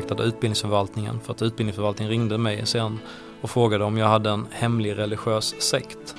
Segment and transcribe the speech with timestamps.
[0.00, 2.98] kontaktade utbildningsförvaltningen för att utbildningsförvaltningen ringde mig sen
[3.40, 6.16] och frågade om jag hade en hemlig religiös sekt.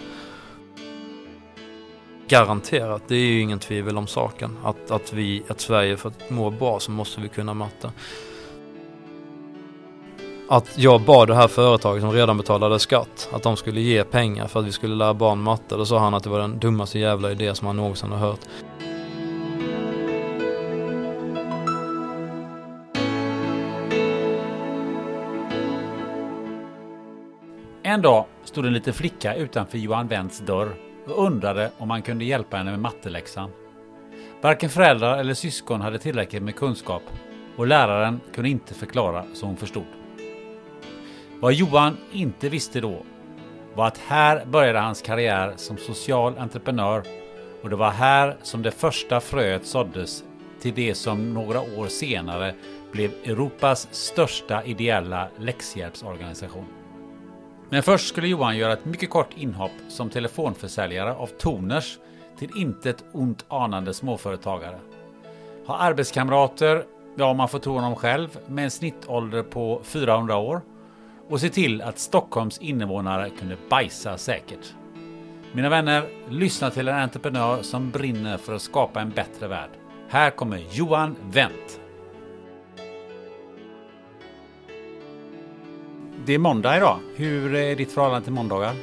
[2.28, 4.58] Garanterat, det är ju ingen tvivel om saken.
[4.64, 7.92] Att, att, vi, att Sverige för att må bra så måste vi kunna matte.
[10.50, 14.48] Att jag bad det här företaget som redan betalade skatt att de skulle ge pengar
[14.48, 15.76] för att vi skulle lära barn matte.
[15.76, 18.39] Då sa han att det var den dummaste jävla idé som han någonsin har hört.
[27.87, 30.75] En dag stod en liten flicka utanför Johan Wendts dörr
[31.08, 33.52] och undrade om han kunde hjälpa henne med matteläxan.
[34.42, 37.02] Varken föräldrar eller syskon hade tillräckligt med kunskap
[37.58, 39.86] och läraren kunde inte förklara så hon förstod.
[41.39, 43.03] Vad Johan inte visste då
[43.73, 47.03] var att här började hans karriär som social entreprenör
[47.64, 50.23] och det var här som det första fröet såddes
[50.61, 52.53] till det som några år senare
[52.92, 56.65] blev Europas största ideella läxhjälpsorganisation.
[57.70, 61.98] Men först skulle Johan göra ett mycket kort inhopp som telefonförsäljare av toners
[62.39, 64.80] till intet ont anande småföretagare.
[65.66, 66.83] Ha arbetskamrater,
[67.16, 70.61] ja man får tro honom själv, med en snittålder på 400 år
[71.30, 74.73] och se till att Stockholms invånare kunde bajsa säkert.
[75.52, 79.70] Mina vänner, lyssna till en entreprenör som brinner för att skapa en bättre värld.
[80.10, 81.86] Här kommer Johan Wendt.
[86.27, 86.99] Det är måndag idag.
[87.15, 88.76] Hur är ditt förhållande till måndagar?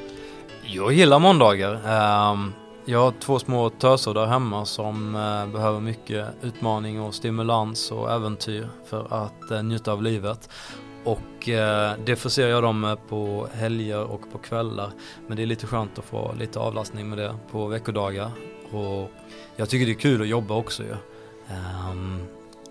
[0.63, 1.73] Jag gillar måndagar.
[1.87, 2.53] Ehm,
[2.85, 8.13] jag har två små töser där hemma som eh, behöver mycket utmaning och stimulans och
[8.13, 10.51] äventyr för att eh, njuta av livet.
[11.05, 14.91] Och eh, det förser jag dem med på helger och på kvällar.
[15.27, 18.31] Men det är lite skönt att få lite avlastning med det på veckodagar.
[18.73, 19.11] Och
[19.57, 20.95] jag tycker det är kul att jobba också ju.
[21.49, 22.27] Ehm,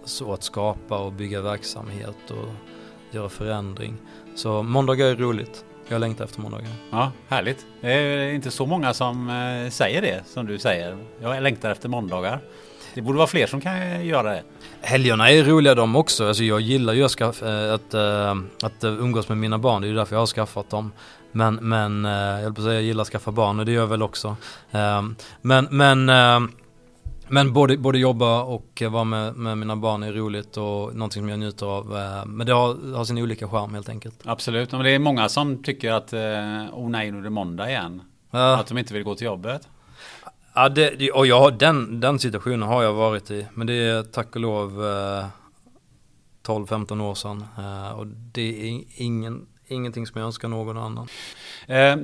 [0.05, 2.73] så att skapa och bygga verksamhet och
[3.11, 3.97] göra förändring.
[4.35, 5.65] Så måndagar är roligt.
[5.87, 6.67] Jag längtar efter måndagar.
[6.91, 7.65] Ja, härligt.
[7.81, 10.97] Det är inte så många som eh, säger det som du säger.
[11.21, 12.39] Jag längtar efter måndagar.
[12.93, 14.43] Det borde vara fler som kan göra det.
[14.81, 16.27] Helgerna är roliga de också.
[16.27, 19.81] Alltså jag gillar ju att, eh, att, eh, att umgås med mina barn.
[19.81, 20.91] Det är ju därför jag har skaffat dem.
[21.31, 22.03] Men, men
[22.43, 24.35] jag säga jag gillar att skaffa barn och det gör jag väl också.
[25.41, 26.05] Men, men,
[27.33, 31.29] men både, både jobba och vara med, med mina barn är roligt och någonting som
[31.29, 31.97] jag njuter av.
[31.97, 34.21] eh, Men det har, har sin olika charm helt enkelt.
[34.25, 36.19] Absolut, men det är många som tycker att eh,
[36.73, 38.01] oh nej, nu är det måndag igen.
[38.31, 38.57] Ja.
[38.59, 39.67] Att de inte vill gå till jobbet.
[40.55, 43.45] Ja, det, och jag, den, den situationen har jag varit i.
[43.53, 45.25] Men det är tack och lov eh,
[46.45, 47.45] 12-15 år sedan.
[47.57, 51.07] Eh, och det är in- ingen, ingenting som jag önskar någon annan.
[51.67, 51.95] Eh,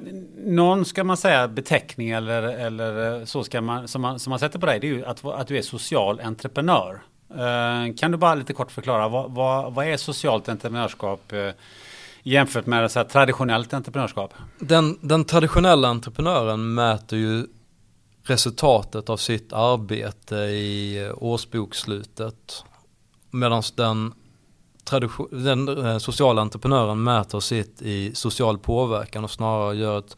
[0.46, 4.40] någon ska man säga beteckning eller, eller eh, så ska man, som, man, som man
[4.40, 7.02] sätter på dig, det är ju att, att du är social entreprenör.
[7.30, 11.50] Eh, kan du bara lite kort förklara, vad, vad, vad är socialt entreprenörskap eh,
[12.24, 14.34] jämfört med så här, traditionellt entreprenörskap?
[14.60, 17.48] Den, den traditionella entreprenören mäter ju
[18.24, 22.64] resultatet av sitt arbete i eh, årsbokslutet.
[23.32, 24.14] Medan den,
[25.32, 30.18] den eh, sociala entreprenören mäter sitt i social påverkan och snarare gör ett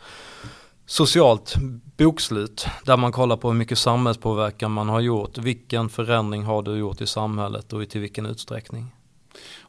[0.85, 1.56] socialt
[1.97, 5.38] bokslut där man kollar på hur mycket samhällspåverkan man har gjort.
[5.38, 8.88] Vilken förändring har du gjort i samhället och till vilken utsträckning.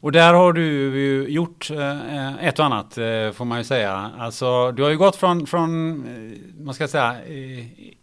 [0.03, 0.63] Och där har du
[0.99, 4.11] ju gjort eh, ett och annat eh, får man ju säga.
[4.17, 5.97] Alltså du har ju gått från, från
[6.57, 7.15] man eh, ska säga,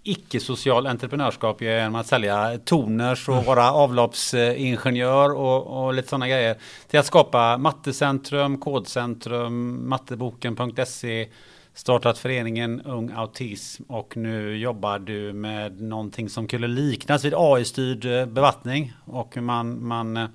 [0.03, 3.47] icke-social entreprenörskap genom att sälja toners och mm.
[3.47, 6.57] vara avloppsingenjör och, och lite sådana grejer.
[6.91, 11.29] Till att skapa Mattecentrum, Kodcentrum, matteboken.se
[11.75, 18.29] startat föreningen Ung Autism och nu jobbar du med någonting som skulle liknas vid AI-styrd
[18.29, 20.29] bevattning och man, man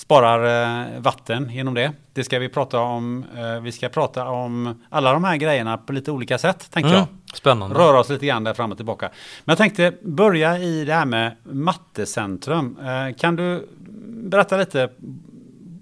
[0.00, 1.92] sparar eh, vatten genom det.
[2.12, 3.24] Det ska vi prata om.
[3.36, 6.98] Eh, vi ska prata om alla de här grejerna på lite olika sätt, tänker mm,
[6.98, 7.36] jag.
[7.36, 7.78] Spännande.
[7.78, 9.10] Röra oss lite grann där fram och tillbaka.
[9.44, 12.78] Men jag tänkte börja i det här med Mattecentrum.
[12.78, 13.68] Eh, kan du
[14.08, 14.90] berätta lite,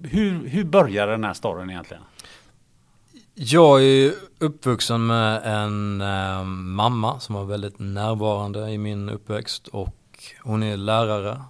[0.03, 2.03] hur, hur började den här storyn egentligen?
[3.35, 9.95] Jag är uppvuxen med en äh, mamma som var väldigt närvarande i min uppväxt och
[10.43, 11.41] hon är lärare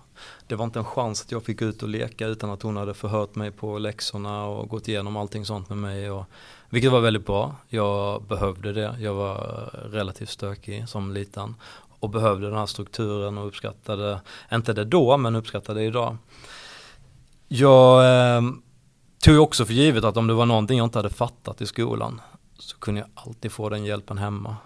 [0.49, 2.95] det var inte en chans att jag fick ut och leka utan att hon hade
[2.95, 6.11] förhört mig på läxorna och gått igenom allting sånt med mig.
[6.11, 6.25] Och,
[6.71, 7.57] vilket var väldigt bra.
[7.69, 8.97] Jag behövde det.
[9.01, 9.37] Jag var
[9.93, 11.55] relativt stökig som liten
[12.01, 14.21] och behövde den här strukturen och uppskattade,
[14.53, 16.17] inte det då, men uppskattade det idag.
[17.49, 18.05] Jag
[18.37, 18.43] eh,
[19.25, 22.21] tog också för givet att om det var någonting jag inte hade fattat i skolan
[22.59, 24.57] så kunde jag alltid få den hjälpen hemma.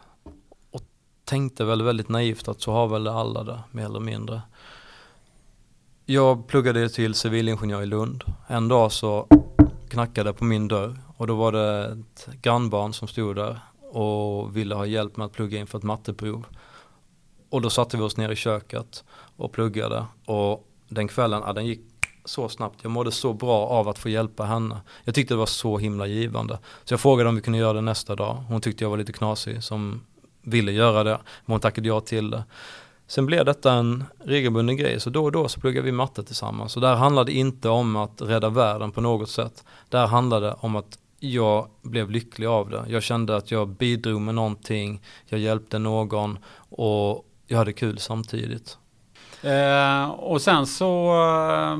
[0.71, 0.83] Och
[1.25, 4.43] tänkte väl väldigt naivt att så har väl alla det, mer eller mindre.
[6.07, 8.25] Jag pluggade till civilingenjör i Lund.
[8.47, 9.27] En dag så
[9.89, 13.61] knackade det på min dörr och då var det ett grannbarn som stod där
[13.91, 16.47] och ville ha hjälp med att plugga inför ett matteprov.
[17.51, 19.05] Och då satte vi oss ner i köket
[19.37, 21.81] och pluggade och den kvällen, ja, den gick
[22.25, 22.79] så snabbt.
[22.83, 24.81] Jag mådde så bra av att få hjälpa henne.
[25.05, 26.59] Jag tyckte det var så himla givande.
[26.85, 28.45] Så jag frågade om vi kunde göra det nästa dag.
[28.49, 30.01] Hon tyckte jag var lite knasig som
[30.43, 31.21] ville göra det.
[31.45, 32.45] Men hon tackade ja till det.
[33.13, 36.73] Sen blev detta en regelbunden grej, så då och då så pluggade vi matte tillsammans.
[36.73, 39.65] Så där handlade det inte om att rädda världen på något sätt.
[39.89, 42.85] Där handlade det om att jag blev lycklig av det.
[42.89, 46.39] Jag kände att jag bidrog med någonting, jag hjälpte någon
[46.69, 48.79] och jag hade kul samtidigt.
[49.43, 51.77] Eh, och sen så, eh,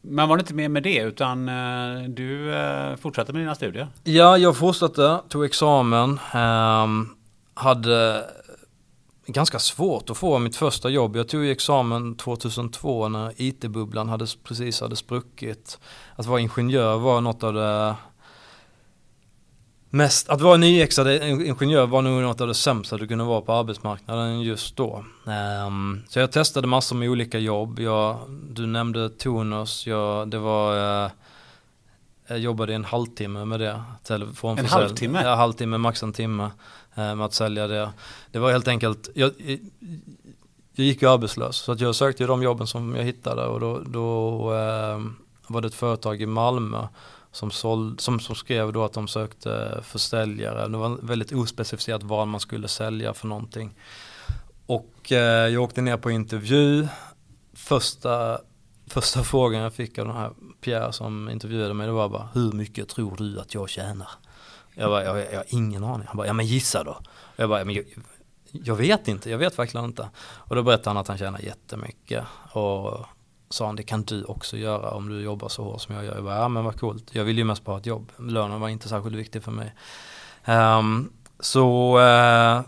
[0.00, 3.88] men var det inte mer med det utan eh, du eh, fortsatte med dina studier?
[4.04, 7.08] Ja, jag fortsatte, tog examen, ehm,
[7.54, 8.24] hade
[9.26, 11.16] ganska svårt att få mitt första jobb.
[11.16, 15.78] Jag tog examen 2002 när IT-bubblan hade, precis hade spruckit.
[16.16, 17.96] Att vara ingenjör var något av det
[19.90, 23.52] mest, att vara nyexad ingenjör var nog något av det sämsta du kunde vara på
[23.52, 25.04] arbetsmarknaden just då.
[25.66, 27.78] Um, så jag testade massor med olika jobb.
[27.78, 28.18] Jag,
[28.50, 31.10] du nämnde Tonus, jag, det var uh,
[32.26, 33.82] jag jobbade en halvtimme med det.
[34.58, 35.22] En halvtimme?
[35.22, 36.50] Ja, halvtimme, max en timme.
[36.94, 37.92] Eh, med att sälja det.
[38.30, 39.32] Det var helt enkelt, jag,
[40.72, 43.60] jag gick ju arbetslös så att jag sökte ju de jobben som jag hittade och
[43.60, 45.00] då, då eh,
[45.46, 46.88] var det ett företag i Malmö
[47.32, 50.68] som, såld, som, som skrev då att de sökte försäljare.
[50.68, 53.74] Det var väldigt ospecificerat vad man skulle sälja för någonting.
[54.66, 56.88] Och eh, jag åkte ner på intervju.
[57.54, 58.38] Första,
[58.86, 62.52] första frågan jag fick av den här Pierre som intervjuade mig det var bara hur
[62.52, 64.08] mycket tror du att jag tjänar?
[64.74, 66.06] Jag bara, jag, jag har ingen aning.
[66.06, 66.98] Han bara, ja men gissa då.
[67.36, 67.84] Jag bara, men jag,
[68.50, 70.08] jag vet inte, jag vet verkligen inte.
[70.24, 72.24] Och då berättade han att han tjänar jättemycket.
[72.52, 73.06] Och
[73.50, 76.14] sa han, det kan du också göra om du jobbar så hårt som jag gör.
[76.14, 77.14] Jag bara, ja men vad coolt.
[77.14, 78.12] Jag vill ju mest bara ha ett jobb.
[78.16, 79.74] Lönen var inte särskilt viktig för mig.
[80.46, 82.60] Um, så uh,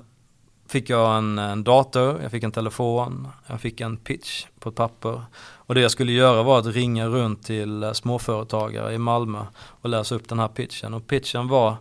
[0.68, 4.74] fick jag en, en, dator, jag fick en telefon, jag fick en pitch på ett
[4.74, 5.22] papper.
[5.38, 9.88] Och det jag skulle göra var att ringa runt till eh, småföretagare i Malmö och
[9.88, 10.94] läsa upp den här pitchen.
[10.94, 11.76] Och pitchen var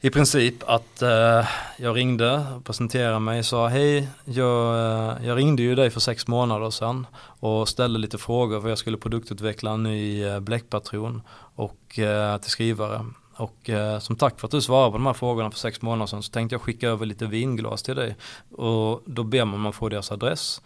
[0.00, 1.46] i princip att eh,
[1.78, 6.26] jag ringde, presenterade mig och sa hej, jag, eh, jag, ringde ju dig för sex
[6.26, 7.06] månader sedan
[7.40, 11.22] och ställde lite frågor för jag skulle produktutveckla en ny eh, bläckpatron
[11.54, 13.04] och eh, till skrivare.
[13.38, 16.06] Och eh, som tack för att du svarade på de här frågorna för sex månader
[16.06, 18.16] sedan så tänkte jag skicka över lite vinglas till dig.
[18.50, 20.62] Och då ber man om man få deras adress.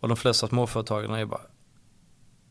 [0.00, 1.40] Och de flesta småföretagarna är bara,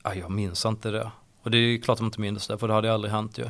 [0.02, 1.12] ah, jag minns inte det.
[1.44, 3.50] Och det är klart de inte minns det, för det hade aldrig hänt ju.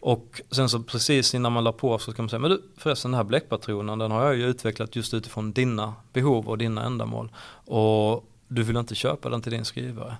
[0.00, 3.10] Och sen så precis innan man la på så ska man säga, men du förresten
[3.10, 7.32] den här bläckpatronen den har jag ju utvecklat just utifrån dina behov och dina ändamål.
[7.66, 10.16] Och du vill inte köpa den till din skrivare.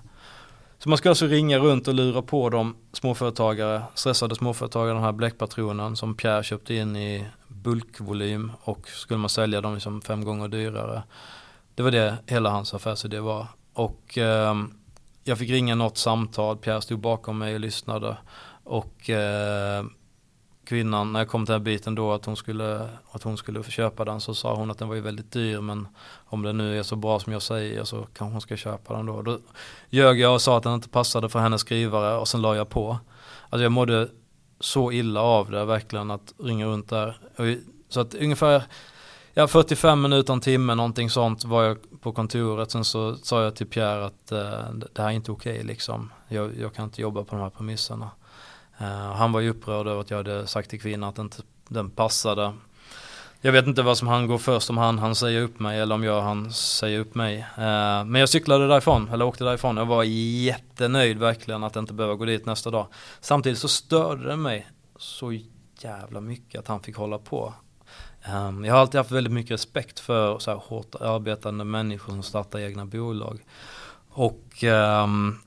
[0.87, 5.11] Så man ska alltså ringa runt och lura på de småföretagare, stressade småföretagare den här
[5.11, 10.47] bläckpatronen som Pierre köpte in i bulkvolym och skulle man sälja dem liksom fem gånger
[10.47, 11.03] dyrare.
[11.75, 13.47] Det var det hela hans affärsidé var.
[13.73, 14.55] Och eh,
[15.23, 18.17] jag fick ringa något samtal, Pierre stod bakom mig och lyssnade.
[18.63, 19.85] Och eh,
[20.67, 23.63] kvinnan, när jag kom till den här biten då att hon skulle, att hon skulle
[23.63, 25.87] få köpa den så sa hon att den var ju väldigt dyr men
[26.25, 29.05] om den nu är så bra som jag säger så kanske hon ska köpa den
[29.05, 29.21] då.
[29.21, 29.39] Då
[29.89, 32.69] ljög jag och sa att den inte passade för hennes skrivare och sen la jag
[32.69, 32.97] på.
[33.49, 34.09] Alltså jag mådde
[34.59, 37.17] så illa av det verkligen att ringa runt där.
[37.89, 38.63] Så att ungefär
[39.37, 42.71] Ja 45 minuter, en timme, någonting sånt var jag på kontoret.
[42.71, 46.11] Sen så sa jag till Pierre att eh, det här är inte okej okay, liksom.
[46.27, 48.11] Jag, jag, kan inte jobba på de här premisserna.
[48.81, 51.89] Uh, han var ju upprörd över att jag hade sagt till kvinnan att inte den
[51.89, 52.53] passade.
[53.41, 55.95] Jag vet inte vad som han går först, om han, han säger upp mig eller
[55.95, 57.37] om jag han säger upp mig.
[57.37, 59.77] Uh, men jag cyklade därifrån, eller åkte därifrån.
[59.77, 62.87] Jag var jättenöjd verkligen att inte behöva gå dit nästa dag.
[63.19, 64.67] Samtidigt så störde det mig
[64.97, 65.39] så
[65.79, 67.53] jävla mycket att han fick hålla på.
[68.33, 72.23] Um, jag har alltid haft väldigt mycket respekt för så här, hårt arbetande människor som
[72.23, 73.39] startar egna bolag.
[74.09, 75.39] Och um,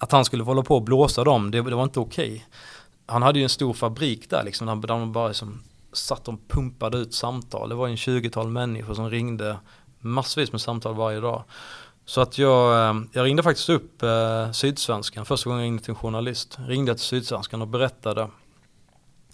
[0.00, 2.32] att han skulle hålla på och blåsa dem, det, det var inte okej.
[2.32, 2.40] Okay.
[3.06, 6.98] Han hade ju en stor fabrik där liksom, där de bara liksom satt och pumpade
[6.98, 7.68] ut samtal.
[7.68, 9.56] Det var en 20-tal människor som ringde
[9.98, 11.44] massvis med samtal varje dag.
[12.04, 15.90] Så att jag, eh, jag ringde faktiskt upp eh, Sydsvenskan, första gången jag ringde till
[15.90, 16.58] en journalist.
[16.66, 18.28] Ringde till Sydsvenskan och berättade,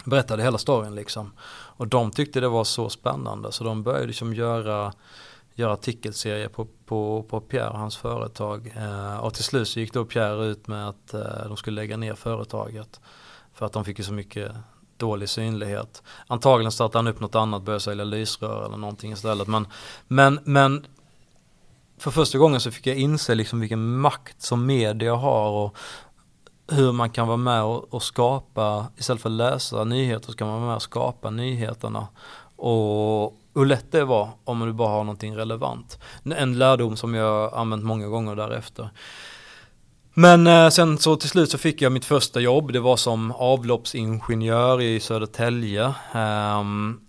[0.04, 1.32] berättade hela storyn liksom.
[1.78, 4.92] Och de tyckte det var så spännande så de började liksom göra,
[5.56, 8.72] göra artikelserie på, på, på Pierre och hans företag.
[8.76, 11.96] Eh, och till slut så gick då Pierre ut med att eh, de skulle lägga
[11.96, 13.00] ner företaget.
[13.54, 14.52] För att de fick ju så mycket
[14.96, 16.02] dålig synlighet.
[16.26, 19.48] Antagligen startade han upp något annat, började sälja lysrör eller någonting istället.
[19.48, 19.66] Men,
[20.08, 20.86] men, men
[21.98, 25.76] för första gången så fick jag inse liksom vilken makt som media har och
[26.68, 30.48] hur man kan vara med och, och, skapa, istället för att läsa nyheter så kan
[30.48, 32.08] man vara med och skapa nyheterna.
[32.56, 35.98] Och hur lätt det var om du bara har någonting relevant.
[36.36, 38.90] En lärdom som jag använt många gånger därefter.
[40.14, 43.32] Men eh, sen så till slut så fick jag mitt första jobb, det var som
[43.32, 45.94] avloppsingenjör i Södertälje.
[46.12, 47.00] Ehm,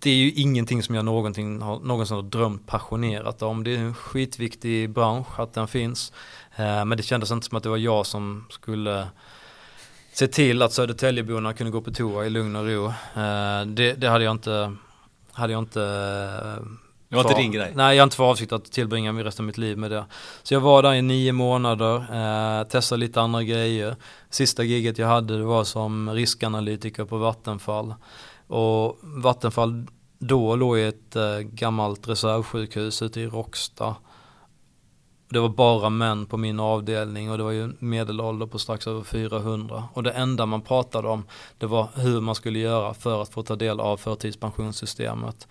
[0.00, 3.64] det är ju ingenting som jag någonting någonsin har drömt passionerat om.
[3.64, 6.12] Det är en skitviktig bransch att den finns.
[6.56, 9.08] Ehm, men det kändes inte som att det var jag som skulle
[10.12, 12.92] se till att Södertäljeborna kunde gå på toa i lugn och ro.
[13.14, 14.76] Ehm, det, det hade jag inte,
[15.36, 15.80] hade jag inte
[17.08, 17.72] det var inte din grej?
[17.74, 20.04] Nej, jag har inte för avsikt att tillbringa resten av mitt liv med det.
[20.42, 23.96] Så jag var där i nio månader, eh, testade lite andra grejer.
[24.30, 27.94] Sista giget jag hade det var som riskanalytiker på Vattenfall.
[28.46, 29.86] Och Vattenfall
[30.18, 33.94] då låg i ett eh, gammalt reservsjukhus ute i Råcksta.
[35.28, 39.02] Det var bara män på min avdelning och det var ju medelålder på strax över
[39.02, 39.84] 400.
[39.92, 41.24] Och det enda man pratade om
[41.58, 45.48] det var hur man skulle göra för att få ta del av förtidspensionssystemet.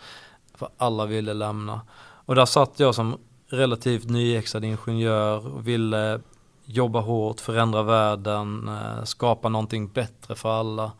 [0.55, 1.81] För alla ville lämna.
[2.25, 3.17] Och där satt jag som
[3.47, 6.19] relativt nyexad ingenjör och ville
[6.65, 10.91] jobba hårt, förändra världen, eh, skapa någonting bättre för alla.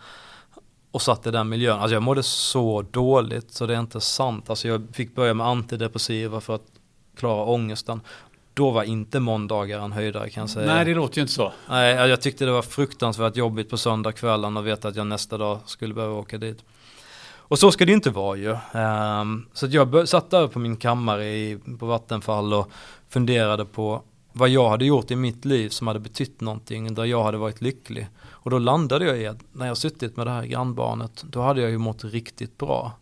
[0.91, 1.79] Och satt i den miljön.
[1.79, 4.49] Alltså jag mådde så dåligt så det är inte sant.
[4.49, 6.65] Alltså jag fick börja med antidepressiva för att
[7.15, 8.01] klara ångesten.
[8.55, 10.73] Då var inte måndagar en höjdare kan jag säga.
[10.73, 11.53] Nej det låter ju inte så.
[11.69, 15.59] Nej jag tyckte det var fruktansvärt jobbigt på söndagskvällen och veta att jag nästa dag
[15.65, 16.63] skulle behöva åka dit.
[17.47, 18.57] Och så ska det ju inte vara ju.
[18.73, 22.71] Um, så jag satt där på min kammare i, på Vattenfall och
[23.09, 27.23] funderade på vad jag hade gjort i mitt liv som hade betytt någonting, där jag
[27.23, 28.07] hade varit lycklig.
[28.29, 31.61] Och då landade jag i att när jag suttit med det här grannbarnet, då hade
[31.61, 32.93] jag ju mått riktigt bra.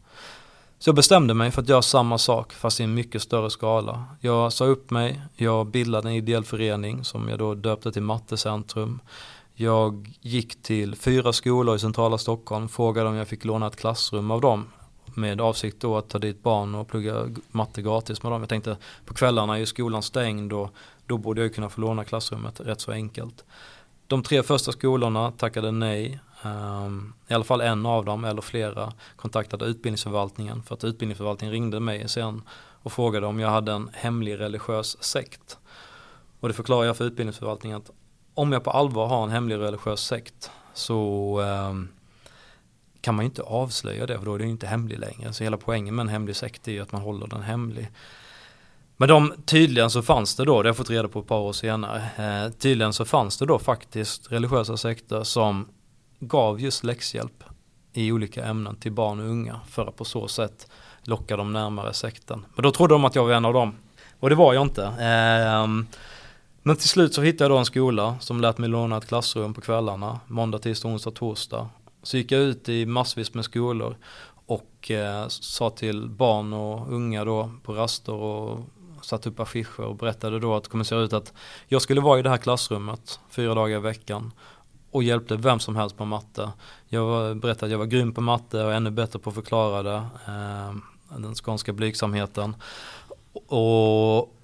[0.83, 4.05] Så jag bestämde mig för att göra samma sak fast i en mycket större skala.
[4.19, 8.99] Jag sa upp mig, jag bildade en ideell förening som jag då döpte till Mattecentrum.
[9.53, 14.31] Jag gick till fyra skolor i centrala Stockholm, frågade om jag fick låna ett klassrum
[14.31, 14.65] av dem
[15.05, 18.41] med avsikt då att ta dit barn och plugga matte gratis med dem.
[18.41, 20.69] Jag tänkte på kvällarna är skolan stängd och
[21.07, 23.45] då borde jag kunna få låna klassrummet rätt så enkelt.
[24.07, 26.19] De tre första skolorna tackade nej.
[26.45, 31.79] Um, I alla fall en av dem eller flera kontaktade utbildningsförvaltningen för att utbildningsförvaltningen ringde
[31.79, 32.41] mig sen
[32.83, 35.57] och frågade om jag hade en hemlig religiös sekt.
[36.39, 37.91] Och det förklarar jag för utbildningsförvaltningen att
[38.33, 41.89] om jag på allvar har en hemlig religiös sekt så um,
[43.01, 45.33] kan man ju inte avslöja det för då är det inte hemlig längre.
[45.33, 47.89] Så hela poängen med en hemlig sekt är ju att man håller den hemlig.
[48.97, 51.39] Men de, tydligen så fanns det då, det har jag fått reda på ett par
[51.39, 55.67] år senare, eh, tydligen så fanns det då faktiskt religiösa sekter som
[56.27, 57.43] gav just läxhjälp
[57.93, 60.67] i olika ämnen till barn och unga för att på så sätt
[61.03, 62.45] locka dem närmare sekten.
[62.55, 63.75] Men då trodde de att jag var en av dem.
[64.19, 64.85] Och det var jag inte.
[64.85, 65.87] Ehm,
[66.61, 69.53] men till slut så hittade jag då en skola som lät mig låna ett klassrum
[69.53, 71.69] på kvällarna, måndag, tisdag, onsdag, torsdag.
[72.03, 73.97] Så gick jag ut i massvis med skolor
[74.45, 78.59] och eh, sa till barn och unga då på raster och
[79.01, 81.33] satte upp affischer och berättade då att det kommer se ut att
[81.67, 84.31] jag skulle vara i det här klassrummet fyra dagar i veckan
[84.93, 86.51] och hjälpte vem som helst på matte.
[86.87, 89.83] Jag var, berättade att jag var grym på matte och ännu bättre på att förklara
[89.83, 90.03] det.
[90.27, 90.73] Eh,
[91.17, 92.55] den skånska blygsamheten.
[93.47, 94.35] Och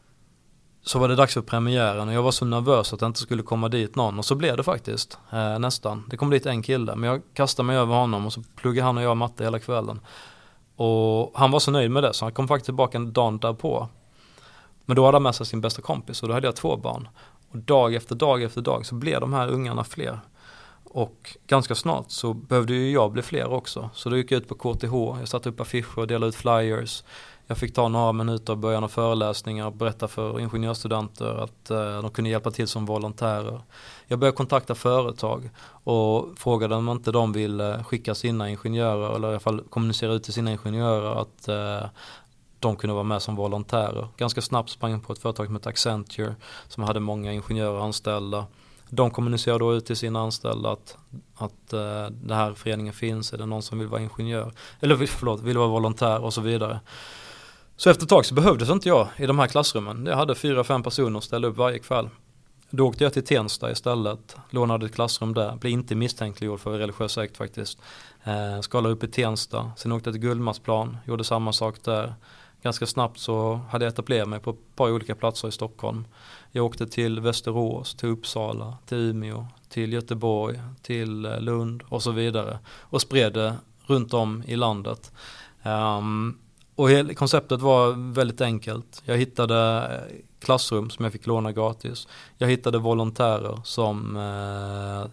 [0.81, 3.43] så var det dags för premiären och jag var så nervös att det inte skulle
[3.43, 6.05] komma dit någon och så blev det faktiskt eh, nästan.
[6.09, 8.97] Det kom dit en kille men jag kastade mig över honom och så pluggade han
[8.97, 9.99] och jag matte hela kvällen.
[10.75, 13.87] Och han var så nöjd med det så han kom faktiskt tillbaka dagen därpå.
[14.85, 17.07] Men då hade han med sig sin bästa kompis och då hade jag två barn.
[17.51, 20.19] Och dag efter dag efter dag så blev de här ungarna fler.
[20.89, 23.89] Och ganska snart så behövde ju jag bli fler också.
[23.93, 27.03] Så då gick jag ut på KTH, jag satte upp affischer och delade ut flyers.
[27.47, 32.01] Jag fick ta några minuter i början av föreläsningar och berätta för ingenjörsstudenter att eh,
[32.01, 33.61] de kunde hjälpa till som volontärer.
[34.07, 35.49] Jag började kontakta företag
[35.83, 40.23] och frågade om inte de ville skicka sina ingenjörer eller i alla fall kommunicera ut
[40.23, 41.89] till sina ingenjörer att eh,
[42.59, 44.07] de kunde vara med som volontärer.
[44.17, 46.35] Ganska snabbt sprang jag på ett företag som hette Accenture
[46.67, 48.45] som hade många ingenjörer anställda.
[48.89, 50.97] De kommunicerar då ut till sina anställda att,
[51.35, 55.41] att eh, den här föreningen finns, är det någon som vill vara ingenjör, eller förlåt,
[55.41, 56.79] vill vara volontär och så vidare.
[57.77, 60.05] Så efter ett tag så behövdes inte jag i de här klassrummen.
[60.05, 62.09] Jag hade fyra, fem personer ställa upp varje kväll.
[62.69, 67.11] Då åkte jag till Tensta istället, lånade ett klassrum där, blev inte misstänkliggjord för religiös
[67.11, 67.79] sekt faktiskt.
[68.23, 72.13] Eh, skalade upp i Tensta, sen åkte jag till Gullmarsplan, gjorde samma sak där.
[72.61, 76.05] Ganska snabbt så hade jag etablerat mig på ett par olika platser i Stockholm.
[76.51, 82.11] Jag åkte till Västerås, till Uppsala, till Umeå, till Göteborg, till eh, Lund och så
[82.11, 82.59] vidare.
[82.67, 85.11] Och spred det runt om i landet.
[85.63, 86.39] Um,
[86.75, 89.01] och konceptet var väldigt enkelt.
[89.05, 92.07] Jag hittade eh, klassrum som jag fick låna gratis.
[92.37, 95.11] Jag hittade volontärer som eh,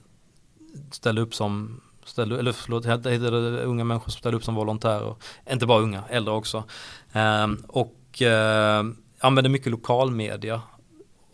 [0.91, 5.15] ställde upp som ställde, eller förlåt, jag hittade unga människor som ställde upp som volontärer.
[5.51, 6.65] Inte bara unga, äldre också.
[7.13, 8.85] Eh, och eh,
[9.21, 10.63] använde mycket lokalmedia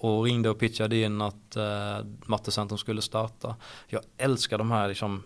[0.03, 3.57] och ringde och pitchade in att eh, Mattecentrum skulle starta.
[3.87, 5.23] Jag älskar de här liksom,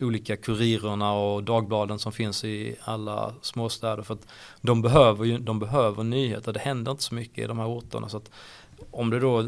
[0.00, 4.02] olika kurirerna och dagbladen som finns i alla småstäder.
[4.02, 4.26] För att
[4.60, 8.08] de behöver, ju, de behöver nyheter, det händer inte så mycket i de här orterna.
[8.08, 8.30] Så att
[8.90, 9.46] om det då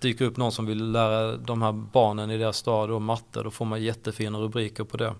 [0.00, 3.50] dyker upp någon som vill lära de här barnen i deras stad och matte, då
[3.50, 5.14] får man jättefina rubriker på det.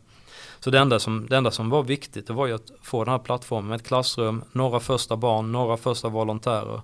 [0.61, 3.13] Så det enda, som, det enda som var viktigt det var ju att få den
[3.13, 6.81] här plattformen med ett klassrum, några första barn, några första volontärer.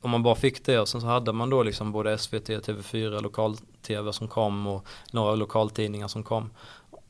[0.00, 3.22] Om man bara fick det och sen så hade man då liksom både SVT, TV4,
[3.22, 6.50] lokal-TV som kom och några lokaltidningar som kom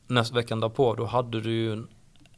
[0.07, 1.87] nästa veckan därpå då hade du ju en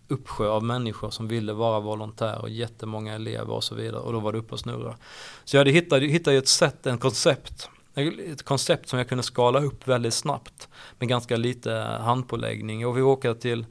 [0.08, 4.20] uppsjö av människor som ville vara volontär och jättemånga elever och så vidare och då
[4.20, 4.98] var det uppe och snurra.
[5.44, 9.60] Så jag hade hittat, hittat ett sätt, en koncept, ett koncept som jag kunde skala
[9.60, 13.66] upp väldigt snabbt med ganska lite handpåläggning och vi åkte till,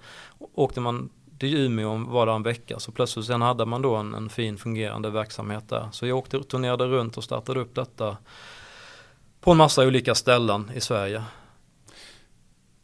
[0.54, 1.10] åkte man
[1.40, 4.58] till Umeå var det en vecka så plötsligt sen hade man då en, en fin
[4.58, 5.88] fungerande verksamhet där.
[5.92, 8.16] Så jag åkte, turnerade runt och startade upp detta
[9.40, 11.22] på en massa olika ställen i Sverige.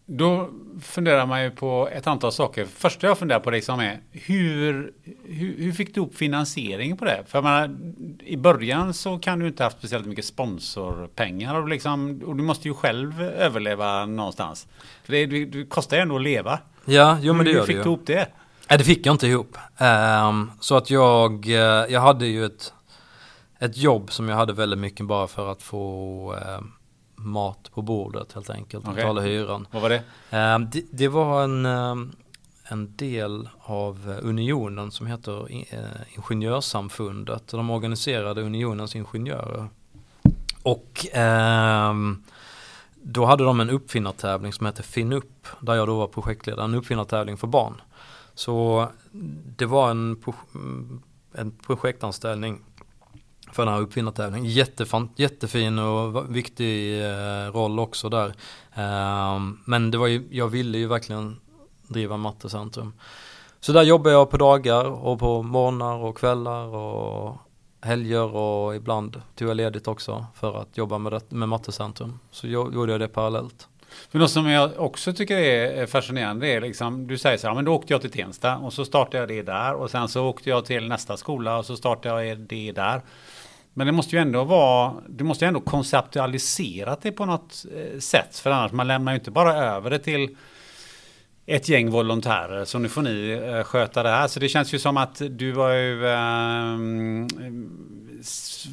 [0.07, 0.51] Då
[0.83, 2.65] funderar man ju på ett antal saker.
[2.65, 4.93] Första jag funderar på liksom är hur,
[5.25, 7.25] hur, hur fick du upp finansiering på det?
[7.27, 7.77] För menar,
[8.25, 12.69] i början så kan du inte haft speciellt mycket sponsorpengar och, liksom, och du måste
[12.69, 14.67] ju själv överleva någonstans.
[15.05, 16.59] För det, det, det kostar ju ändå att leva.
[16.85, 18.29] Ja, jo men det hur, gör hur fick det du ihop det?
[18.69, 19.57] Nej, det fick jag inte ihop.
[19.79, 21.55] Um, så att jag, uh,
[21.93, 22.73] jag hade ju ett,
[23.59, 26.67] ett jobb som jag hade väldigt mycket bara för att få uh,
[27.15, 28.85] mat på bordet helt enkelt.
[28.85, 28.95] Okay.
[28.95, 29.67] Betala hyran.
[29.71, 30.03] Vad var det?
[30.55, 32.13] Um, det, det, var en, um,
[32.65, 37.49] en del av Unionen som heter uh, Ingenjörssamfundet.
[37.49, 39.69] De organiserade Unionens ingenjörer.
[40.63, 42.25] Och um,
[43.03, 45.47] då hade de en uppfinnartävling som hette Finup.
[45.61, 46.65] Där jag då var projektledare.
[46.65, 47.81] En uppfinnartävling för barn.
[48.37, 48.89] Så
[49.57, 50.23] det var en,
[50.55, 52.61] mm, en projektanställning
[53.53, 54.51] för den här uppfinnartävlingen.
[54.51, 58.35] Jättefan, jättefin och viktig eh, roll också där.
[58.75, 61.41] Ehm, men det var ju, jag ville ju verkligen
[61.89, 62.93] driva Mattecentrum.
[63.61, 67.37] Så där jobbar jag på dagar och på morgnar och kvällar och
[67.81, 72.19] helger och ibland tog jag ledigt också för att jobba med, det, med Mattecentrum.
[72.31, 73.69] Så jag, gjorde jag det parallellt.
[74.11, 77.65] För något som jag också tycker är fascinerande är liksom, du säger så här, men
[77.65, 80.51] då åkte jag till Tensta och så startade jag det där och sen så åkte
[80.51, 83.03] jag till nästa skola och så startade jag det där.
[83.75, 87.99] Men det måste ju ändå vara, du måste ju ändå konceptualisera det på något eh,
[87.99, 88.39] sätt.
[88.39, 90.37] För annars man lämnar ju inte bara över det till
[91.47, 92.65] ett gäng volontärer.
[92.65, 94.29] Så nu får ni eh, sköta det här.
[94.29, 96.79] Så det känns ju som att du har ju eh,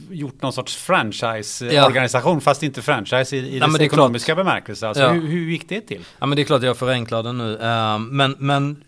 [0.09, 2.35] gjort någon sorts franchise-organisation.
[2.35, 2.39] Ja.
[2.39, 4.45] Fast inte franchise i, i ja, dess ekonomiska klart.
[4.45, 4.87] bemärkelse.
[4.87, 5.11] Alltså, ja.
[5.11, 6.05] hur, hur gick det till?
[6.19, 7.57] Ja men det är klart jag förenklar det nu.
[7.57, 8.83] Uh, men men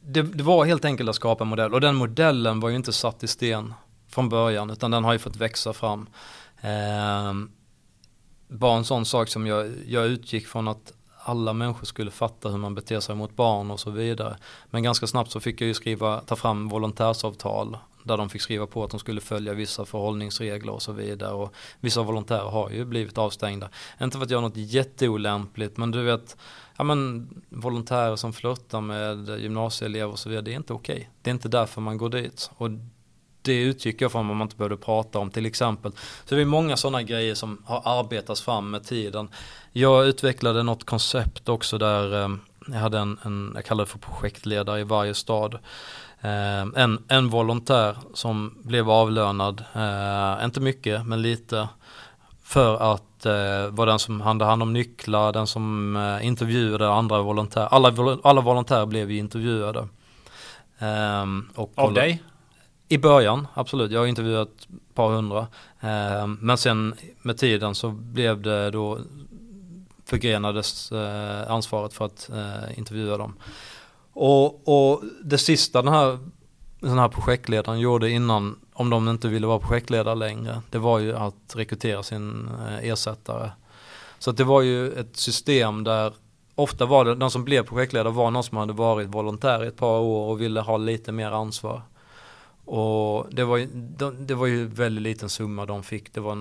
[0.00, 1.74] det, det var helt enkelt att skapa en modell.
[1.74, 3.74] Och den modellen var ju inte satt i sten
[4.10, 6.06] från början utan den har ju fått växa fram.
[6.60, 7.34] Eh,
[8.48, 10.92] bara en sån sak som jag, jag utgick från att
[11.28, 14.36] alla människor skulle fatta hur man beter sig mot barn och så vidare.
[14.70, 18.66] Men ganska snabbt så fick jag ju skriva, ta fram volontärsavtal där de fick skriva
[18.66, 21.32] på att de skulle följa vissa förhållningsregler och så vidare.
[21.32, 23.68] Och vissa volontärer har ju blivit avstängda.
[24.00, 26.36] Inte för att göra något jätteolämpligt men du vet,
[26.76, 30.96] ja men volontärer som flörtar med gymnasieelever och så vidare, det är inte okej.
[30.96, 31.06] Okay.
[31.22, 32.50] Det är inte därför man går dit.
[32.56, 32.70] Och
[33.42, 35.92] det utgick jag från vad man inte behövde prata om till exempel.
[36.24, 39.28] Så det är många sådana grejer som har arbetats fram med tiden.
[39.72, 42.28] Jag utvecklade något koncept också där eh,
[42.72, 45.54] jag hade en, en, jag kallar det för projektledare i varje stad.
[46.20, 51.68] Eh, en, en volontär som blev avlönad, eh, inte mycket men lite,
[52.42, 57.22] för att eh, vara den som hade hand om nycklar, den som eh, intervjuade andra
[57.22, 57.66] volontärer.
[57.66, 59.88] Alla, alla volontärer blev ju intervjuade.
[60.78, 61.24] Eh,
[61.74, 62.22] Av dig?
[62.88, 63.92] I början, absolut.
[63.92, 65.46] Jag har intervjuat ett par hundra.
[65.80, 68.98] Eh, men sen med tiden så blev det då
[70.04, 73.34] förgrenades eh, ansvaret för att eh, intervjua dem.
[74.12, 76.18] Och, och det sista den här,
[76.80, 81.16] den här projektledaren gjorde innan, om de inte ville vara projektledare längre, det var ju
[81.16, 83.50] att rekrytera sin eh, ersättare.
[84.18, 86.12] Så att det var ju ett system där
[86.54, 89.76] ofta var det, den som blev projektledare var någon som hade varit volontär i ett
[89.76, 91.82] par år och ville ha lite mer ansvar.
[92.70, 93.66] Och det var, ju,
[94.18, 96.12] det var ju väldigt liten summa de fick.
[96.12, 96.34] Det var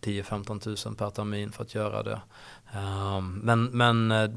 [0.00, 2.20] 10-15 tusen per termin för att göra det.
[2.72, 4.30] Ehm, men, men, eh,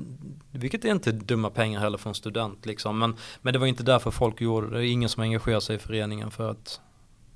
[0.51, 2.99] vilket är inte dumma pengar heller för en student liksom.
[2.99, 4.77] Men, men det var inte därför folk gjorde det.
[4.77, 6.81] Det är ingen som engagerar sig i föreningen för att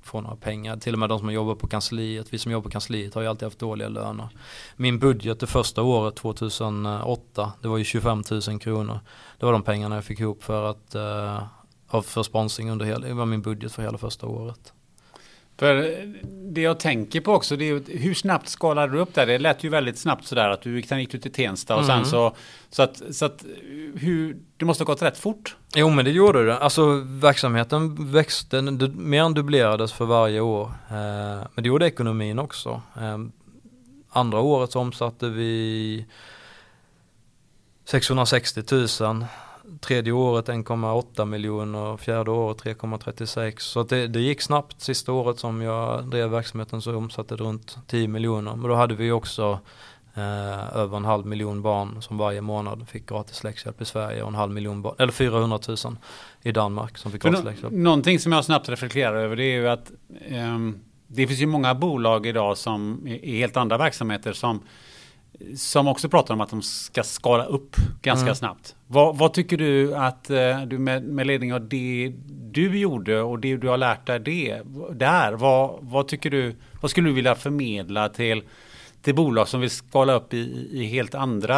[0.02, 0.76] få några pengar.
[0.76, 2.26] Till och med de som jobbar på kansliet.
[2.30, 4.28] Vi som jobbar på kansliet har ju alltid haft dåliga löner.
[4.76, 9.00] Min budget det första året 2008 det var ju 25 000 kronor.
[9.38, 11.42] Det var de pengarna jag fick ihop för att eh,
[11.94, 14.72] uh, för sponsring under hela, det var min budget för hela första året.
[15.58, 15.98] För
[16.52, 19.24] det jag tänker på också, det är hur snabbt skalade du upp det?
[19.24, 21.96] Det lät ju väldigt snabbt sådär att du gick, gick du till Tensta och mm.
[21.96, 22.36] sen så,
[22.70, 23.44] så att, så att
[23.94, 25.56] hur, det måste ha gått rätt fort?
[25.74, 26.58] Jo men det gjorde det.
[26.58, 30.64] Alltså verksamheten växte, mer än dubblerades för varje år.
[30.90, 32.82] Eh, men det gjorde ekonomin också.
[32.96, 33.18] Eh,
[34.08, 36.06] andra året så omsatte vi
[37.84, 38.62] 660
[39.00, 39.26] 000
[39.80, 43.58] tredje året 1,8 miljoner, fjärde året 3,36.
[43.58, 44.80] Så det, det, gick snabbt.
[44.80, 48.56] Sista året som jag drev verksamheten så omsatte det runt 10 miljoner.
[48.56, 49.58] Men då hade vi också
[50.14, 54.28] eh, över en halv miljon barn som varje månad fick gratis läxhjälp i Sverige och
[54.28, 55.76] en halv miljon barn, eller 400 000
[56.42, 57.72] i Danmark som fick gratis läxhjälp.
[57.72, 59.90] Någonting som jag snabbt reflekterar över det är ju att
[60.30, 64.62] um, det finns ju många bolag idag som är helt andra verksamheter som
[65.56, 68.34] som också pratar om att de ska skala upp ganska mm.
[68.34, 68.74] snabbt.
[68.90, 72.12] Vad, vad, tycker du att eh, du med, med ledning av det
[72.50, 76.90] du gjorde och det du har lärt dig det, där, vad, vad tycker du, vad
[76.90, 78.42] skulle du vilja förmedla till,
[79.02, 81.54] till bolag som vill skala upp i, i helt andra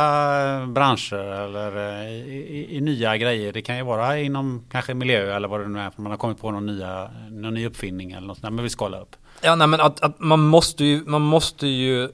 [0.67, 3.53] branscher eller eh, i, i, i, nya grejer?
[3.53, 6.19] Det kan ju vara inom kanske miljö eller vad det nu är, för man har
[6.19, 9.17] kommit på någon, nya, någon ny uppfinning eller något sånt där, men vill skala upp.
[9.43, 12.09] Ja, nej men att, att man måste ju, man måste ju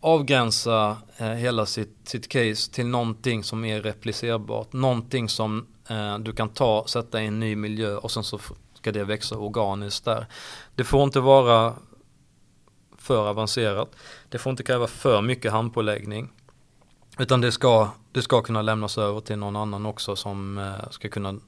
[0.00, 4.72] avgränsa eh, hela sitt, sitt case till någonting som är replicerbart.
[4.72, 8.40] Någonting som eh, du kan ta, sätta i en ny miljö och sen så
[8.74, 10.26] ska det växa organiskt där.
[10.74, 11.74] Det får inte vara
[12.98, 13.96] för avancerat.
[14.28, 16.32] Det får inte kräva för mycket handpåläggning.
[17.18, 21.08] Utan det ska, det ska kunna lämnas över till någon annan också som eh, ska
[21.08, 21.38] kunna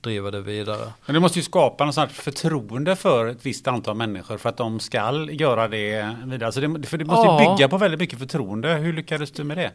[0.00, 0.92] driva det vidare.
[1.06, 4.56] Men det måste ju skapa någon sorts förtroende för ett visst antal människor för att
[4.56, 6.46] de ska göra det vidare.
[6.46, 7.42] Alltså det, för det måste ja.
[7.42, 8.74] ju bygga på väldigt mycket förtroende.
[8.74, 9.72] Hur lyckades du med det?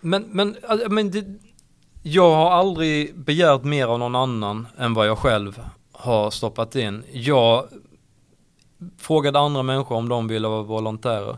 [0.00, 0.56] Men, men,
[0.88, 1.24] men det,
[2.02, 5.60] jag har aldrig begärt mer av någon annan än vad jag själv
[5.92, 7.04] har stoppat in.
[7.12, 7.68] Jag
[8.98, 11.36] frågade andra människor om de ville vara volontärer.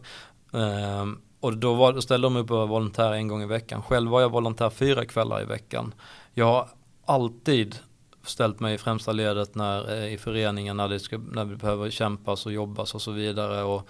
[0.50, 3.82] Um, och då, var, ställde de upp och var volontär en gång i veckan.
[3.82, 5.94] Själv var jag volontär fyra kvällar i veckan.
[6.34, 6.68] Jag har
[7.04, 7.76] alltid
[8.22, 11.90] ställt mig i främsta ledet när, eh, i föreningen när, det ska, när vi behöver
[11.90, 13.62] kämpas och jobbas och så vidare.
[13.62, 13.88] Och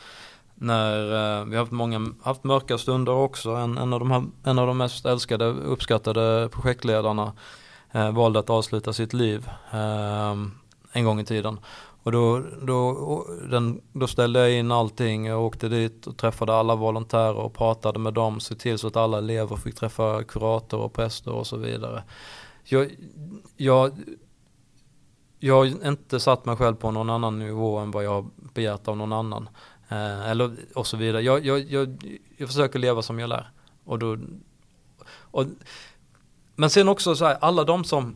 [0.55, 3.51] när eh, vi har haft många, haft mörka stunder också.
[3.51, 7.33] En, en, av, de här, en av de mest älskade, uppskattade projektledarna
[7.93, 10.37] eh, valde att avsluta sitt liv eh,
[10.93, 11.61] en gång i tiden.
[12.03, 16.75] Och då, då, den, då ställde jag in allting, jag åkte dit och träffade alla
[16.75, 20.93] volontärer och pratade med dem, se till så att alla elever fick träffa kurator och
[20.93, 22.03] präster och så vidare
[22.73, 22.97] jag,
[23.57, 23.93] jag,
[25.39, 28.89] jag har inte satt mig själv på någon annan nivå än vad jag har begärt
[28.89, 29.49] av någon annan.
[29.89, 31.23] Eh, eller och så vidare.
[31.23, 33.51] Jag, jag, jag, jag försöker leva som jag lär.
[33.85, 34.19] Och då,
[35.11, 35.47] och,
[36.57, 38.15] men sen också så här, alla de som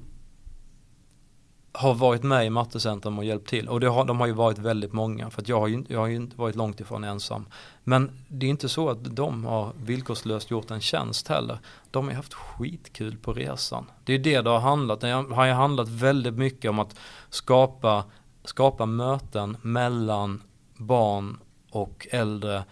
[1.76, 3.68] har varit med i Mattecentrum och hjälpt till.
[3.68, 5.98] Och det har, de har ju varit väldigt många för att jag har, ju, jag
[5.98, 7.46] har ju inte varit långt ifrån ensam.
[7.84, 11.58] Men det är inte så att de har villkorslöst gjort en tjänst heller.
[11.90, 13.90] De har haft skitkul på resan.
[14.04, 16.96] Det är det det har handlat Det har ju handlat väldigt mycket om att
[17.30, 18.04] skapa,
[18.44, 20.42] skapa möten mellan
[20.76, 21.38] barn
[21.70, 22.64] och äldre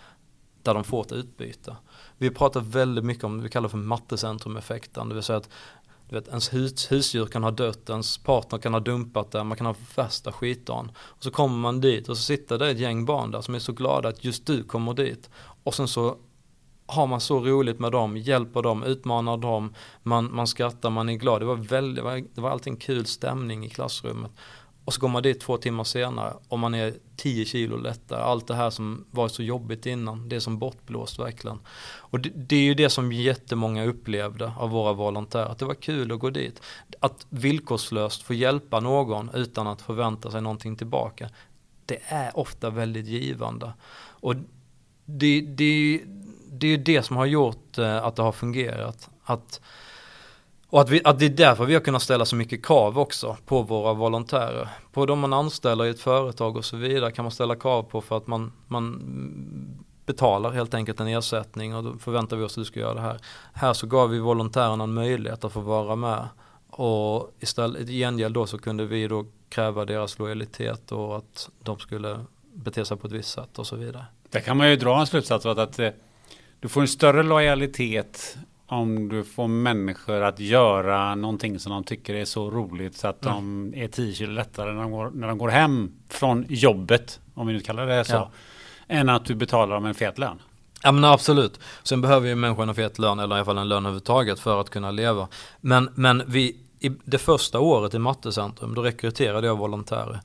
[0.63, 1.77] där de får ett utbyte.
[2.19, 5.49] Vi pratar väldigt mycket om, vi kallar det för mattecentrum-effekten, det vill säga att
[6.13, 9.57] du vet, ens hus, husdjur kan ha dött, ens partner kan ha dumpat det, man
[9.57, 10.91] kan ha värsta skitdagen.
[10.99, 13.59] Och så kommer man dit och så sitter det ett gäng barn där som är
[13.59, 15.31] så glada att just du kommer dit.
[15.65, 16.17] Och sen så
[16.87, 21.15] har man så roligt med dem, hjälper dem, utmanar dem, man, man skrattar, man är
[21.15, 21.41] glad.
[21.41, 24.31] Det var väldigt, det var, det var alltid en kul stämning i klassrummet.
[24.85, 28.23] Och så går man dit två timmar senare och man är 10 kilo lättare.
[28.23, 31.59] Allt det här som var så jobbigt innan, det är som bortblåst verkligen.
[31.85, 35.75] Och det, det, är ju det som jättemånga upplevde av våra volontärer, att det var
[35.75, 36.63] kul att gå dit.
[37.01, 41.31] Att villkorslöst få hjälpa någon utan att förvänta sig någonting tillbaka,
[41.87, 43.73] det är ofta väldigt givande.
[43.95, 44.35] Och
[45.05, 46.01] det, det,
[46.51, 49.11] det är det som har gjort eh, att det har fungerat.
[49.25, 49.61] Att
[50.73, 53.37] och att, vi, att det är därför vi har kunnat ställa så mycket krav också
[53.47, 54.69] på våra volontärer.
[54.93, 58.01] På de man anställer i ett företag och så vidare kan man ställa krav på
[58.01, 59.03] för att man, man
[60.07, 63.01] betalar helt enkelt en ersättning och då förväntar vi oss att du ska göra det
[63.01, 63.19] här.
[63.53, 66.29] Här så gav vi volontärerna en möjlighet att få vara med.
[66.71, 71.79] Och istället, i gengäld då så kunde vi då kräva deras lojalitet och att de
[71.79, 74.05] skulle bete sig på ett visst sätt och så vidare.
[74.31, 75.89] Där kan man ju dra en slutsats av att eh,
[76.61, 78.37] du får en större lojalitet
[78.73, 83.25] om du får människor att göra någonting som de tycker är så roligt så att
[83.25, 83.71] mm.
[83.73, 87.47] de är 10 kilo lättare när de, går, när de går hem från jobbet, om
[87.47, 88.31] vi nu kallar det så, ja.
[88.89, 90.43] än att du betalar dem en fet lön.
[90.83, 91.61] Ja men absolut.
[91.83, 94.61] Sen behöver ju människan en fet lön eller i alla fall en lön överhuvudtaget för
[94.61, 95.29] att kunna leva.
[95.61, 100.21] Men, men vi, i det första året i Mattecentrum då rekryterade jag volontärer.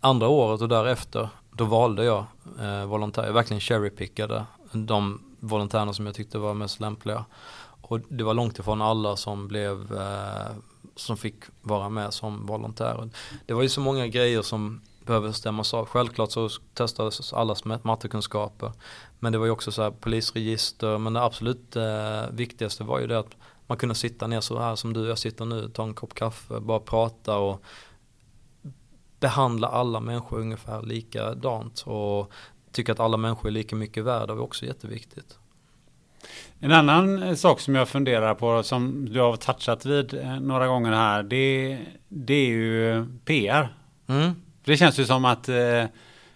[0.00, 2.24] Andra året och därefter då valde jag
[2.60, 3.26] eh, volontärer.
[3.26, 7.24] Jag verkligen cherrypickade de volontärerna som jag tyckte var mest lämpliga.
[7.82, 10.56] Och det var långt ifrån alla som blev eh,
[10.96, 13.10] som fick vara med som volontärer.
[13.46, 15.86] Det var ju så många grejer som behöver stämmas av.
[15.86, 18.72] Självklart så testades allas mattekunskaper.
[19.18, 20.98] Men det var ju också så här polisregister.
[20.98, 24.76] Men det absolut eh, viktigaste var ju det att man kunde sitta ner så här
[24.76, 27.62] som du jag sitter nu, ta en kopp kaffe, bara prata och
[29.20, 31.82] behandla alla människor ungefär likadant.
[31.86, 32.32] Och
[32.72, 35.38] tycka att alla människor är lika mycket värda var också jätteviktigt.
[36.60, 40.66] En annan eh, sak som jag funderar på som du har touchat vid eh, några
[40.66, 43.74] gånger här det, det är ju PR.
[44.08, 44.32] Mm.
[44.64, 45.84] Det känns ju som att eh,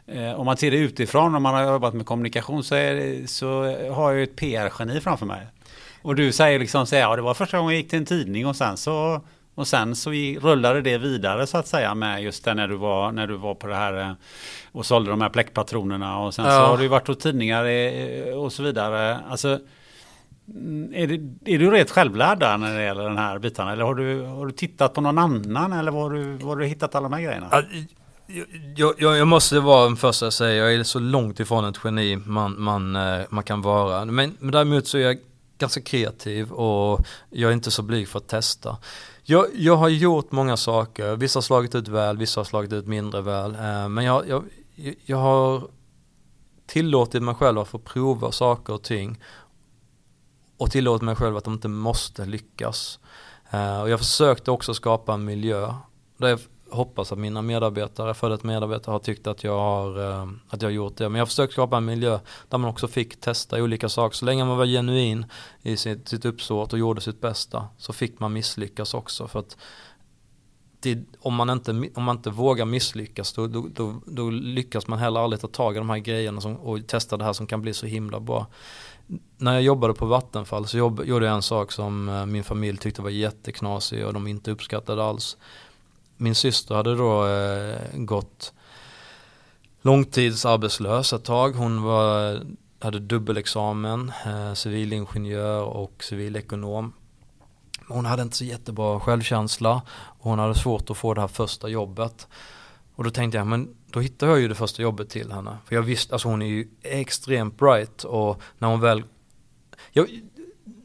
[0.06, 3.62] eh, om man ser det utifrån om man har jobbat med kommunikation så, det, så
[3.92, 5.46] har jag ju ett PR-geni framför mig.
[6.02, 8.46] Och du säger liksom så ja det var första gången jag gick till en tidning
[8.46, 9.20] och sen så
[9.54, 13.12] och sen så rullade det vidare så att säga med just det när du var,
[13.12, 14.16] när du var på det här
[14.72, 16.50] och sålde de här pläckpatronerna och sen ja.
[16.50, 17.64] så har du varit hos tidningar
[18.36, 19.18] och så vidare.
[19.28, 19.58] Alltså
[20.48, 23.68] Mm, är, det, är du rätt självlärd där när det gäller den här biten?
[23.68, 25.72] Eller har du, har du tittat på någon annan?
[25.72, 27.64] Eller var har du, var har du hittat alla de här grejerna?
[28.76, 31.80] Jag, jag, jag, måste vara den första att säga, jag är så långt ifrån ett
[31.84, 34.04] geni man, man, eh, man kan vara.
[34.04, 35.18] Men, men däremot så är jag
[35.58, 38.76] ganska kreativ och jag är inte så blyg för att testa.
[39.22, 42.86] Jag, jag har gjort många saker, vissa har slagit ut väl, vissa har slagit ut
[42.86, 43.54] mindre väl.
[43.54, 44.44] Eh, men jag, jag,
[45.04, 45.68] jag har
[46.66, 49.18] tillåtit mig själv att få prova saker och ting
[50.56, 52.98] och tillåter mig själv att de inte måste lyckas.
[53.54, 55.74] Uh, och jag försökte också skapa en miljö
[56.16, 56.38] där jag
[56.70, 60.74] hoppas att mina medarbetare, före medarbetare har tyckt att jag har, uh, att jag har
[60.74, 61.08] gjort det.
[61.08, 64.16] Men jag försökte skapa en miljö där man också fick testa olika saker.
[64.16, 65.26] Så länge man var genuin
[65.62, 69.28] i sitt, sitt uppsåt och gjorde sitt bästa så fick man misslyckas också.
[69.28, 69.56] För att
[70.80, 74.98] det, om, man inte, om man inte vågar misslyckas då, då, då, då, lyckas man
[74.98, 77.62] heller aldrig ta tag i de här grejerna som, och testa det här som kan
[77.62, 78.46] bli så himla bra
[79.38, 82.78] när jag jobbade på Vattenfall så jobb, gjorde jag en sak som eh, min familj
[82.78, 85.36] tyckte var jätteknasig och de inte uppskattade alls.
[86.16, 88.52] Min syster hade då eh, gått
[89.82, 91.50] långtidsarbetslös ett tag.
[91.50, 92.40] Hon var,
[92.78, 96.92] hade dubbelexamen, eh, civilingenjör och civilekonom.
[97.88, 99.82] Hon hade inte så jättebra självkänsla
[100.18, 102.28] och hon hade svårt att få det här första jobbet.
[102.96, 105.58] Och då tänkte jag, men då hittade jag ju det första jobbet till henne.
[105.64, 109.02] För jag visste, alltså hon är ju extremt bright och när hon väl,
[109.92, 110.20] jag,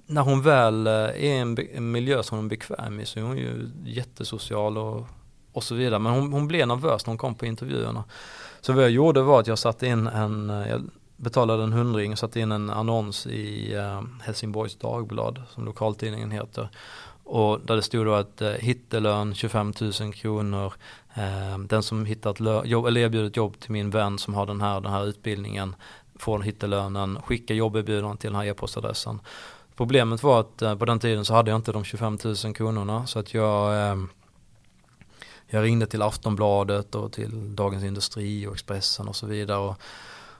[0.05, 3.19] när hon väl eh, är i en, en, miljö som hon är bekväm i så
[3.19, 5.07] är hon ju jättesocial och,
[5.51, 5.99] och så vidare.
[5.99, 8.03] Men hon, hon blev nervös när hon kom på intervjuerna.
[8.61, 12.11] Så vad jag gjorde var att jag satte in en, eh, jag betalade en hundring
[12.11, 16.69] och satte in en annons i eh, Helsingborgs Dagblad som lokaltidningen heter.
[17.23, 20.73] Och där det stod då att eh, hittelön 25 000 kronor.
[21.13, 24.81] Ehm, den som hittat jobb, eller erbjudit jobb till min vän som har den här,
[24.81, 25.75] den här utbildningen
[26.15, 29.19] får hittelönen, skicka jobberbjudandet till den här e-postadressen.
[29.75, 33.07] Problemet var att eh, på den tiden så hade jag inte de 25 000 kronorna
[33.07, 34.09] så att jag ehm,
[35.53, 39.75] jag ringde till Aftonbladet och till Dagens Industri och Expressen och så vidare och,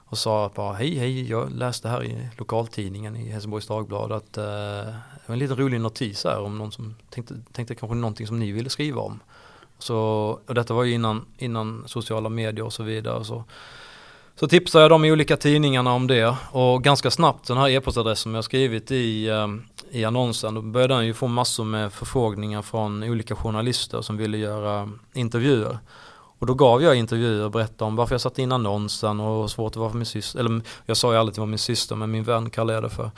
[0.04, 4.44] och sa bara hej hej jag läste här i lokaltidningen i Helsingborgs Dagblad att eh,
[4.44, 8.38] det var en liten rolig notis här om någon som tänkte, tänkte kanske någonting som
[8.38, 9.20] ni ville skriva om.
[9.82, 9.96] Så,
[10.46, 13.24] och detta var ju innan, innan sociala medier och så vidare.
[13.24, 13.44] Så,
[14.34, 18.22] så tipsade jag de i olika tidningarna om det och ganska snabbt den här e-postadressen
[18.22, 19.46] som jag skrivit i, eh,
[19.90, 24.38] i annonsen, då började den ju få massor med förfrågningar från olika journalister som ville
[24.38, 25.78] göra intervjuer.
[26.38, 29.72] Och då gav jag intervjuer och berättade om varför jag satte in annonsen och svårt
[29.72, 31.96] det var för min syster, eller jag sa ju aldrig att det var min syster
[31.96, 33.10] men min vän kallade jag det för.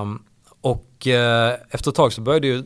[0.00, 0.22] Um,
[0.60, 2.64] och eh, efter ett tag så började ju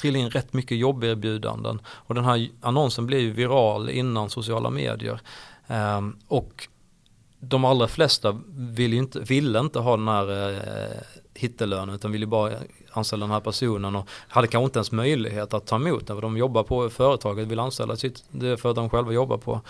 [0.00, 5.20] trilla in rätt mycket jobberbjudanden och den här annonsen blev ju viral innan sociala medier.
[5.66, 6.68] Um, och
[7.40, 11.00] de allra flesta ville inte, ville inte ha den här eh,
[11.34, 12.52] hittelönen utan ville bara
[12.92, 16.22] anställa den här personen och hade kanske inte ens möjlighet att ta emot den för
[16.22, 19.60] de jobbar på företaget, vill anställa sitt, det att de själva jobbar på.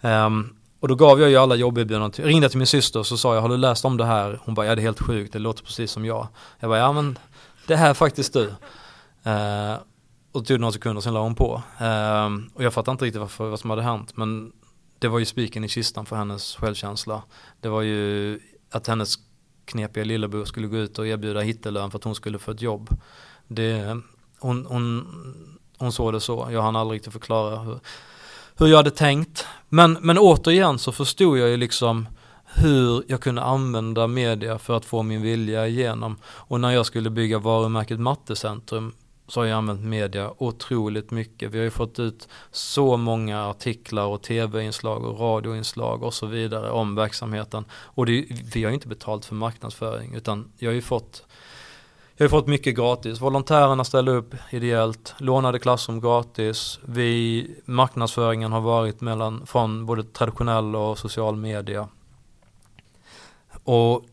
[0.00, 3.16] Um, och då gav jag ju alla jobberbjudanden, jag ringde till min syster och så
[3.16, 4.40] sa jag, har du läst om det här?
[4.44, 6.28] Hon bara, ja det är helt sjukt, det låter precis som jag.
[6.60, 7.18] Jag bara, ja men
[7.66, 8.52] det här är faktiskt du.
[9.26, 9.78] Uh,
[10.32, 11.62] och det tog några sekunder, sen la hon på.
[11.80, 14.52] Uh, och jag fattade inte riktigt varför, vad som hade hänt, men
[14.98, 17.22] det var ju spiken i kistan för hennes självkänsla.
[17.60, 19.16] Det var ju att hennes
[19.64, 23.00] knepiga lillebror skulle gå ut och erbjuda hittelön för att hon skulle få ett jobb.
[23.48, 24.00] Det,
[24.38, 25.06] hon, hon,
[25.78, 27.78] hon såg det så, jag hann aldrig riktigt förklara hur,
[28.56, 29.46] hur jag hade tänkt.
[29.68, 32.08] Men, men återigen så förstod jag ju liksom
[32.44, 36.16] hur jag kunde använda media för att få min vilja igenom.
[36.26, 38.92] Och när jag skulle bygga varumärket Mattecentrum
[39.28, 41.50] så har jag använt media otroligt mycket.
[41.50, 46.70] Vi har ju fått ut så många artiklar och tv-inslag och radioinslag och så vidare
[46.70, 47.64] om verksamheten.
[47.72, 51.22] Och det, vi har ju inte betalt för marknadsföring utan jag har ju fått
[52.18, 53.20] jag har fått mycket gratis.
[53.20, 56.78] Volontärerna ställde upp ideellt, lånade klassrum gratis.
[56.84, 61.88] Vi, marknadsföringen har varit mellan, från både traditionell och social media.
[63.64, 64.04] Och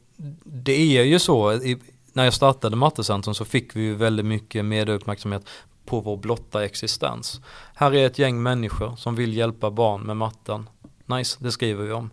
[0.43, 1.77] det är ju så, i,
[2.13, 5.49] när jag startade Mattecentrum så fick vi ju väldigt mycket medieuppmärksamhet
[5.85, 7.41] på vår blotta existens.
[7.75, 10.69] Här är ett gäng människor som vill hjälpa barn med matten.
[11.05, 12.09] Nice, det skriver vi om.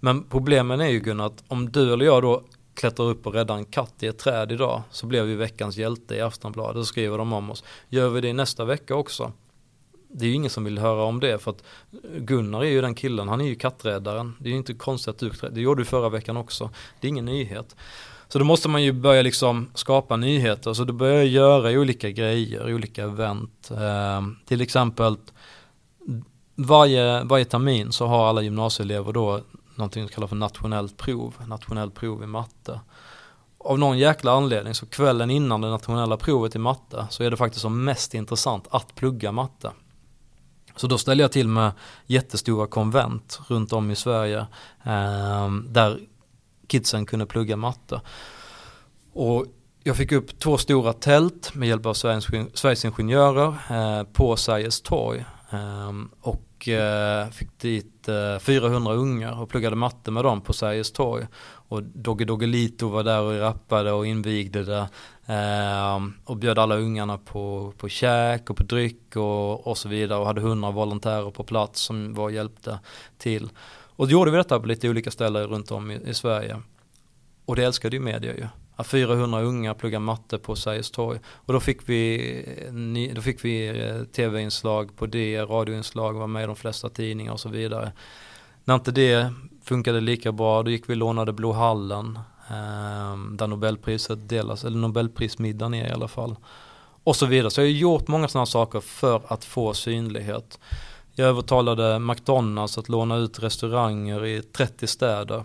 [0.00, 2.42] Men problemen är ju Gunnar att om du eller jag då
[2.74, 6.14] klättrar upp och räddar en katt i ett träd idag så blir vi veckans hjälte
[6.14, 7.64] i Aftonbladet och skriver de om oss.
[7.88, 9.32] Gör vi det nästa vecka också?
[10.08, 11.62] Det är ju ingen som vill höra om det för att
[12.16, 14.36] Gunnar är ju den killen, han är ju katträddaren.
[14.40, 16.70] Det är ju inte konstigt att du, det gjorde du förra veckan också.
[17.00, 17.76] Det är ingen nyhet.
[18.28, 20.72] Så då måste man ju börja liksom skapa nyheter.
[20.74, 23.70] Så då börjar jag göra olika grejer, olika event.
[23.70, 25.16] Eh, till exempel
[26.54, 29.40] varje, varje termin så har alla gymnasieelever då
[29.74, 32.80] någonting som kallas för nationellt prov, nationellt prov i matte.
[33.58, 37.36] Av någon jäkla anledning så kvällen innan det nationella provet i matte så är det
[37.36, 39.70] faktiskt som mest intressant att plugga matte.
[40.76, 41.72] Så då ställer jag till med
[42.06, 44.46] jättestora konvent runt om i Sverige
[44.84, 46.00] eh, där
[46.68, 48.00] kidsen kunde plugga matte.
[49.12, 49.46] Och
[49.82, 54.80] jag fick upp två stora tält med hjälp av Sveriges, Sveriges Ingenjörer eh, på Sergels
[54.80, 55.24] torg.
[55.50, 60.92] Eh, och eh, fick dit eh, 400 ungar och pluggade matte med dem på Sergels
[60.92, 61.26] torg.
[61.44, 64.88] Och Dogge Doggelito var där och rappade och invigde det.
[65.26, 70.18] Eh, och bjöd alla ungarna på, på käk och på dryck och, och så vidare
[70.18, 72.78] och hade 100 volontärer på plats som var och hjälpte
[73.18, 73.50] till.
[73.98, 76.56] Och då gjorde vi detta på lite olika ställen runt om i, i Sverige.
[77.44, 78.46] Och det älskade ju media ju.
[78.84, 81.20] 400 unga pluggar matte på Sergels torg.
[81.26, 82.30] Och då fick vi,
[83.08, 87.32] eh, då fick vi eh, tv-inslag på det, radioinslag, var med i de flesta tidningar
[87.32, 87.92] och så vidare.
[88.64, 89.32] När inte det
[89.64, 92.18] funkade lika bra, då gick vi och lånade Blå hallen.
[92.48, 96.36] Eh, där Nobelpriset delas, eller Nobelprismiddagen är i alla fall.
[97.04, 97.50] Och så vidare.
[97.50, 100.58] Så jag har gjort många sådana saker för att få synlighet.
[101.18, 105.44] Jag övertalade McDonalds att låna ut restauranger i 30 städer.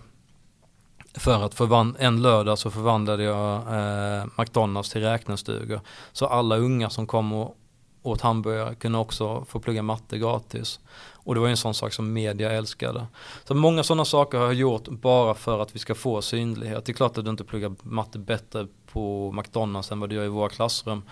[1.14, 5.80] För att förvand- en lördag så förvandlade jag eh, McDonalds till räknestugor.
[6.12, 7.56] Så alla unga som kom och
[8.02, 10.80] åt hamburgare kunde också få plugga matte gratis.
[11.12, 13.06] Och det var ju en sån sak som media älskade.
[13.44, 16.86] Så många sådana saker har jag gjort bara för att vi ska få synlighet.
[16.86, 20.24] Det är klart att du inte pluggar matte bättre på McDonalds än vad du gör
[20.24, 21.02] i våra klassrum.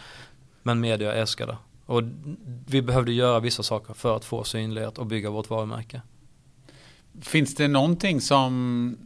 [0.62, 1.56] Men media älskar det.
[1.92, 2.02] Och
[2.66, 6.02] vi behövde göra vissa saker för att få synlighet och bygga vårt varumärke.
[7.20, 8.96] Finns det någonting som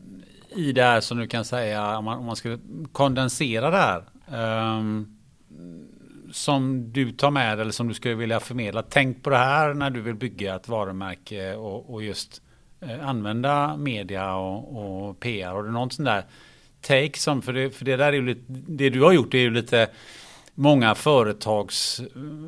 [0.57, 2.59] i det här som du kan säga, om man, om man skulle
[2.93, 4.05] kondensera det här,
[4.79, 5.19] um,
[6.33, 8.83] som du tar med eller som du skulle vilja förmedla?
[8.83, 12.43] Tänk på det här när du vill bygga ett varumärke och, och just
[12.81, 15.51] eh, använda media och, och PR.
[15.51, 16.25] Har du någon sån där
[16.81, 19.39] take som, för det, för det där är ju lite, det du har gjort är
[19.39, 19.89] ju lite
[20.59, 22.01] många företags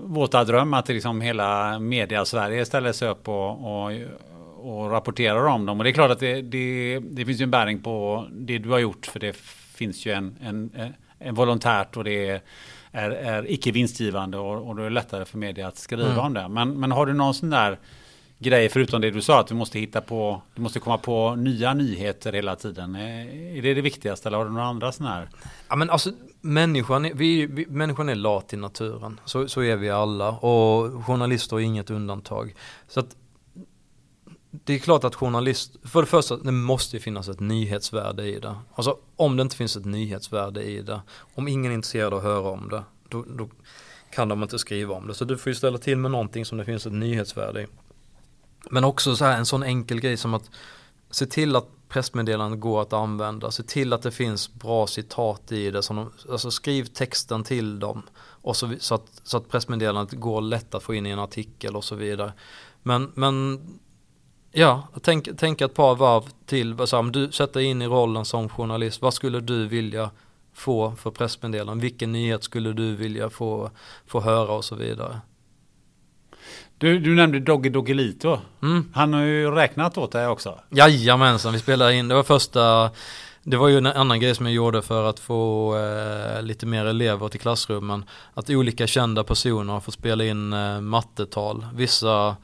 [0.02, 3.92] våta dröm att liksom hela media Sverige ställer sig upp och, och,
[4.56, 5.78] och rapporterar om dem.
[5.78, 8.70] Och det är klart att det, det, det finns ju en bäring på det du
[8.70, 9.36] har gjort för det
[9.74, 10.70] finns ju en, en,
[11.18, 12.40] en volontärt och det är,
[12.92, 16.18] är, är icke vinstgivande och, och då är det lättare för media att skriva mm.
[16.18, 16.48] om det.
[16.48, 17.78] Men, men har du någon sån där
[18.38, 21.74] grej förutom det du sa att du måste hitta på, du måste komma på nya
[21.74, 22.96] nyheter hela tiden.
[22.96, 25.28] Är det det viktigaste eller har du några andra sådana här?
[25.68, 29.20] Ja men alltså människan, är, vi, vi, människan är lat i naturen.
[29.24, 32.54] Så, så är vi alla och journalister är inget undantag.
[32.88, 33.16] Så att
[34.50, 38.56] det är klart att journalist, för det första, det måste finnas ett nyhetsvärde i det.
[38.74, 41.00] Alltså om det inte finns ett nyhetsvärde i det,
[41.34, 43.48] om ingen är intresserad av att höra om det, då, då
[44.10, 45.14] kan de inte skriva om det.
[45.14, 47.66] Så du får ju ställa till med någonting som det finns ett nyhetsvärde i.
[48.70, 50.50] Men också så här en sån enkel grej som att
[51.10, 55.70] se till att pressmeddelandet går att använda, se till att det finns bra citat i
[55.70, 58.02] det, som de, alltså skriv texten till dem
[58.42, 61.76] och så, så, att, så att pressmeddelandet går lätt att få in i en artikel
[61.76, 62.32] och så vidare.
[62.82, 63.60] Men, men
[64.52, 68.48] ja, tänk, tänk ett par varv till, så om du sätter in i rollen som
[68.48, 70.10] journalist, vad skulle du vilja
[70.52, 73.70] få för pressmeddelanden, vilken nyhet skulle du vilja få,
[74.06, 75.20] få höra och så vidare.
[76.78, 78.38] Du, du nämnde Doggy Doggelito.
[78.62, 78.90] Mm.
[78.94, 80.58] Han har ju räknat åt dig också.
[80.70, 82.90] Jajamensan, vi spelade in, det var första
[83.50, 86.86] det var ju en annan grej som jag gjorde för att få eh, lite mer
[86.86, 88.04] elever till klassrummen.
[88.34, 91.66] Att olika kända personer har fått spela in eh, mattetal.
[91.74, 92.36] Vissa,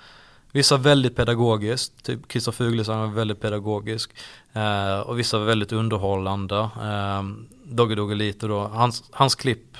[0.53, 4.11] vissa väldigt pedagogiskt, typ Christer Fuglesang var väldigt pedagogisk.
[4.53, 6.57] Eh, och vissa var väldigt underhållande.
[6.59, 7.23] Eh,
[7.65, 9.77] Dogge Doggelito då, hans, hans klipp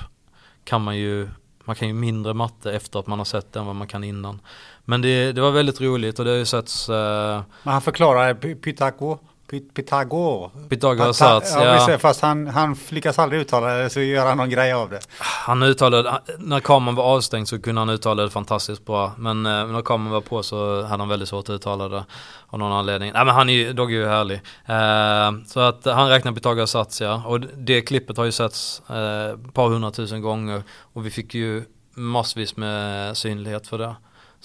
[0.63, 1.29] kan man ju
[1.65, 4.41] man kan ju mindre matte efter att man har sett den vad man kan innan.
[4.85, 6.89] Men det, det var väldigt roligt och det har ju setts...
[6.89, 7.41] Eh...
[7.63, 9.19] Men han förklarar Pythagoras?
[9.49, 10.51] Pythagor.
[10.69, 11.91] Pythagoras sats, ja.
[11.91, 11.97] ja.
[11.97, 14.99] Fast han, han lyckas aldrig uttala det så gör han någon grej av det.
[15.19, 19.11] Han uttalade, när kameran var avstängd så kunde han uttala det fantastiskt bra.
[19.17, 22.05] Men eh, när kameran var på så hade han väldigt svårt att uttala det
[22.47, 23.11] av någon anledning.
[23.13, 24.41] Nej men han är ju, Dogge är ju härlig.
[24.65, 27.23] Eh, så att han räknar Pythagoras sats ja.
[27.25, 30.63] Och det klippet har ju setts eh, ett par hundratusen gånger.
[30.93, 33.95] Och vi fick ju massvis med synlighet för det.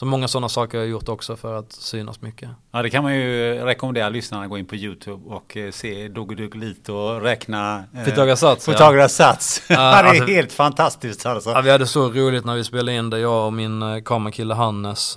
[0.01, 2.51] Så många sådana saker har jag gjort också för att synas mycket.
[2.73, 6.09] Ja det kan man ju rekommendera lyssnarna att gå in på YouTube och eh, se
[6.09, 8.67] Doggy lite och räkna eh, Pythagoras sats.
[8.67, 9.63] Pythagoras sats.
[9.69, 11.51] Ja, det är alltså, helt fantastiskt alltså.
[11.51, 14.55] Ja, vi hade så roligt när vi spelade in det, jag och min eh, kamerakille
[14.55, 15.17] Hannes.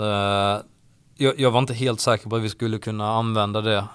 [1.17, 3.85] Jag, jag, var inte helt säker på att vi skulle kunna använda det.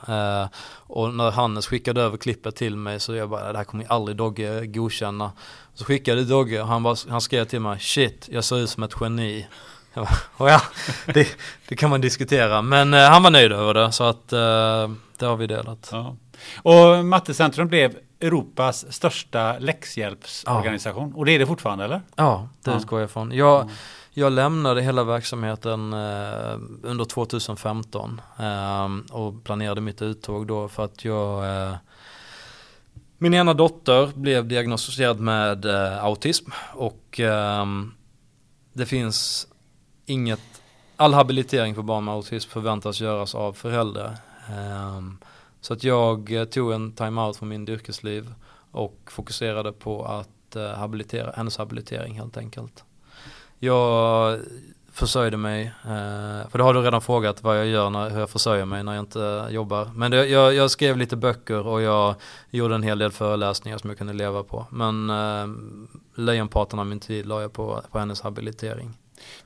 [0.87, 4.17] och när Hannes skickade över klippet till mig så jag bara, det här kommer aldrig
[4.17, 5.33] Dogge godkänna.
[5.75, 8.95] Så skickade Dogge, han, bara, han skrev till mig, shit, jag ser ut som ett
[9.01, 9.47] geni.
[9.95, 10.09] Och
[10.51, 10.63] ja,
[11.07, 11.29] det,
[11.69, 12.63] det, kan man diskutera.
[12.63, 15.89] Men eh, han var nöjd över det så att eh, det har vi delat.
[15.93, 16.17] Ja.
[16.63, 21.11] Och Mattecentrum blev Europas största läxhjälpsorganisation.
[21.11, 21.19] Ja.
[21.19, 22.03] Och det är det fortfarande eller?
[22.17, 22.77] Ja, det ja.
[22.77, 23.33] utgår jag ifrån.
[23.33, 23.71] Jag,
[24.11, 31.05] jag lämnade hela verksamheten eh, under 2015 eh, och planerade mitt uttåg då för att
[31.05, 31.75] jag eh,
[33.19, 37.21] min ena dotter blev diagnostiserad med eh, autism och
[38.73, 39.47] det finns
[40.11, 40.63] inget,
[40.97, 44.17] all habilitering för barn med autism förväntas göras av föräldrar.
[44.97, 45.19] Um,
[45.61, 48.35] så att jag eh, tog en time-out från min yrkesliv
[48.71, 52.85] och fokuserade på att uh, habilitera, hennes habilitering helt enkelt.
[53.59, 54.39] Jag
[54.93, 58.31] försörjde mig, uh, för det har du redan frågat vad jag gör när, hur jag
[58.31, 59.91] försörjer mig när jag inte jobbar.
[59.95, 62.15] Men det, jag, jag, skrev lite böcker och jag
[62.51, 64.67] gjorde en hel del föreläsningar som jag kunde leva på.
[64.71, 65.49] Men uh,
[66.15, 68.95] lejonparten av min tid la jag på, på hennes habilitering.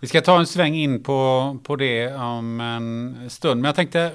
[0.01, 3.61] Vi ska ta en sväng in på, på det om en stund.
[3.61, 4.13] Men jag tänkte,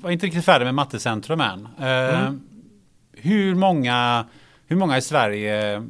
[0.00, 1.68] var inte riktigt färdig med Mattecentrum än.
[1.78, 2.40] Eh, mm.
[3.12, 4.24] hur, många,
[4.66, 5.82] hur många i Sverige eh,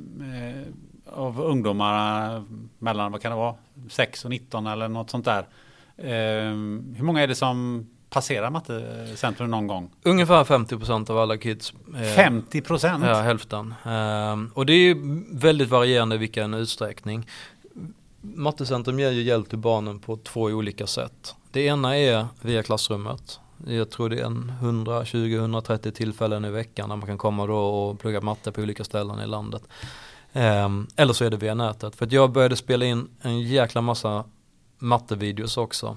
[1.07, 2.45] av ungdomar
[2.79, 3.55] mellan, vad kan det vara,
[3.91, 5.47] 6 och 19 eller något sånt där.
[5.97, 6.55] Eh,
[6.97, 9.91] hur många är det som passerar Mattecentrum någon gång?
[10.03, 11.73] Ungefär 50% av alla kids.
[12.17, 13.09] 50%?
[13.09, 13.75] Ja, hälften.
[14.55, 14.97] och det är
[15.39, 17.27] väldigt varierande i vilken utsträckning.
[18.21, 21.35] Mattecentrum ger ju hjälp till barnen på två olika sätt.
[21.51, 23.41] Det ena är via klassrummet.
[23.67, 28.01] Jag tror det är en 120-130 tillfällen i veckan när man kan komma då och
[28.01, 29.63] plugga matte på olika ställen i landet.
[30.33, 31.97] Ehm, eller så är det via nätet.
[31.97, 34.25] För att jag började spela in en jäkla massa
[34.79, 35.97] mattevideos också.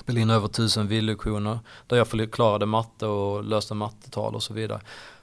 [0.00, 4.80] spelade in över tusen videolektioner där jag förklarade matte och löste mattetal och så vidare.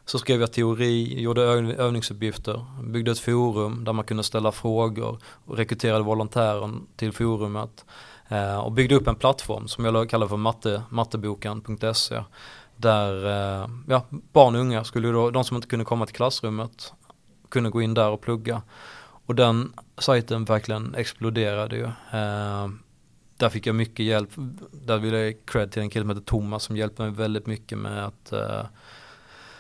[0.10, 5.57] Så skrev jag teori, gjorde övningsuppgifter, byggde ett forum där man kunde ställa frågor och
[5.57, 7.86] rekryterade volontären till forumet.
[8.28, 12.24] Eh, och byggde upp en plattform som jag kallar för matte, matteboken.se
[12.76, 16.93] där eh, ja, barn och unga skulle då, de som inte kunde komma till klassrummet
[17.49, 18.62] kunde gå in där och plugga.
[19.26, 21.86] Och den sajten verkligen exploderade ju.
[22.20, 22.70] Eh,
[23.38, 24.30] där fick jag mycket hjälp.
[24.72, 27.78] Där vill jag cred till en kille som heter Thomas som hjälpte mig väldigt mycket
[27.78, 28.66] med att eh,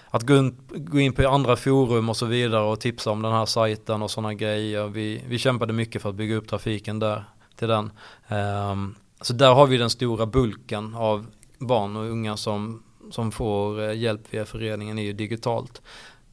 [0.09, 3.31] att gå in, gå in på andra forum och så vidare och tipsa om den
[3.31, 4.87] här sajten och sådana grejer.
[4.87, 7.23] Vi, vi kämpade mycket för att bygga upp trafiken där
[7.55, 7.91] till den.
[8.71, 11.25] Um, så där har vi den stora bulken av
[11.57, 15.81] barn och unga som, som får eh, hjälp via föreningen är ju digitalt.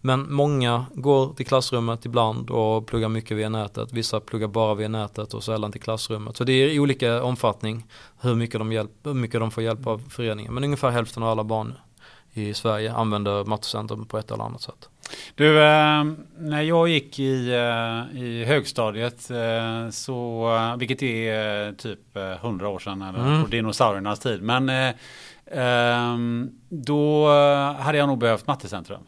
[0.01, 3.93] Men många går till klassrummet ibland och pluggar mycket via nätet.
[3.93, 6.37] Vissa pluggar bara via nätet och sällan till klassrummet.
[6.37, 7.87] Så det är i olika omfattning
[8.21, 10.55] hur mycket de, hjälp, hur mycket de får hjälp av föreningen.
[10.55, 11.75] Men ungefär hälften av alla barn
[12.37, 14.89] i Sverige använder Mattecentrum på ett eller annat sätt.
[15.35, 16.05] Du, eh,
[16.39, 23.03] när jag gick i, eh, i högstadiet, eh, så, vilket är typ 100 år sedan,
[23.03, 23.43] eller mm.
[23.43, 24.95] på dinosauriernas tid, men
[25.47, 27.29] ehm, då
[27.79, 29.03] hade jag nog behövt Mattecentrum.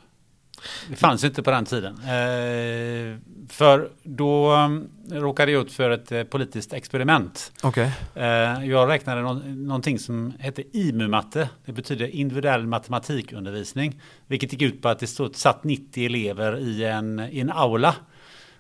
[0.89, 1.95] Det fanns inte på den tiden.
[1.95, 7.53] Eh, för då um, råkade jag ut för ett eh, politiskt experiment.
[7.63, 7.91] Okay.
[8.15, 11.49] Eh, jag räknade no någonting som hette IMU-matte.
[11.65, 14.01] Det betyder individuell matematikundervisning.
[14.27, 17.95] Vilket gick ut på att det stod, satt 90 elever i en, i en aula.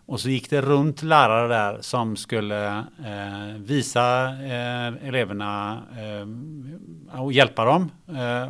[0.06, 2.84] Och så gick det runt lärare där som skulle
[3.58, 4.28] visa
[5.02, 5.82] eleverna
[7.12, 7.90] och hjälpa dem.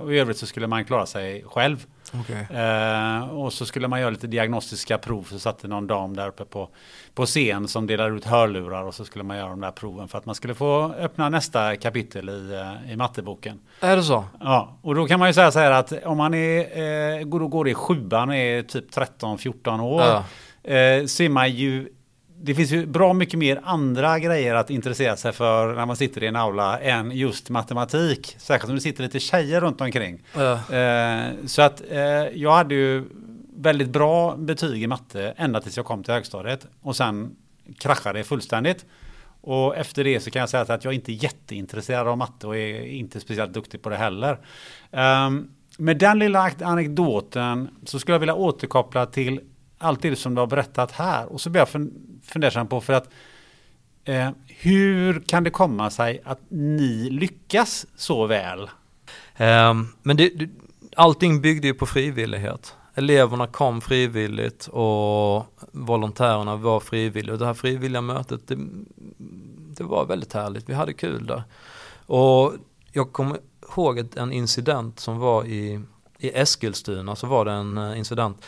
[0.01, 1.87] Och i övrigt så skulle man klara sig själv.
[2.15, 2.57] Okay.
[2.59, 5.23] Eh, och så skulle man göra lite diagnostiska prov.
[5.31, 6.69] Så satt det någon dam där uppe på,
[7.15, 8.85] på scen som delade ut hörlurar.
[8.85, 11.77] Och så skulle man göra de där proven för att man skulle få öppna nästa
[11.77, 13.61] kapitel i, eh, i matteboken.
[13.81, 14.25] Är det så?
[14.41, 17.41] Ja, och då kan man ju säga så här att om man är, eh, går,
[17.41, 20.03] går i sjuan och är typ 13-14 år.
[20.03, 20.25] Ja
[20.69, 21.89] eh, så är man ju
[22.41, 26.23] det finns ju bra mycket mer andra grejer att intressera sig för när man sitter
[26.23, 28.37] i en aula än just matematik.
[28.39, 30.23] Särskilt om det sitter lite tjejer runt omkring.
[30.35, 30.77] Ja.
[30.77, 31.99] Eh, så att eh,
[32.35, 33.05] jag hade ju
[33.57, 36.67] väldigt bra betyg i matte ända tills jag kom till högstadiet.
[36.83, 37.37] Och sen
[37.79, 38.85] kraschade det fullständigt.
[39.41, 42.57] Och efter det så kan jag säga att jag inte är jätteintresserad av matte och
[42.57, 44.39] är inte speciellt duktig på det heller.
[44.91, 49.41] Um, med den lilla anekdoten så skulle jag vilja återkoppla till
[49.79, 51.33] allt det som du har berättat här.
[51.33, 51.89] Och så blir jag
[52.23, 53.09] fundersam på för att
[54.05, 58.71] eh, hur kan det komma sig att ni lyckas så väl?
[59.39, 60.49] Um, men det, det,
[60.97, 62.75] allting byggde ju på frivillighet.
[62.95, 67.33] Eleverna kom frivilligt och volontärerna var frivilliga.
[67.33, 68.59] Och det här frivilliga mötet, det,
[69.77, 70.69] det var väldigt härligt.
[70.69, 71.43] Vi hade kul där.
[72.07, 72.55] Och
[72.93, 75.81] jag kommer ihåg en incident som var i,
[76.19, 78.45] i Eskilstuna, så var det en eh, incident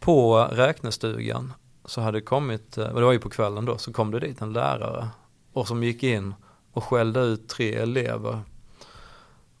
[0.00, 1.52] på räknestugan
[1.84, 4.20] så hade det kommit, eh, och det var ju på kvällen då, så kom det
[4.20, 5.08] dit en lärare
[5.52, 6.34] och som gick in
[6.72, 8.40] och skällde ut tre elever.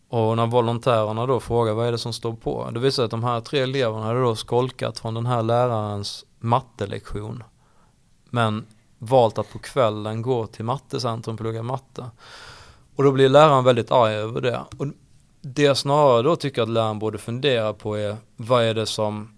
[0.08, 2.70] Och när volontärerna då frågade vad är det som står på?
[2.70, 6.24] Det visade sig att de här tre eleverna hade då skolkat från den här lärarens
[6.38, 7.42] mattelektion.
[8.30, 8.66] Men
[8.98, 12.10] valt att på kvällen gå till mattecentrum och plugga matte.
[12.96, 14.60] Och då blir läraren väldigt arg över det.
[14.78, 14.86] Och
[15.40, 19.37] det jag snarare då tycker att läraren borde fundera på är vad är det som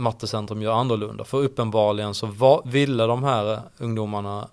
[0.00, 1.24] Mattecentrum gör annorlunda.
[1.24, 4.48] För uppenbarligen så var, ville de här ungdomarna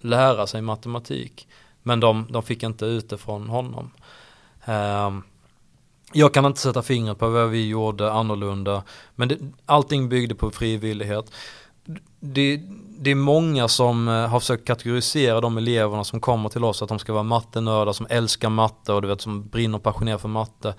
[0.00, 1.48] lära sig matematik.
[1.82, 3.90] Men de, de fick inte ut det från honom.
[4.66, 5.22] Um,
[6.12, 8.82] jag kan inte sätta fingret på vad vi gjorde annorlunda.
[9.14, 11.32] Men det, allting byggde på frivillighet.
[12.20, 12.60] Det,
[12.98, 16.88] det, är många som eh, har försökt kategorisera de eleverna som kommer till oss att
[16.88, 20.74] de ska vara mattenördar som älskar matte och du vet som brinner passionerat för matte.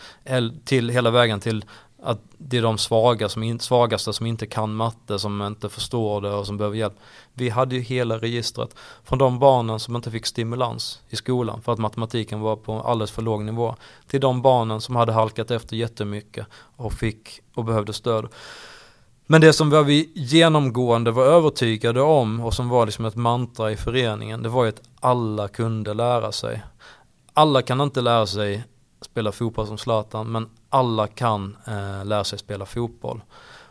[0.65, 1.65] Till hela vägen till
[2.03, 6.21] att det är de svaga som in, svagaste som inte kan matte, som inte förstår
[6.21, 6.93] det och som behöver hjälp.
[7.33, 8.75] Vi hade ju hela registret.
[9.03, 13.11] Från de barnen som inte fick stimulans i skolan för att matematiken var på alldeles
[13.11, 13.75] för låg nivå.
[14.07, 18.27] Till de barnen som hade halkat efter jättemycket och fick och behövde stöd.
[19.25, 23.77] Men det som vi genomgående var övertygade om och som var liksom ett mantra i
[23.77, 26.63] föreningen, det var ju att alla kunde lära sig.
[27.33, 28.63] Alla kan inte lära sig
[29.01, 33.21] spela fotboll som Zlatan, men alla kan eh, lära sig spela fotboll.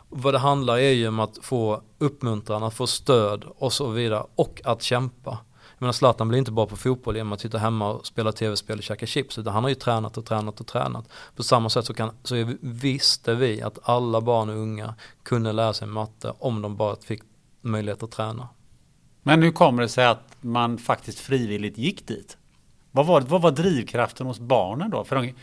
[0.08, 4.24] Vad det handlar är ju om att få uppmuntran, att få stöd och så vidare
[4.34, 5.38] och att kämpa.
[5.80, 8.78] Jag menar Zlatan blir inte bara på fotboll genom att sitta hemma och spela tv-spel
[8.78, 11.08] och käka chips utan han har ju tränat och tränat och tränat.
[11.36, 15.72] På samma sätt så, kan, så visste vi att alla barn och unga kunde lära
[15.72, 17.22] sig matte om de bara fick
[17.60, 18.48] möjlighet att träna.
[19.22, 22.36] Men hur kommer det sig att man faktiskt frivilligt gick dit?
[22.92, 25.04] Vad var, vad var drivkraften hos barnen då?
[25.04, 25.34] För de,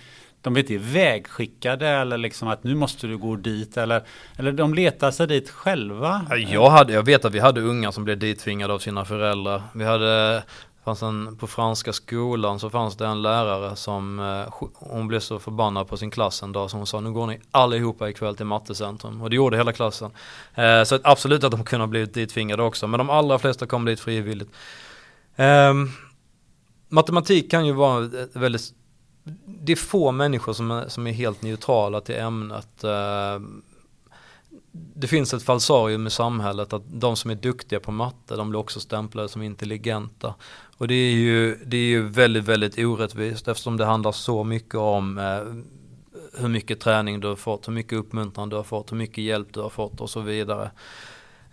[0.41, 4.03] de blir inte vägskickade eller liksom att nu måste du gå dit eller,
[4.35, 6.25] eller de letar sig dit själva.
[6.47, 9.61] Jag, hade, jag vet att vi hade unga som blev dittvingade av sina föräldrar.
[9.73, 10.43] Vi hade
[10.87, 15.39] fanns en, på franska skolan så fanns det en lärare som eh, hon blev så
[15.39, 18.45] förbannad på sin klass en dag så hon sa nu går ni allihopa ikväll till
[18.45, 20.11] mattecentrum och det gjorde hela klassen.
[20.55, 23.85] Eh, så absolut att de kunde ha blivit dittvingade också men de allra flesta kom
[23.85, 24.51] dit frivilligt.
[25.35, 25.89] Ehm,
[26.89, 28.73] Matematik kan ju vara väldigt
[29.45, 32.83] det är få människor som är, som är helt neutrala till ämnet.
[32.83, 33.39] Eh,
[34.71, 38.59] det finns ett falsarium i samhället att de som är duktiga på matte, de blir
[38.59, 40.33] också stämplade som intelligenta.
[40.77, 44.75] Och det är ju, det är ju väldigt, väldigt orättvist eftersom det handlar så mycket
[44.75, 48.97] om eh, hur mycket träning du har fått, hur mycket uppmuntran du har fått, hur
[48.97, 50.71] mycket hjälp du har fått och så vidare.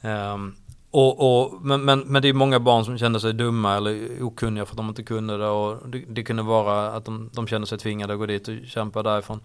[0.03, 0.55] Um,
[0.95, 4.65] och, och, men, men, men det är många barn som känner sig dumma eller okunniga
[4.65, 7.67] för att de inte kunde det och det, det kunde vara att de, de kände
[7.67, 9.41] sig tvingade att gå dit och kämpa därifrån.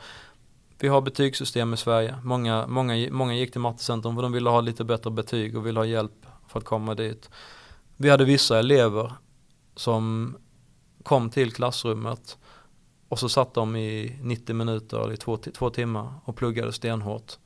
[0.80, 2.16] Vi har betygssystem i Sverige.
[2.24, 5.80] Många, många, många gick till Mattecentrum för de ville ha lite bättre betyg och ville
[5.80, 7.30] ha hjälp för att komma dit.
[7.97, 9.14] Vi hade vissa elever
[9.76, 10.36] som
[11.04, 12.38] kom till klassrummet
[13.10, 17.38] och så satt de i 90 minuter eller i två, två timmar och pluggade stenhårt.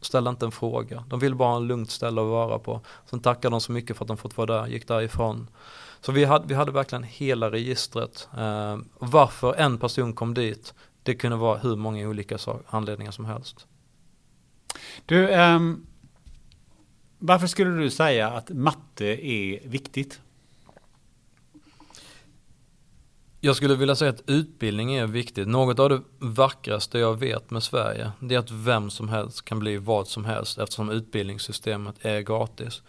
[0.00, 1.04] Ställde inte en fråga.
[1.08, 2.80] De ville bara ha en lugnt ställe att vara på.
[3.06, 5.48] Sen tackade de så mycket för att de fått vara där, gick därifrån.
[6.00, 8.28] Så vi hade, vi hade verkligen hela registret.
[8.38, 13.66] Eh, varför en person kom dit, det kunde vara hur många olika anledningar som helst.
[15.06, 15.86] Du, um,
[17.18, 20.20] varför skulle du säga att matte är viktigt?
[23.42, 25.48] Jag skulle vilja säga att utbildning är viktigt.
[25.48, 29.58] Något av det vackraste jag vet med Sverige, det är att vem som helst kan
[29.58, 32.82] bli vad som helst eftersom utbildningssystemet är gratis.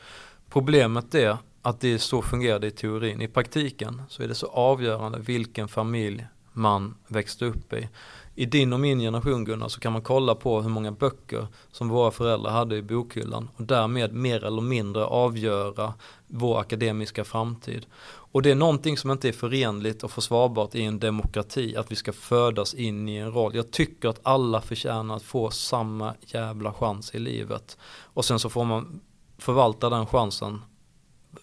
[0.50, 3.22] Problemet är att det är så fungerar det i teorin.
[3.22, 7.90] I praktiken så är det så avgörande vilken familj man växte upp i.
[8.36, 11.90] I din och min generation Gunnar så kan man kolla på hur många böcker som
[11.90, 15.94] våra föräldrar hade i bokhyllan och därmed mer eller mindre avgöra
[16.28, 17.86] vår akademiska framtid.
[18.04, 21.96] Och det är någonting som inte är förenligt och försvarbart i en demokrati, att vi
[21.96, 23.56] ska födas in i en roll.
[23.56, 27.78] Jag tycker att alla förtjänar att få samma jävla chans i livet.
[28.14, 29.02] Och sen så får man
[29.38, 30.62] förvalta den chansen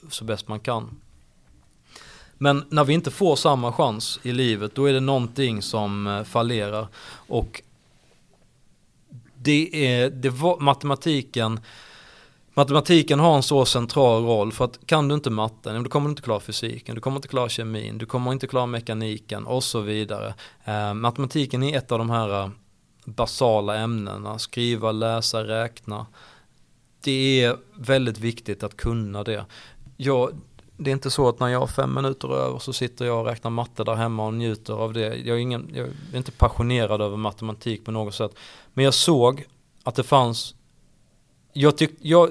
[0.09, 1.01] så bäst man kan.
[2.39, 6.25] Men när vi inte får samma chans i livet, då är det någonting som eh,
[6.25, 6.87] fallerar.
[7.13, 7.63] Och
[9.35, 11.61] det är, det var, matematiken,
[12.55, 16.11] matematiken har en så central roll för att kan du inte matten, då kommer du
[16.11, 19.81] inte klara fysiken, du kommer inte klara kemin, du kommer inte klara mekaniken och så
[19.81, 20.35] vidare.
[20.65, 22.51] Eh, matematiken är ett av de här eh,
[23.05, 26.07] basala ämnena, skriva, läsa, räkna.
[27.01, 29.45] Det är väldigt viktigt att kunna det.
[29.97, 30.31] Jag,
[30.81, 33.27] det är inte så att när jag har fem minuter över så sitter jag och
[33.27, 35.17] räknar matte där hemma och njuter av det.
[35.17, 38.31] Jag är, ingen, jag är inte passionerad över matematik på något sätt.
[38.75, 39.47] Men jag såg
[39.83, 40.55] att det fanns,
[41.53, 42.31] jag tyck, jag,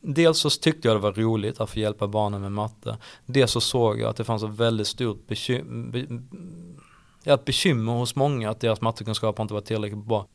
[0.00, 2.96] dels så tyckte jag det var roligt att få hjälpa barnen med matte.
[3.26, 6.22] Dels så såg jag att det fanns ett väldigt stort bekymmer, be,
[7.32, 10.26] ett bekymmer hos många att deras mattekunskaper inte var tillräckligt bra.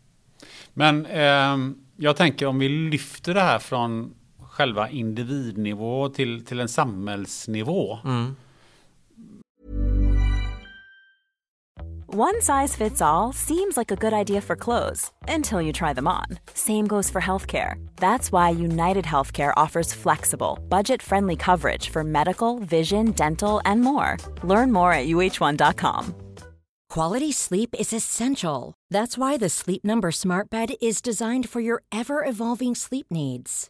[0.74, 1.58] Men eh,
[1.97, 4.14] jag tänker om vi lyfter det här från
[4.56, 7.99] själva individnivå till, till en samhällsnivå.
[8.06, 8.36] Mm.
[12.18, 16.08] One size fits all seems like a good idea for clothes until you try them
[16.08, 16.26] on.
[16.53, 17.76] Same goes for healthcare.
[17.97, 24.16] That's why United Healthcare offers flexible, budget friendly coverage for medical, vision, dental, and more.
[24.43, 26.16] Learn more at uh1.com.
[26.89, 28.74] Quality sleep is essential.
[28.89, 33.70] That's why the Sleep Number Smart Bed is designed for your ever evolving sleep needs.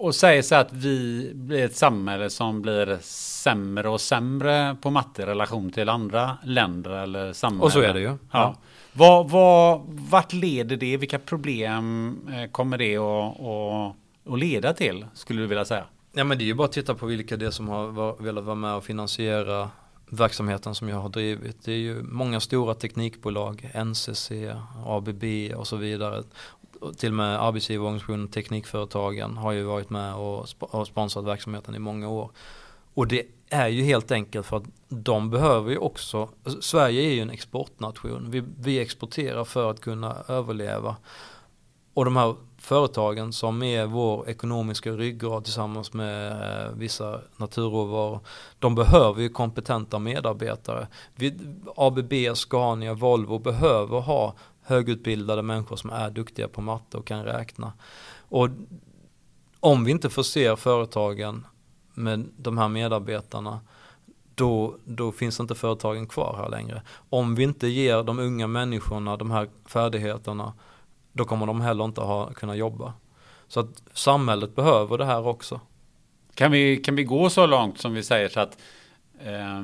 [0.00, 5.22] och säger så att vi blir ett samhälle som blir sämre och sämre på matte
[5.22, 7.64] i relation till andra länder eller samhällen.
[7.64, 8.06] Och så är det ju.
[8.06, 8.16] Ja.
[8.32, 8.54] Ja.
[8.92, 10.96] Vad, vad, vart leder det?
[10.96, 15.06] Vilka problem eh, kommer det att, att, att leda till?
[15.14, 15.84] Skulle du vilja säga?
[16.12, 18.44] Ja men det är ju bara att titta på vilka det är som har velat
[18.44, 19.70] vara med och finansiera
[20.10, 21.64] verksamheten som jag har drivit.
[21.64, 24.30] Det är ju många stora teknikbolag, NCC,
[24.86, 25.24] ABB
[25.56, 26.22] och så vidare.
[26.96, 31.78] Till och med arbetsgivarorganisationen Teknikföretagen har ju varit med och, sp- och sponsrat verksamheten i
[31.78, 32.30] många år.
[32.94, 37.14] Och det är ju helt enkelt för att de behöver ju också, alltså, Sverige är
[37.14, 38.30] ju en exportnation.
[38.30, 40.96] Vi, vi exporterar för att kunna överleva.
[41.94, 48.20] Och de här företagen som är vår ekonomiska ryggrad tillsammans med eh, vissa naturråvaror.
[48.58, 50.88] De behöver ju kompetenta medarbetare.
[51.14, 51.38] Vi,
[51.76, 57.72] ABB, Scania, Volvo behöver ha högutbildade människor som är duktiga på matte och kan räkna.
[58.28, 58.48] Och
[59.60, 61.46] om vi inte förser företagen
[61.94, 63.60] med de här medarbetarna
[64.34, 66.82] då, då finns inte företagen kvar här längre.
[67.10, 70.52] Om vi inte ger de unga människorna de här färdigheterna
[71.12, 72.92] då kommer de heller inte ha, kunna jobba.
[73.48, 75.60] Så att samhället behöver det här också.
[76.34, 78.58] Kan vi, kan vi gå så långt som vi säger så att
[79.24, 79.62] eh,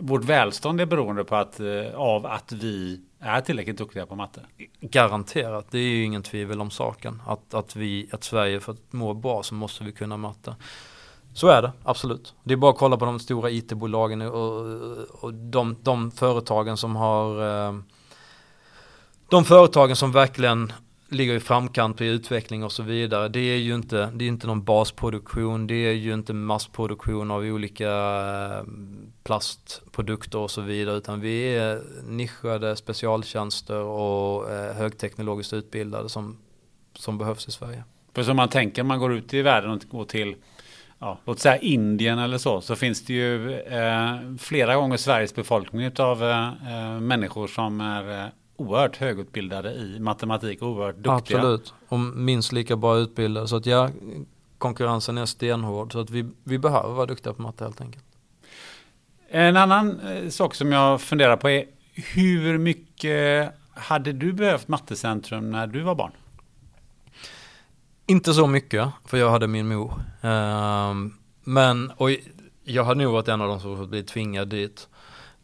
[0.00, 4.40] vårt välstånd är beroende på att, eh, av att vi är tillräckligt duktiga på matte?
[4.80, 7.22] Garanterat, det är ju ingen tvivel om saken.
[7.26, 10.56] Att, att, vi, att Sverige för att må bra så måste vi kunna matte.
[11.34, 12.34] Så är det, absolut.
[12.42, 14.60] Det är bara att kolla på de stora IT-bolagen och,
[15.24, 17.74] och de, de företagen som har eh,
[19.28, 20.72] de företagen som verkligen
[21.14, 23.28] ligger i framkant i utveckling och så vidare.
[23.28, 27.42] Det är ju inte, det är inte någon basproduktion, det är ju inte massproduktion av
[27.42, 28.64] olika eh,
[29.24, 30.96] plastprodukter och så vidare.
[30.96, 36.36] Utan vi är nischade specialtjänster och eh, högteknologiskt utbildade som,
[36.94, 37.84] som behövs i Sverige.
[38.14, 40.36] För som man tänker, man går ut i världen och går till
[40.98, 45.90] ja, låt säga Indien eller så, så finns det ju eh, flera gånger Sveriges befolkning
[45.98, 51.38] av eh, eh, människor som är eh, oerhört högutbildade i matematik och oerhört duktiga.
[51.38, 53.48] Absolut, och minst lika bra utbildade.
[53.48, 53.90] Så att ja,
[54.58, 55.92] konkurrensen är stenhård.
[55.92, 58.04] Så att vi, vi behöver vara duktiga på matte helt enkelt.
[59.28, 65.50] En annan eh, sak som jag funderar på är hur mycket hade du behövt Mattecentrum
[65.50, 66.12] när du var barn?
[68.06, 69.92] Inte så mycket, för jag hade min mor.
[70.22, 72.10] Ehm, men, och
[72.64, 74.88] jag hade nog varit en av de som fått bli tvingad dit.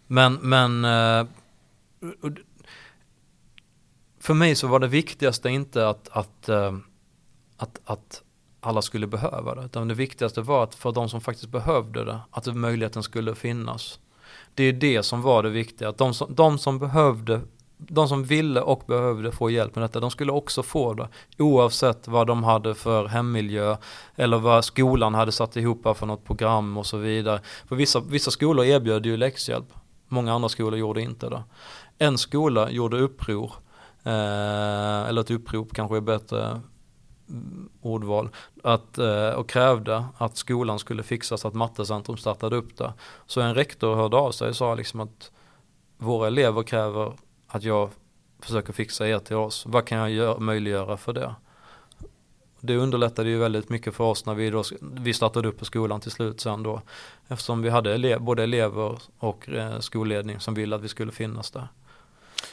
[0.07, 1.27] Men, men eh,
[4.21, 6.77] för mig så var det viktigaste inte att, att, eh,
[7.57, 8.23] att, att
[8.61, 9.65] alla skulle behöva det.
[9.65, 14.01] Utan det viktigaste var att för de som faktiskt behövde det, att möjligheten skulle finnas.
[14.55, 15.89] Det är det som var det viktiga.
[15.89, 17.41] Att de som, de som behövde,
[17.77, 21.09] de som ville och behövde få hjälp med detta, de skulle också få det.
[21.39, 23.77] Oavsett vad de hade för hemmiljö
[24.17, 27.41] eller vad skolan hade satt ihop för något program och så vidare.
[27.69, 29.73] För vissa, vissa skolor erbjöd ju läxhjälp.
[30.09, 31.43] Många andra skolor gjorde inte det.
[31.99, 33.53] En skola gjorde uppror
[34.05, 36.61] Eh, eller ett upprop kanske är bättre
[37.29, 38.29] mm, ordval.
[38.63, 42.93] Att, eh, och krävde att skolan skulle fixa så att Mattecentrum startade upp det.
[43.27, 45.31] Så en rektor hörde av sig och sa liksom att
[45.99, 47.13] våra elever kräver
[47.47, 47.91] att jag
[48.41, 49.67] försöker fixa er till oss.
[49.67, 51.35] Vad kan jag gör, möjliggöra för det?
[52.61, 56.01] Det underlättade ju väldigt mycket för oss när vi, då, vi startade upp på skolan
[56.01, 56.83] till slut sen då.
[57.29, 61.51] Eftersom vi hade ele, både elever och eh, skolledning som ville att vi skulle finnas
[61.51, 61.69] där.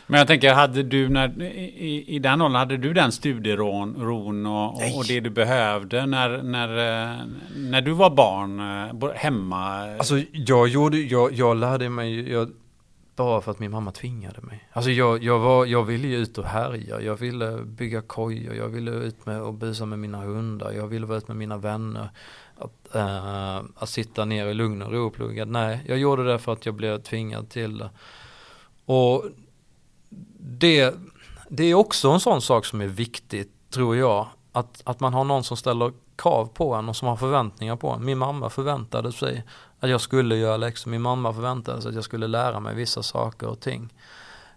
[0.08, 4.46] Men jag tänker, hade du när, i, i den åldern, hade du den studieron ron
[4.46, 7.26] och, och det du behövde när, när, eh,
[7.56, 8.60] när du var barn
[9.02, 9.96] eh, hemma?
[9.98, 12.52] Alltså jag gjorde, jag, jag lärde mig, jag,
[13.16, 14.68] bara för att min mamma tvingade mig.
[14.74, 18.68] Alltså jag, jag, var, jag ville ju ut och härja, jag ville bygga kojor, jag
[18.68, 22.10] ville ut med och busa med mina hundar, jag ville vara ut med mina vänner.
[22.58, 26.40] Att, eh, att sitta ner i lugn och ro och plugga, nej, jag gjorde det
[26.40, 27.90] för att jag blev tvingad till det.
[28.86, 29.26] Och
[30.39, 30.95] det,
[31.49, 34.28] det är också en sån sak som är viktigt, tror jag.
[34.51, 37.89] Att, att man har någon som ställer krav på en och som har förväntningar på
[37.89, 38.05] en.
[38.05, 39.43] Min mamma förväntade sig
[39.80, 40.91] att jag skulle göra läxor.
[40.91, 43.93] Min mamma förväntade sig att jag skulle lära mig vissa saker och ting.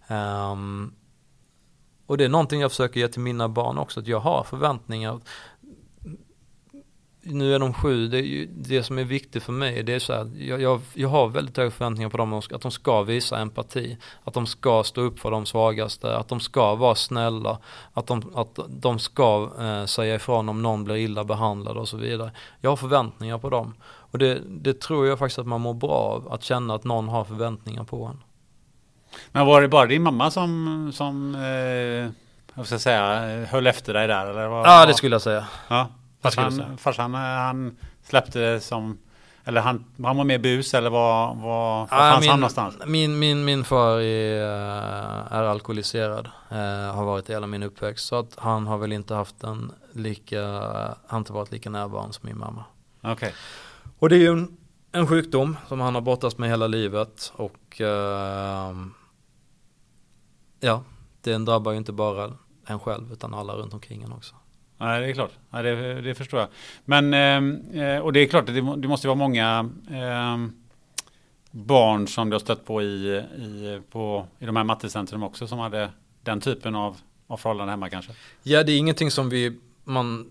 [0.09, 0.94] Um,
[2.07, 5.20] och det är någonting jag försöker ge till mina barn också, att jag har förväntningar.
[7.23, 9.99] Nu är de sju, det, är ju, det som är viktigt för mig det är
[9.99, 13.39] så här, jag, jag, jag har väldigt höga förväntningar på dem, att de ska visa
[13.39, 17.59] empati, att de ska stå upp för de svagaste, att de ska vara snälla,
[17.93, 21.97] att de, att de ska eh, säga ifrån om någon blir illa behandlad och så
[21.97, 22.31] vidare.
[22.61, 23.75] Jag har förväntningar på dem.
[23.83, 27.09] Och det, det tror jag faktiskt att man mår bra av, att känna att någon
[27.09, 28.23] har förväntningar på en.
[29.33, 32.12] Men var det bara din mamma som, som eh,
[32.55, 34.27] jag ska säga, höll efter dig där?
[34.27, 35.47] Eller vad, Ja, det skulle jag säga.
[35.68, 35.89] Ja.
[36.21, 38.99] Farsan, farsan han släppte som
[39.45, 42.77] eller han, han var med bus eller var, var, var Ja, fanns min, han någonstans?
[42.87, 48.07] Min, min, min far är, eh, är alkoholiserad, eh, har varit hela min uppväxt.
[48.07, 52.12] Så att han har väl inte haft en lika, han har inte varit lika närvarande
[52.12, 52.64] som min mamma.
[53.03, 53.35] Okej.
[53.99, 54.57] Och det är ju en,
[54.93, 58.75] en sjukdom som han har brottats med hela livet och eh,
[60.61, 60.83] ja,
[61.21, 62.33] den drabbar ju inte bara
[62.66, 64.35] en själv utan alla runt omkring en också.
[64.81, 65.33] Nej, det är klart.
[65.51, 66.49] Nej, det, det förstår jag.
[66.85, 70.37] Men, ehm, eh, och det är klart, det, det måste vara många eh,
[71.51, 75.59] barn som du har stött på i, i, på, i de här mattecentrum också som
[75.59, 75.91] hade
[76.22, 78.12] den typen av, av förhållanden hemma kanske.
[78.43, 80.31] Ja, det är ingenting som vi, man,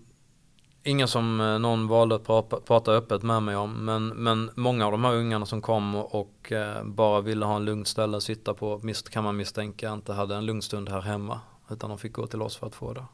[0.82, 3.84] ingen som eh, någon valde att prata, prata öppet med mig om.
[3.84, 7.64] Men, men många av de här ungarna som kom och eh, bara ville ha en
[7.64, 8.80] lugn ställe att sitta på,
[9.10, 11.40] kan man misstänka inte hade en lugn stund här hemma.
[11.70, 13.04] Utan de fick gå till oss för att få det.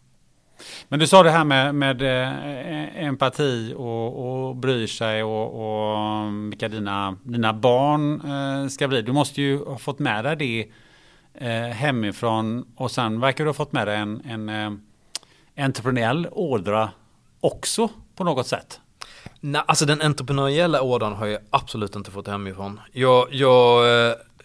[0.88, 5.98] Men du sa det här med, med eh, empati och, och bryr sig och, och
[5.98, 9.02] mm, vilka dina, dina barn eh, ska bli.
[9.02, 10.68] Du måste ju ha fått med dig det
[11.46, 14.80] eh, hemifrån och sen verkar du ha fått med dig en, en
[15.56, 16.90] entreprenöriell ådra
[17.40, 18.80] också på något sätt.
[19.40, 22.80] Nej, alltså den entreprenöriella ådran har jag absolut inte fått hemifrån.
[22.92, 23.84] Jag, jag,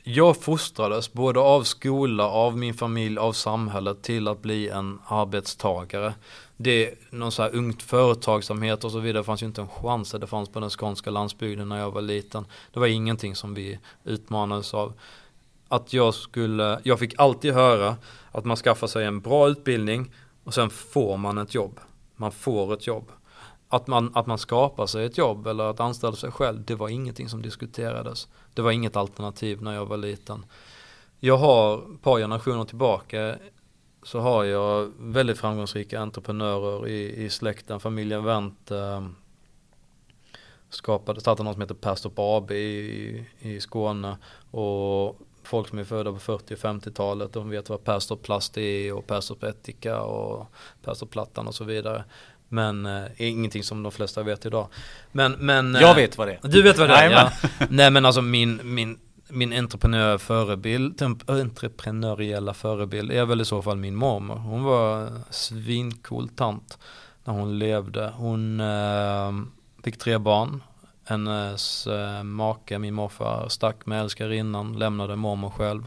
[0.03, 6.13] jag fostrades både av skola, av min familj, av samhället till att bli en arbetstagare.
[6.57, 10.11] Det, någon så här ungt företagsamhet och så vidare fanns ju inte en chans.
[10.11, 12.45] Det fanns på den skånska landsbygden när jag var liten.
[12.73, 14.93] Det var ingenting som vi utmanades av.
[15.67, 17.95] Att jag skulle, jag fick alltid höra
[18.31, 20.11] att man skaffar sig en bra utbildning
[20.43, 21.79] och sen får man ett jobb.
[22.15, 23.11] Man får ett jobb
[23.71, 26.89] att man, att man skapar sig ett jobb eller att anställa sig själv, det var
[26.89, 28.27] ingenting som diskuterades.
[28.53, 30.45] Det var inget alternativ när jag var liten.
[31.19, 33.35] Jag har ett par generationer tillbaka
[34.03, 37.79] så har jag väldigt framgångsrika entreprenörer i, i släkten.
[37.79, 39.07] Familjen Wendt eh,
[40.69, 44.17] skapade, startade något som heter Perstorp AB i, i Skåne.
[44.51, 48.93] Och folk som är födda på 40 och 50-talet, de vet vad Perstorp Plast är
[48.93, 50.47] och Perstorp Etika och
[50.81, 52.03] Perstorp Plattan och så vidare.
[52.53, 54.67] Men eh, ingenting som de flesta vet idag.
[55.11, 56.49] Men, men Jag eh, vet vad det är.
[56.49, 57.11] Du vet vad det är?
[57.11, 57.31] Ja.
[57.69, 63.77] Nej men alltså min, min, min entreprenör förebild, entreprenöriella förebild är väl i så fall
[63.77, 64.35] min mormor.
[64.35, 66.77] Hon var svincool tant
[67.23, 68.13] när hon levde.
[68.15, 69.31] Hon eh,
[69.83, 70.63] fick tre barn.
[71.05, 75.83] Hennes eh, make, min morfar, stack med älskarinnan, lämnade mormor själv.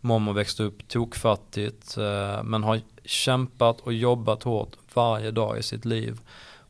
[0.00, 5.84] Mormor växte upp tokfattigt eh, men har kämpat och jobbat hårt varje dag i sitt
[5.84, 6.20] liv.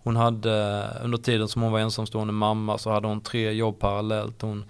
[0.02, 3.78] Hon hade, eh, under tiden som hon var ensamstående mamma så hade hon tre jobb
[3.78, 4.42] parallellt.
[4.42, 4.64] Hon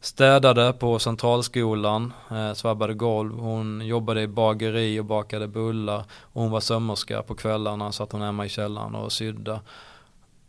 [0.00, 6.04] städade på centralskolan, eh, svabbade golv, hon jobbade i bageri och bakade bullar.
[6.20, 9.60] Och hon var sömmerska på kvällarna, satt hon hemma i källaren och sydde.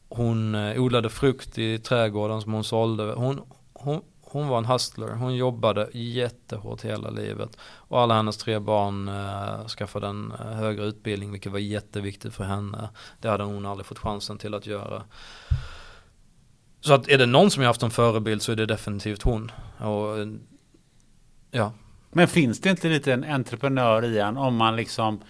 [0.10, 3.04] Hon eh, odlade frukt i trädgården som hon sålde.
[3.04, 3.42] Hon,
[3.74, 7.58] hon, hon var en hustler, hon jobbade jättehårt hela livet.
[7.62, 12.44] Och alla hennes tre barn eh, skaffade en eh, högre utbildning vilket var jätteviktigt för
[12.44, 12.90] henne.
[13.22, 15.04] Det hade hon aldrig fått chansen till att göra.
[16.82, 19.52] Så att är det någon som jag haft som förebild så är det definitivt hon.
[19.78, 20.28] Och, eh,
[21.52, 21.74] ja.
[22.12, 25.22] Men finns det inte lite en entreprenör i en om man liksom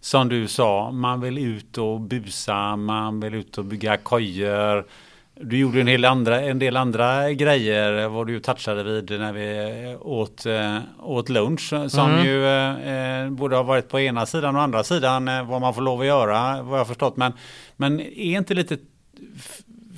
[0.00, 4.86] som du sa, man vill ut och busa, man vill ut och bygga kojor.
[5.40, 9.96] Du gjorde en, hel andra, en del andra grejer vad du touchade vid när vi
[10.00, 12.26] åt, äh, åt lunch som Mm.
[12.26, 16.00] ju äh, borde ha varit på ena sidan och andra sidan vad man får lov
[16.00, 17.16] att göra vad jag förstått.
[17.16, 17.32] Men,
[17.76, 18.78] men är inte lite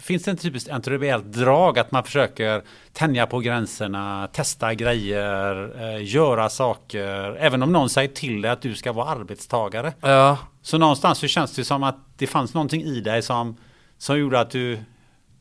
[0.03, 2.63] Finns det en typiskt entreprenöriellt drag att man försöker
[2.93, 8.63] tänja på gränserna, testa grejer, eh, göra saker, även om någon säger till dig att
[8.63, 9.93] du ska vara arbetstagare.
[10.01, 13.57] Ja, Så någonstans så känns det som att det fanns någonting i dig som,
[13.99, 14.79] som gjorde att du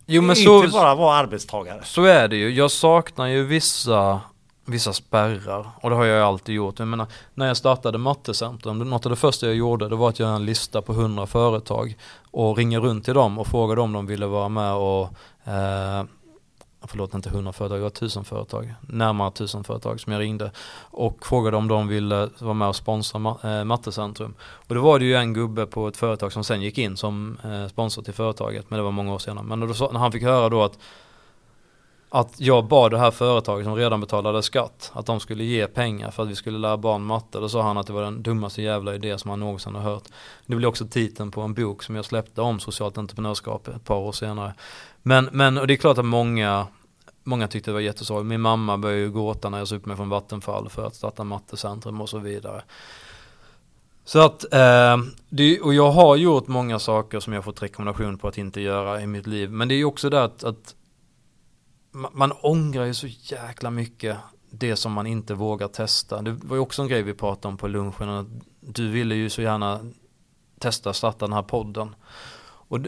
[0.10, 1.82] jo men inte så, bara var arbetstagare.
[1.84, 2.50] så är det ju.
[2.50, 4.22] Jag saknar ju vissa,
[4.66, 6.80] vissa spärrar och det har jag ju alltid gjort.
[6.80, 10.20] Jag menar, när jag startade Mattecentrum, något av det första jag gjorde det var att
[10.20, 11.98] göra en lista på 100 företag
[12.32, 15.04] och ringa runt till dem och fråga om de ville vara med och
[15.44, 16.04] eh,
[16.82, 20.52] förlåt inte 100 företag, det var 1000 företag, närmare 1000 företag som jag ringde
[20.82, 24.34] och frågade om de ville vara med och sponsra eh, Mattecentrum.
[24.42, 27.38] Och då var det ju en gubbe på ett företag som sen gick in som
[27.44, 29.46] eh, sponsor till företaget, men det var många år senare.
[29.46, 30.80] Men då, när han fick höra då att
[32.10, 36.12] att jag bad det här företaget som redan betalade skatt att de skulle ge pengar
[36.12, 37.40] för att vi skulle lära barn matte.
[37.40, 40.04] Då sa han att det var den dummaste jävla idé som han någonsin har hört.
[40.46, 43.96] Det blir också titeln på en bok som jag släppte om socialt entreprenörskap ett par
[43.96, 44.54] år senare.
[45.02, 46.68] Men, men och det är klart att många
[47.24, 48.30] Många tyckte det var jättesorgligt.
[48.30, 51.24] Min mamma började ju gråta när jag sa upp mig från Vattenfall för att starta
[51.24, 52.62] mattecentrum och så vidare.
[54.06, 54.98] Så att, eh,
[55.30, 59.02] det, och jag har gjort många saker som jag fått rekommendation på att inte göra
[59.02, 59.52] i mitt liv.
[59.52, 60.76] Men det är ju också det att, att
[61.92, 64.18] man, man ångrar ju så jäkla mycket
[64.52, 66.22] det som man inte vågar testa.
[66.22, 68.10] Det var ju också en grej vi pratade om på lunchen.
[68.10, 68.28] Att
[68.60, 69.80] du ville ju så gärna
[70.60, 71.96] testa starta den här podden.
[72.42, 72.80] Och,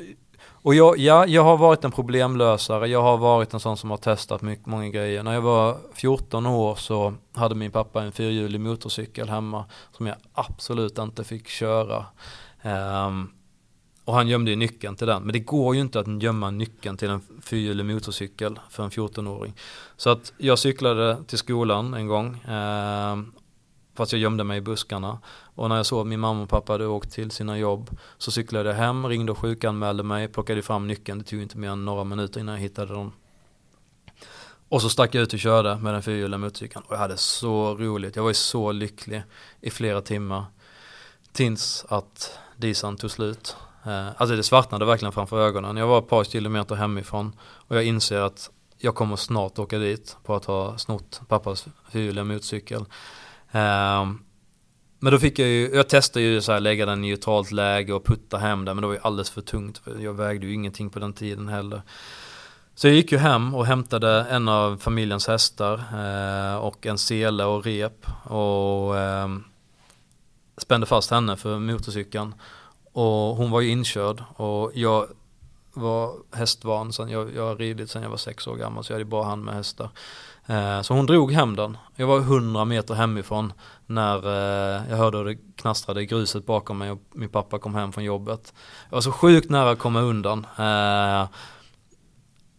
[0.43, 2.87] och jag, ja, jag har varit en problemlösare.
[2.87, 5.23] Jag har varit en sån som har testat mycket, många grejer.
[5.23, 10.15] När jag var 14 år så hade min pappa en fyrhjulig motorcykel hemma som jag
[10.33, 12.05] absolut inte fick köra.
[12.63, 13.31] Um,
[14.05, 15.23] och han gömde ju nyckeln till den.
[15.23, 19.53] Men det går ju inte att gömma nyckeln till en fyrhjulig motorcykel för en 14-åring.
[19.97, 22.37] Så att jag cyklade till skolan en gång.
[22.39, 23.17] Eh,
[23.95, 25.19] fast jag gömde mig i buskarna.
[25.55, 28.31] Och när jag såg att min mamma och pappa hade åkt till sina jobb så
[28.31, 31.19] cyklade jag hem, ringde och sjukanmälde mig, plockade fram nyckeln.
[31.19, 33.11] Det tog inte mer än några minuter innan jag hittade dem.
[34.69, 36.85] Och så stack jag ut och körde med den fyrhjuliga motorcykeln.
[36.87, 38.15] Och jag hade så roligt.
[38.15, 39.23] Jag var ju så lycklig
[39.61, 40.45] i flera timmar.
[41.31, 43.55] Tills att disan tog slut.
[43.85, 45.77] Eh, alltså det svartnade verkligen framför ögonen.
[45.77, 47.35] Jag var ett par kilometer hemifrån
[47.67, 52.23] och jag inser att jag kommer snart åka dit på att ha snott pappas fyrhjuliga
[52.23, 52.85] motorcykel.
[53.51, 54.19] Ehm,
[54.99, 57.93] men då fick jag ju, jag testade ju så här lägga den i neutralt läge
[57.93, 59.77] och putta hem den men det var ju alldeles för tungt.
[59.77, 61.81] För jag vägde ju ingenting på den tiden heller.
[62.75, 67.45] Så jag gick ju hem och hämtade en av familjens hästar eh, och en sele
[67.45, 69.29] och rep och eh,
[70.57, 72.35] spände fast henne för motorcykeln.
[72.93, 75.07] Och hon var ju inkörd och jag
[75.73, 78.95] var hästvan, sen jag, jag har ridit sen jag var sex år gammal så jag
[78.95, 79.89] hade bara hand med hästar.
[80.45, 81.77] Eh, så hon drog hem den.
[81.95, 83.53] Jag var hundra meter hemifrån
[83.85, 87.75] när eh, jag hörde hur det knastrade i gruset bakom mig och min pappa kom
[87.75, 88.53] hem från jobbet.
[88.89, 90.45] Jag var så sjukt nära att komma undan.
[90.57, 91.27] Eh,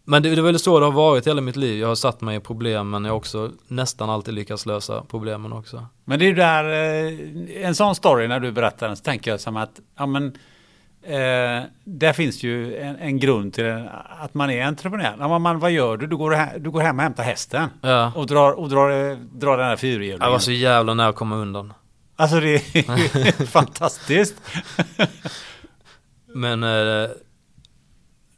[0.04, 1.80] men det, det är väl så det har varit hela mitt liv.
[1.80, 5.52] Jag har satt mig i problem men jag har också nästan alltid lyckats lösa problemen
[5.52, 5.86] också.
[6.04, 9.30] Men det är ju där, eh, en sån story när du berättar den så tänker
[9.30, 10.38] jag som att, ja men
[11.04, 13.88] Eh, där finns ju en, en grund till en,
[14.20, 15.16] att man är entreprenör.
[15.18, 16.06] Ja, man, vad gör du?
[16.06, 17.68] Du går, du går hem och hämtar hästen.
[17.80, 18.12] Ja.
[18.16, 20.18] Och drar, och drar, drar den här fyrhjulingen.
[20.20, 21.72] Jag var så jävla nära att komma undan.
[22.16, 24.34] Alltså det är fantastiskt.
[26.26, 27.10] Men eh,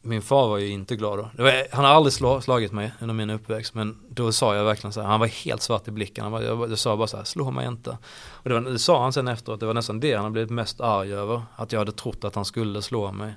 [0.04, 1.42] min far var ju inte glad då.
[1.42, 4.92] Var, han har aldrig slå, slagit mig under min uppväxt men då sa jag verkligen
[4.92, 6.24] så här, han var helt svart i blicken.
[6.24, 7.90] Han var, jag, jag sa bara så här, slå mig inte.
[8.28, 10.50] Och det, var, det sa han sen efteråt, det var nästan det han har blivit
[10.50, 11.42] mest arg över.
[11.56, 13.34] Att jag hade trott att han skulle slå mig.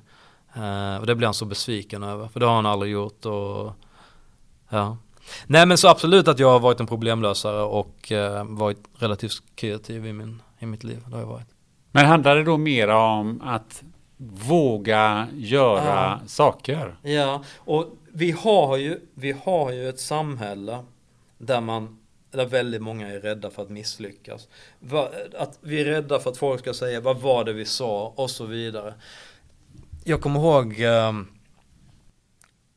[0.57, 3.26] Uh, och det blev han så besviken över, för det har han aldrig gjort.
[3.26, 3.74] Och,
[4.70, 4.97] ja.
[5.45, 10.05] Nej men så absolut att jag har varit en problemlösare och uh, varit relativt kreativ
[10.05, 11.03] i, min, i mitt liv.
[11.05, 11.47] Det har jag varit.
[11.91, 13.84] Men handlar det då mer om att
[14.18, 16.28] våga göra ja.
[16.28, 16.97] saker.
[17.01, 20.80] Ja, och vi har, ju, vi har ju ett samhälle
[21.38, 21.99] där man
[22.32, 24.47] där väldigt många är rädda för att misslyckas.
[25.38, 28.30] Att vi är rädda för att folk ska säga vad var det vi sa och
[28.30, 28.93] så vidare.
[30.03, 31.28] Jag kommer ihåg ehm,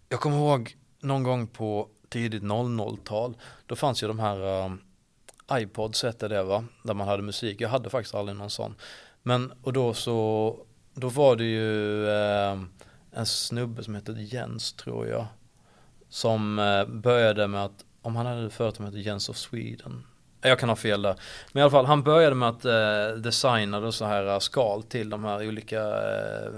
[0.08, 3.36] Jag kommer ihåg någon gång på tidigt 00-tal
[3.66, 4.80] Då fanns ju de här um,
[5.52, 7.60] iPods hette det va, där man hade musik.
[7.60, 8.74] Jag hade faktiskt aldrig någon sån.
[9.22, 10.56] Men och då så
[10.94, 12.58] då var det ju eh,
[13.12, 15.26] en snubbe som hette Jens tror jag.
[16.08, 20.04] Som eh, började med att, om han hade företag som hette Jens of Sweden.
[20.42, 21.14] Jag kan ha fel där.
[21.52, 24.82] Men i alla fall, han började med att eh, designa då så här eh, skal
[24.82, 26.50] till de här olika eh,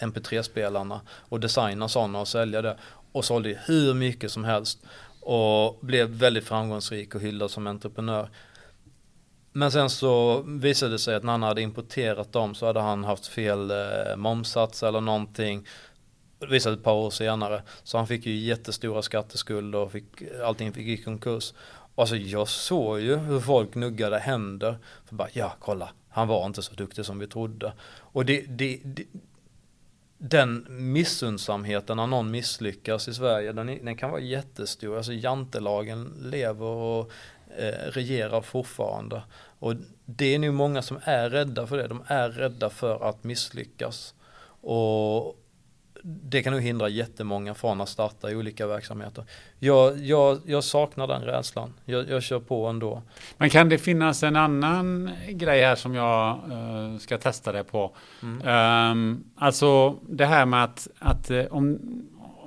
[0.00, 1.00] MP3-spelarna.
[1.08, 2.76] Och designa sådana och sälja det.
[3.12, 4.78] Och sålde hur mycket som helst.
[5.20, 8.28] Och blev väldigt framgångsrik och hyllad som entreprenör.
[9.58, 13.04] Men sen så visade det sig att när han hade importerat dem så hade han
[13.04, 15.66] haft fel eh, momsats eller någonting.
[16.38, 17.62] Det visade ett par år senare.
[17.82, 20.06] Så han fick ju jättestora skatteskulder och fick,
[20.44, 21.54] allting fick i konkurs.
[21.94, 24.78] Alltså jag såg ju hur folk nuggade händer.
[25.04, 27.72] För bara, ja kolla, han var inte så duktig som vi trodde.
[27.98, 29.04] Och det, det, det
[30.18, 34.96] den missundsamheten när någon misslyckas i Sverige, den, den kan vara jättestor.
[34.96, 37.12] Alltså jantelagen lever och
[37.90, 39.22] regerar fortfarande.
[39.58, 39.74] Och
[40.04, 41.88] det är nu många som är rädda för det.
[41.88, 44.14] De är rädda för att misslyckas.
[44.60, 45.36] Och
[46.02, 49.24] det kan nog hindra jättemånga från att starta i olika verksamheter.
[49.58, 51.74] Jag, jag, jag saknar den rädslan.
[51.84, 53.02] Jag, jag kör på ändå.
[53.36, 57.96] Men kan det finnas en annan grej här som jag uh, ska testa det på?
[58.22, 58.92] Mm.
[58.92, 61.78] Um, alltså det här med att, att uh, om,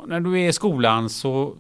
[0.08, 1.56] när du är i skolan så,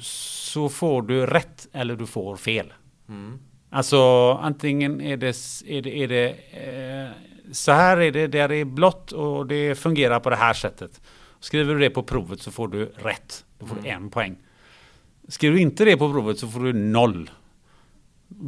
[0.00, 2.72] så får du rätt eller du får fel.
[3.08, 3.38] Mm.
[3.70, 5.36] Alltså antingen är det,
[5.66, 7.10] är det, är det eh,
[7.52, 11.00] så här är det, där är blått och det fungerar på det här sättet.
[11.40, 13.44] Skriver du det på provet så får du rätt.
[13.58, 13.84] Då får mm.
[13.84, 14.36] du en poäng.
[15.28, 17.30] Skriver du inte det på provet så får du noll.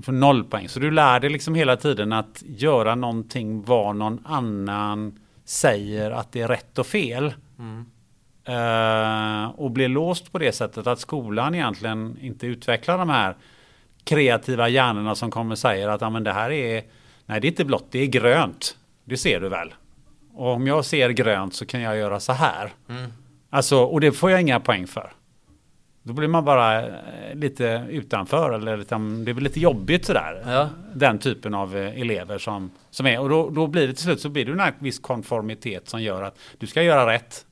[0.03, 0.69] För noll poäng.
[0.69, 6.33] Så du lär dig liksom hela tiden att göra någonting vad någon annan säger att
[6.33, 7.35] det är rätt och fel.
[7.59, 7.85] Mm.
[8.45, 13.37] Eh, och blir låst på det sättet att skolan egentligen inte utvecklar de här
[14.09, 16.85] kreativa hjärnorna som kommer och säger att ja, men det här är,
[17.27, 18.77] nej det är inte blått, det är grönt.
[19.05, 19.75] Det ser du väl?
[20.35, 22.73] Och om jag ser grönt så kan jag göra så här.
[22.89, 23.13] Mm.
[23.51, 25.13] Alltså, och det får jag inga poäng för.
[26.03, 30.43] Då blir man bara eh, lite utanför eller liksom, det blir lite jobbigt sådär.
[30.47, 30.69] Ja.
[30.95, 33.21] Den typen av eh, elever som, som är.
[33.21, 36.23] Och då, då blir det till slut så blir det en viss konformitet som gör
[36.23, 37.47] att du ska göra rätt.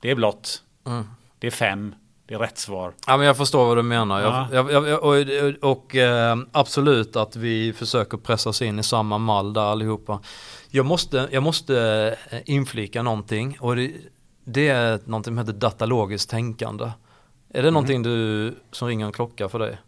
[0.00, 0.62] Det är blått.
[0.86, 1.04] Mm.
[1.38, 1.94] Det är fem.
[2.28, 2.92] Det är rätt svar.
[3.06, 4.20] Ja men jag förstår vad du menar.
[4.20, 4.48] Ja.
[4.52, 9.18] Jag, jag, jag, och och eh, absolut att vi försöker pressa oss in i samma
[9.18, 10.20] mall där allihopa.
[10.70, 11.76] Jag måste, jag måste
[12.30, 13.92] eh, inflika någonting och det,
[14.44, 16.90] det är någonting som heter datalogiskt tänkande.
[17.54, 19.78] Är det någonting du, som ringer en klocka för dig?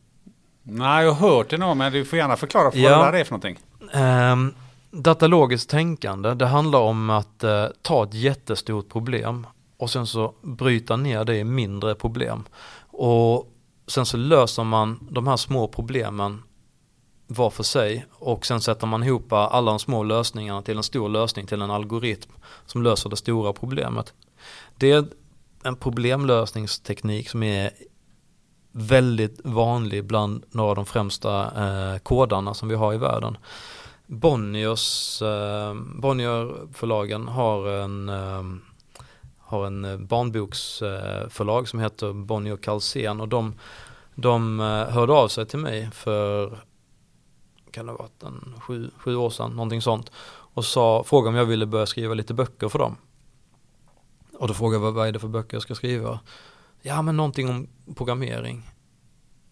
[0.63, 2.99] Nej, jag har hört det nog, men du får gärna förklara för Ja.
[2.99, 3.59] vad det där är för någonting.
[3.95, 4.55] Um,
[5.03, 9.47] datalogiskt tänkande, det handlar om att eh, ta ett jättestort problem
[9.81, 12.45] och sen så bryta ner det i mindre problem.
[12.91, 13.53] Och
[13.87, 16.43] sen så löser man de här små problemen
[17.27, 21.09] var för sig och sen sätter man ihop alla de små lösningarna till en stor
[21.09, 22.31] lösning till en algoritm
[22.67, 24.15] som löser det stora problemet.
[24.77, 25.05] Det är
[25.65, 27.71] en problemlösningsteknik som är
[28.73, 33.37] väldigt vanlig bland några av de främsta eh, kodarna som vi har i världen.
[34.07, 38.43] Bonniers, eh, Bonnier-förlagen har en, eh,
[39.51, 43.55] har en eh, barnboksförlag som heter Bonnier Carlsen och de,
[44.15, 46.59] de eh, hörde av sig till mig för,
[47.71, 50.13] kan det ha varit en sju, sju år sedan, någonting sånt.
[50.55, 52.97] Och sa, frågade om jag ville börja skriva lite böcker för dem.
[54.39, 56.21] Och då frågade jag vad, är det för böcker jag ska skriva?
[56.83, 58.71] Ja men någonting om programmering.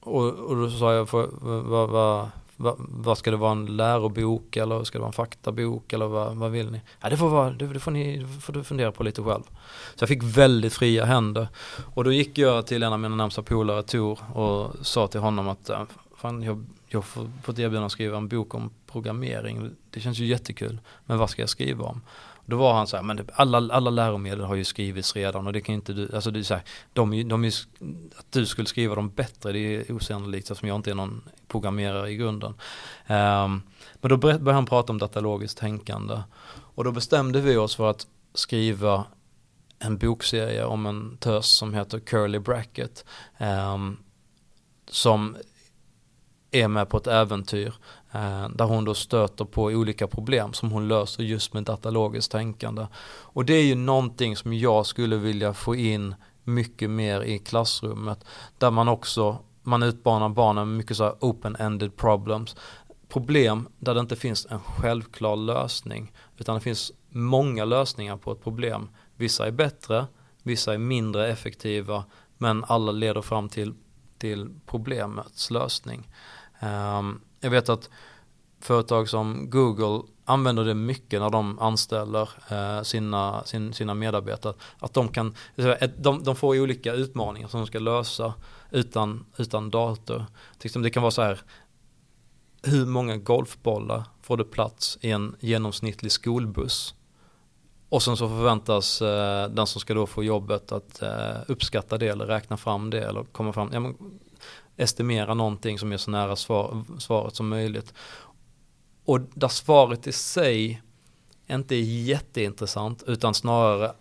[0.00, 2.30] Och, och då sa jag, vad, vad,
[2.60, 6.36] vad, vad ska det vara en lärobok eller ska det vara en faktabok eller vad,
[6.36, 6.80] vad vill ni?
[7.00, 9.42] Ja det får vara, det, det får ni det får du fundera på lite själv.
[9.94, 11.48] Så jag fick väldigt fria händer.
[11.94, 15.48] Och då gick jag till en av mina närmsta polare Tor och sa till honom
[15.48, 15.70] att
[16.16, 19.70] fan, jag, jag har fått erbjudande att skriva en bok om programmering.
[19.90, 20.80] Det känns ju jättekul.
[21.04, 22.00] Men vad ska jag skriva om?
[22.48, 25.60] Då var han så här, men alla, alla läromedel har ju skrivits redan och det
[25.60, 27.52] kan ju inte du, alltså det är så här, de, de är,
[28.16, 32.10] att du skulle skriva dem bättre det är osannolikt eftersom jag inte är någon programmerare
[32.10, 32.54] i grunden.
[33.06, 33.62] Um,
[33.94, 38.06] men då började han prata om datalogiskt tänkande och då bestämde vi oss för att
[38.34, 39.04] skriva
[39.78, 43.04] en bokserie om en tös som heter Curly Bracket.
[43.38, 43.96] Um,
[44.86, 45.36] som
[46.50, 47.74] är med på ett äventyr
[48.12, 52.86] Eh, där hon då stöter på olika problem som hon löser just med datalogiskt tänkande.
[53.06, 58.24] Och det är ju någonting som jag skulle vilja få in mycket mer i klassrummet
[58.58, 62.56] där man också man utmanar barnen med mycket så här open-ended problems.
[63.08, 68.42] Problem där det inte finns en självklar lösning utan det finns många lösningar på ett
[68.42, 68.88] problem.
[69.16, 70.06] Vissa är bättre,
[70.42, 72.04] vissa är mindre effektiva
[72.38, 73.74] men alla leder fram till,
[74.18, 76.08] till problemets lösning.
[76.62, 77.90] Um, jag vet att
[78.60, 84.54] företag som Google använder det mycket när de anställer eh, sina, sin, sina medarbetare.
[84.78, 85.34] Att de kan,
[85.96, 88.34] de, de får olika utmaningar som de ska lösa
[88.70, 90.26] utan, utan dator.
[90.58, 91.40] Det kan vara så här,
[92.62, 96.94] hur många golfbollar får det plats i en genomsnittlig skolbuss?
[97.88, 102.08] Och sen så förväntas eh, den som ska då få jobbet att eh, uppskatta det
[102.08, 103.96] eller räkna fram det eller komma fram, ja, men,
[104.78, 107.94] estimera någonting som är så nära svar, svaret som möjligt.
[109.04, 110.82] Och där svaret i sig
[111.46, 113.92] inte är jätteintressant utan snarare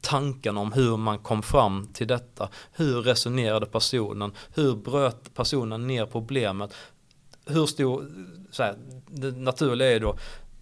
[0.00, 2.48] tanken om hur man kom fram till detta.
[2.72, 4.32] Hur resonerade personen?
[4.54, 6.74] Hur bröt personen ner problemet?
[7.46, 8.10] Hur stor,
[8.50, 8.76] så här,
[9.06, 10.16] det naturliga är då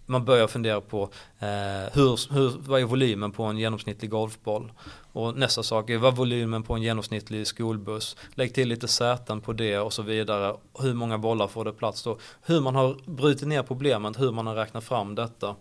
[0.09, 1.03] man börjar fundera på
[1.39, 4.71] eh, hur, hur, vad är volymen på en genomsnittlig golfboll?
[5.11, 8.15] Och nästa sak är vad är volymen på en genomsnittlig skolbuss?
[8.35, 10.55] Lägg till lite säten på det och så vidare.
[10.79, 12.17] Hur många bollar får det plats då?
[12.41, 15.55] Hur man har brutit ner problemet, hur man har räknat fram detta.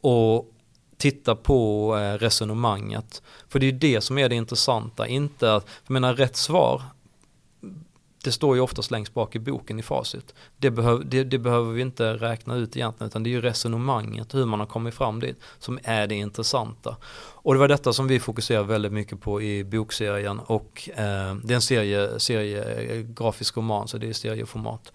[0.00, 0.52] Och
[0.96, 3.22] titta på eh, resonemanget.
[3.48, 6.82] För det är det som är det intressanta, inte att, jag menar rätt svar,
[8.24, 10.34] det står ju oftast längst bak i boken i facit.
[10.56, 14.34] Det, behöv, det, det behöver vi inte räkna ut egentligen, utan det är ju resonemanget,
[14.34, 16.96] hur man har kommit fram dit, som är det intressanta.
[17.16, 21.52] Och det var detta som vi fokuserar väldigt mycket på i bokserien och eh, det
[21.52, 24.92] är en serie, serie eh, grafisk roman, så det är serieformat.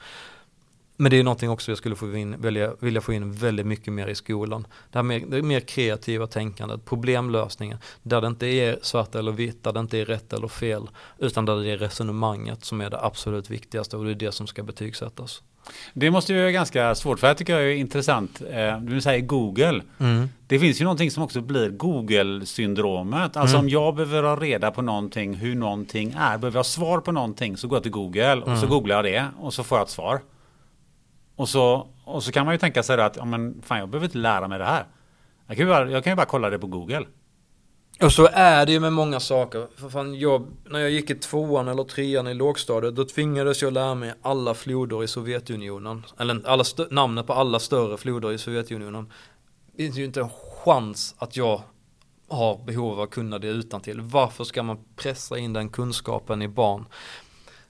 [0.96, 3.94] Men det är någonting också jag skulle få in, vilja, vilja få in väldigt mycket
[3.94, 4.68] mer i skolan.
[4.92, 9.64] Det här mer, det mer kreativa tänkandet, problemlösningen, där det inte är svart eller vitt,
[9.64, 13.02] där det inte är rätt eller fel, utan där det är resonemanget som är det
[13.02, 15.42] absolut viktigaste och det är det som ska betygsättas.
[15.94, 18.42] Det måste ju vara ganska svårt, för jag tycker jag är intressant.
[18.52, 19.82] Eh, du säger Google.
[20.00, 20.30] Mm.
[20.48, 23.38] Det finns ju någonting som också blir Google-syndromet.
[23.38, 23.66] Alltså mm.
[23.66, 27.58] om jag behöver ha reda på någonting, hur någonting är, behöver jag svar på någonting
[27.58, 28.62] så går jag till Google och mm.
[28.62, 30.20] så googlar jag det och så får jag ett svar.
[31.36, 34.06] Och så, och så kan man ju tänka sig att ja, men fan, jag behöver
[34.06, 34.86] inte lära mig det här.
[35.48, 37.06] Jag kan, ju bara, jag kan ju bara kolla det på Google.
[38.02, 39.68] Och så är det ju med många saker.
[39.76, 43.74] För fan, jag, när jag gick i tvåan eller trean i lågstadiet, då tvingades jag
[43.74, 46.06] lära mig alla floder i Sovjetunionen.
[46.18, 49.12] Eller alla namnet på alla större floder i Sovjetunionen.
[49.72, 50.30] Det finns ju inte en
[50.64, 51.62] chans att jag
[52.28, 54.02] har behov av att kunna det utan till.
[54.02, 56.86] Varför ska man pressa in den kunskapen i barn?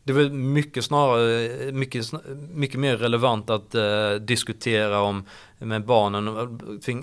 [0.03, 2.11] Det var mycket snarare, mycket,
[2.53, 5.25] mycket mer relevant att eh, diskutera om
[5.59, 6.27] med barnen,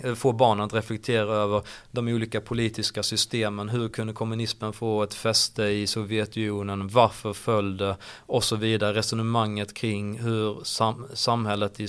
[0.04, 3.68] eh, få barnen att reflektera över de olika politiska systemen.
[3.68, 6.88] Hur kunde kommunismen få ett fäste i Sovjetunionen?
[6.88, 7.96] Varför föll det?
[8.18, 8.94] Och så vidare.
[8.94, 11.88] Resonemanget kring hur sam samhället i,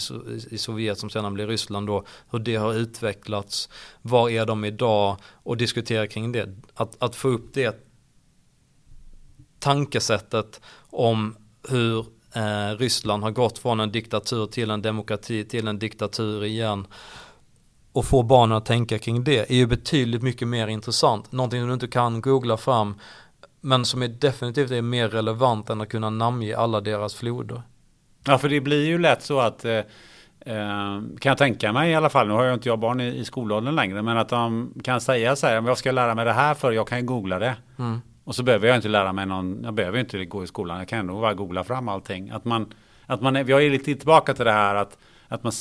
[0.50, 3.70] i Sovjet som sedan blir Ryssland då, hur det har utvecklats.
[4.02, 5.18] Var är de idag?
[5.44, 6.56] Och diskutera kring det.
[6.74, 7.91] Att, att få upp det
[9.62, 11.36] tankesättet om
[11.70, 12.06] hur
[12.36, 16.88] eh, Ryssland har gått från en diktatur till en demokrati till en diktatur igen
[17.94, 21.32] och få barnen att tänka kring det är ju betydligt mycket mer intressant.
[21.32, 22.96] Någonting som du inte kan googla fram
[23.62, 27.62] men som är definitivt är mer relevant än att kunna namnge alla deras floder.
[28.26, 29.78] Ja, för det blir ju lätt så att eh,
[30.46, 33.08] eh kan jag tänka mig i alla fall, nu har jag inte jag barn i,
[33.08, 36.34] i skolåldern längre, men att de kan säga så här, jag ska lära mig det
[36.34, 37.56] här för jag kan googla det.
[37.80, 38.02] Mm.
[38.32, 40.88] Och så behöver jag inte lära mig någon, jag behöver inte gå i skolan, jag
[40.88, 42.30] kan ändå bara googla fram allting.
[42.30, 42.74] Att man,
[43.06, 44.98] att man, vi har lite tillbaka till det här att,
[45.28, 45.54] att man,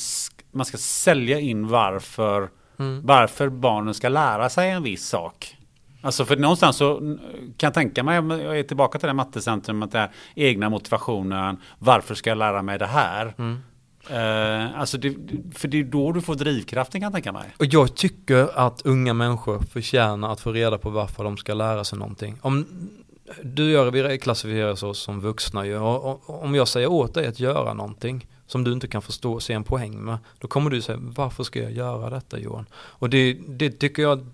[0.51, 2.49] man ska sälja in varför,
[2.79, 3.05] mm.
[3.05, 5.57] varför barnen ska lära sig en viss sak.
[6.01, 6.97] Alltså för någonstans så
[7.57, 11.57] kan jag tänka mig, jag är tillbaka till det mattecentrum, att det är egna motivationen,
[11.79, 13.33] varför ska jag lära mig det här?
[13.37, 13.59] Mm.
[14.09, 15.15] Uh, alltså det,
[15.55, 17.55] för det är då du får drivkraften kan jag tänka mig.
[17.57, 21.83] Och jag tycker att unga människor förtjänar att få reda på varför de ska lära
[21.83, 22.37] sig någonting.
[22.41, 22.65] Om
[23.43, 25.77] du gör, vi klassificeras oss som vuxna ju.
[25.77, 29.33] Och, och, om jag säger åt dig att göra någonting som du inte kan förstå
[29.33, 30.17] och se en poäng med.
[30.39, 32.65] Då kommer du säga, varför ska jag göra detta Johan?
[32.73, 34.27] Och det, det tycker jag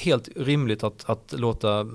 [0.00, 1.86] helt rimligt att, att låta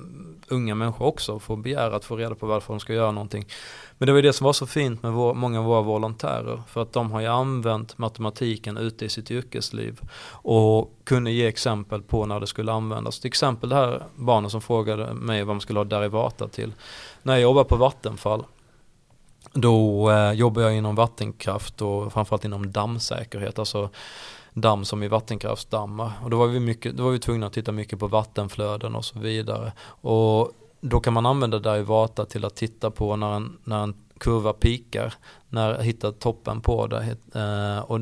[0.48, 3.46] unga människor också få begära att få reda på varför de ska göra någonting.
[3.98, 6.62] Men det var ju det som var så fint med vår, många av våra volontärer.
[6.68, 10.00] För att de har ju använt matematiken ute i sitt yrkesliv.
[10.32, 13.20] Och kunde ge exempel på när det skulle användas.
[13.20, 16.74] Till exempel det här barnet som frågade mig vad man skulle ha derivata till.
[17.24, 18.46] När jag jobbar på Vattenfall
[19.54, 23.60] då eh, jobbar jag inom vattenkraft och framförallt inom dammsäkerhet.
[23.60, 23.90] Alltså
[24.54, 26.12] damm som i vattenkraftsdammar.
[26.24, 29.06] Och då var vi, mycket, då var vi tvungna att titta mycket på vattenflöden och
[29.06, 29.74] så vidare.
[29.86, 30.52] Och
[30.82, 35.14] då kan man använda derivata till att titta på när en, när en kurva pikar,
[35.50, 37.18] när hittar toppen på det.
[37.36, 38.00] Eh, och,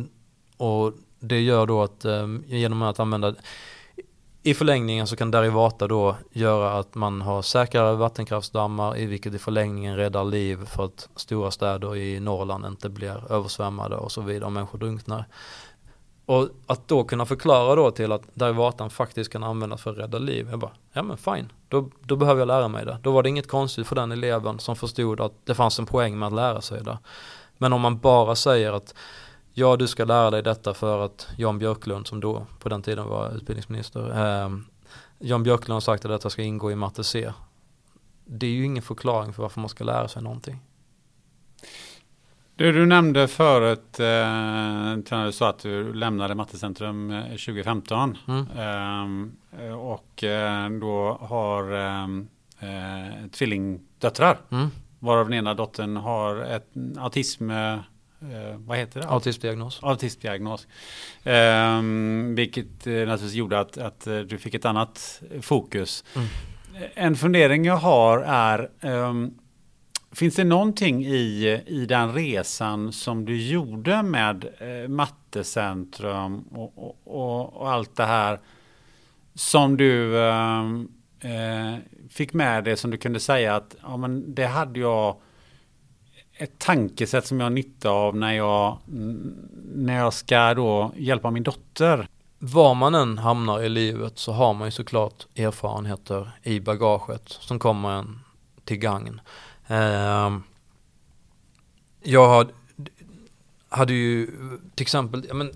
[0.58, 3.36] och det gör då att eh, genom att använda
[4.44, 9.40] i förlängningen så kan derivata då göra att man har säkrare vattenkraftsdammar i vilket i
[9.40, 14.46] förlängningen räddar liv för att stora städer i Norrland inte blir översvämmade och så vidare
[14.46, 15.26] och människor drunknar.
[16.30, 20.20] Och att då kunna förklara då till att derivatan faktiskt kan användas för att rädda
[20.20, 20.48] liv.
[20.50, 22.98] Jag bara, ja men fine, då, då behöver jag lära mig det.
[23.04, 26.20] Då var det inget konstigt för den eleven som förstod att det fanns en poäng
[26.20, 26.98] med att lära sig det.
[27.58, 28.96] Men om man bara säger att
[29.54, 33.08] ja du ska lära dig detta för att Jan Björklund som då på den tiden
[33.08, 34.10] var utbildningsminister
[34.46, 34.50] eh,
[35.20, 37.34] Jan Björklund har sagt att detta ska ingå i matte C.
[38.26, 40.60] Det är ju ingen förklaring för varför man ska lära sig någonting.
[42.60, 48.18] Du, du nämnde förut, eh, du sa att du lämnade Mattecentrum 2015.
[48.28, 48.48] Eh, mm.
[48.58, 52.28] Ehm, eh, och eh, då har ehm,
[52.60, 54.38] eh, tvillingdöttrar.
[54.52, 54.68] Mm.
[55.00, 56.68] Varav den ena dottern har ett
[56.98, 57.78] autism eh,
[58.58, 59.08] vad heter det?
[59.08, 59.80] Autismdiagnos.
[59.84, 60.68] Autismdiagnos.
[61.24, 61.82] Eh,
[62.36, 66.04] vilket eh, naturligtvis gjorde att, att du fick ett annat fokus.
[66.16, 66.28] Mm.
[66.94, 69.39] En fundering jag har är um,
[70.12, 76.98] Finns det någonting i, i den resan som du gjorde med eh, Mattecentrum och, och,
[77.04, 78.40] och, och, allt det här
[79.34, 81.76] som du ehm, eh,
[82.10, 85.16] fick med dig som du kunde säga att ja, men det hade jag
[86.34, 88.78] ett tankesätt som jag har nytta av när jag,
[89.76, 92.08] när jag ska då hjälpa min dotter.
[92.40, 97.60] Var man än hamnar i livet så har man ju såklart erfarenheter i bagaget som
[97.60, 98.20] kommer en
[98.70, 99.22] till gagn.
[99.70, 100.44] Ehm,
[102.04, 102.52] jag
[103.70, 104.28] hade ju
[104.76, 105.52] till exempel, ja, men,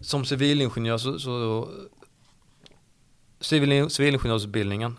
[0.00, 1.68] som civilingenjör så, så
[3.40, 4.98] civil, civilingenjörsutbildningen,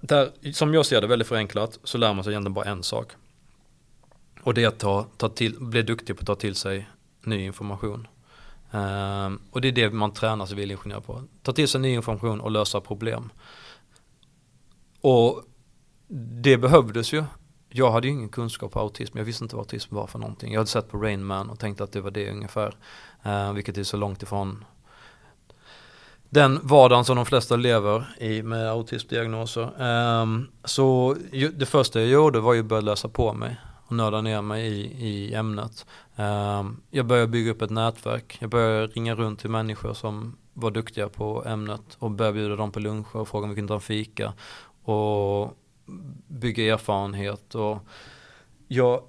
[0.00, 3.12] där, som jag ser det väldigt förenklat, så lär man sig egentligen bara en sak.
[4.42, 6.88] Och det är att ta, ta till, bli duktig på att ta till sig
[7.24, 8.08] ny information.
[8.70, 11.22] Um, och det är det man tränar civilingenjör på.
[11.42, 13.30] Ta till sig ny information och lösa problem.
[15.00, 15.44] Och
[16.42, 17.24] det behövdes ju.
[17.68, 19.18] Jag hade ju ingen kunskap på autism.
[19.18, 20.52] Jag visste inte vad autism var för någonting.
[20.52, 22.76] Jag hade sett på Rain Man och tänkte att det var det ungefär.
[23.26, 24.64] Uh, vilket är så långt ifrån
[26.28, 29.82] den vardagen som de flesta lever i med autismdiagnoser.
[30.22, 33.56] Um, så ju, det första jag gjorde var ju att börja läsa på mig
[33.86, 35.86] och nörda ner mig i, i ämnet.
[36.16, 38.36] Um, jag började bygga upp ett nätverk.
[38.40, 42.72] Jag började ringa runt till människor som var duktiga på ämnet och började bjuda dem
[42.72, 44.32] på luncher och fråga om vi kunde ta en fika
[44.84, 45.56] och
[46.26, 47.78] bygga erfarenhet och
[48.68, 49.02] jag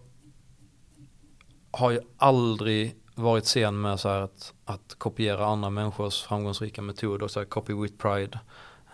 [1.72, 7.40] har ju aldrig varit sen med så att, att kopiera andra människors framgångsrika metoder, så
[7.40, 8.40] här copy with pride.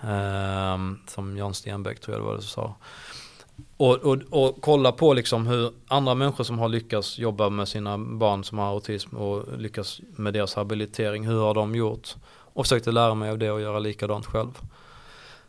[0.02, 2.76] Um, som Jan Stenbeck tror jag det var det som sa.
[3.78, 7.98] Och, och, och kolla på liksom hur andra människor som har lyckats jobba med sina
[7.98, 12.16] barn som har autism och lyckas med deras habilitering, hur har de gjort?
[12.30, 14.62] Och försökte lära mig av det och göra likadant själv.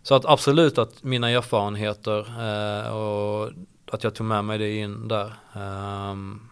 [0.03, 3.51] Så att absolut att mina erfarenheter eh, och
[3.93, 5.33] att jag tog med mig det in där.
[6.11, 6.49] Um,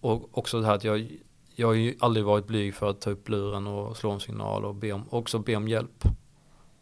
[0.00, 1.08] och också det här att jag,
[1.54, 4.64] jag har ju aldrig varit blyg för att ta upp luren och slå en signal
[4.64, 6.04] och be om, också be om hjälp.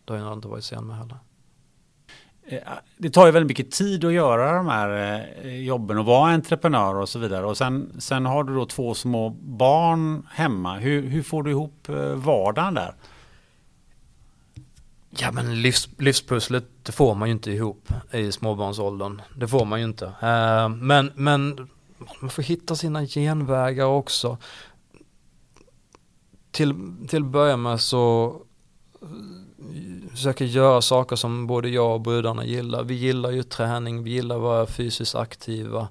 [0.04, 1.16] Det har jag inte varit sen med heller.
[2.50, 2.58] Eh,
[2.96, 6.94] det tar ju väldigt mycket tid att göra de här eh, jobben och vara entreprenör
[6.94, 7.46] och så vidare.
[7.46, 10.78] Och sen, sen har du då två små barn hemma.
[10.78, 12.94] Hur, hur får du ihop eh, vardagen där?
[15.20, 19.22] Ja men livs, livspusslet det får man ju inte ihop i småbarnsåldern.
[19.36, 20.06] Det får man ju inte.
[20.06, 21.68] Eh, men, men
[22.20, 24.38] man får hitta sina genvägar också.
[26.50, 26.74] Till,
[27.08, 28.36] till att börja med så
[29.02, 29.08] eh,
[30.10, 32.84] försöker göra saker som både jag och brudarna gillar.
[32.84, 35.88] Vi gillar ju träning, vi gillar att vara fysiskt aktiva.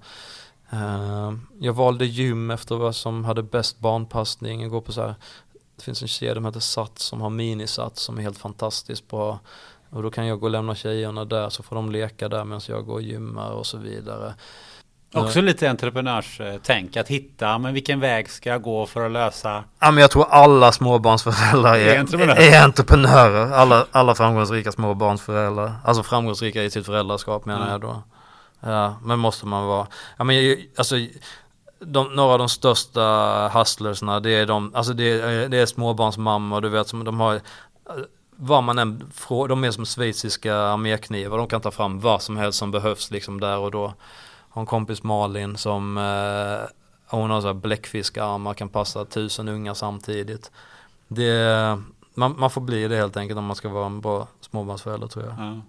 [0.74, 4.62] Uh, jag valde gym efter vad som hade bäst barnpassning.
[4.62, 5.16] Jag går på så här,
[5.78, 9.40] det finns en kedja som heter Sats som har minisats som är helt fantastiskt bra.
[9.90, 12.62] Och då kan jag gå och lämna tjejerna där så får de leka där medan
[12.68, 14.34] jag går och gymmar och så vidare.
[15.14, 19.64] Också lite entreprenörstänk att hitta, men vilken väg ska jag gå för att lösa?
[19.80, 22.54] Ja men jag tror alla småbarnsföräldrar är, är, entreprenörer.
[22.54, 23.52] är entreprenörer.
[23.52, 25.74] Alla, alla framgångsrika småbarnsföräldrar.
[25.84, 27.72] Alltså framgångsrika i sitt föräldraskap menar mm.
[27.72, 28.04] jag då.
[28.60, 29.88] Ja, men måste man vara.
[30.18, 30.96] Ja men alltså
[31.80, 33.02] de, några av de största
[33.54, 37.42] hustlersna det är de, alltså det är, det är småbarnsmammor du vet som de har
[38.36, 42.38] vad man än frågar, de är som schweiziska arméknivar, de kan ta fram vad som
[42.38, 43.94] helst som behövs liksom där och då
[44.50, 46.70] har en kompis Malin som eh,
[47.08, 50.52] hon har så här bläckfiskarmar, kan passa tusen unga samtidigt.
[51.08, 51.80] Det,
[52.14, 55.26] man, man, får bli det helt enkelt om man ska vara en bra småbarnsförälder tror
[55.26, 55.36] jag.
[55.38, 55.62] Ja.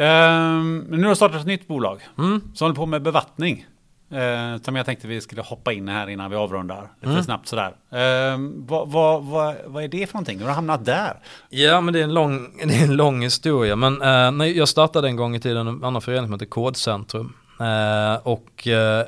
[0.00, 2.40] Um, nu har du startat ett nytt bolag mm.
[2.54, 3.66] som håller på med bevattning.
[4.12, 6.88] Uh, som jag tänkte vi skulle hoppa in här innan vi avrundar.
[7.00, 7.24] Lite mm.
[7.24, 7.68] snabbt sådär.
[7.68, 10.38] Uh, vad, vad, vad, vad, är det för någonting?
[10.38, 11.16] Hur har du hamnat där?
[11.48, 13.76] Ja men det är en lång, det är en lång historia.
[13.76, 17.32] Men uh, när jag startade en gång i tiden en annan förening som heter Kodcentrum.
[17.60, 19.06] Eh, och eh,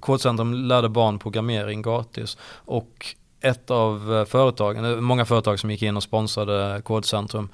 [0.00, 2.36] Kodcentrum lärde barn programmering gratis.
[2.54, 3.06] Och
[3.40, 7.48] ett av eh, företagen, många företag som gick in och sponsrade Kodcentrum.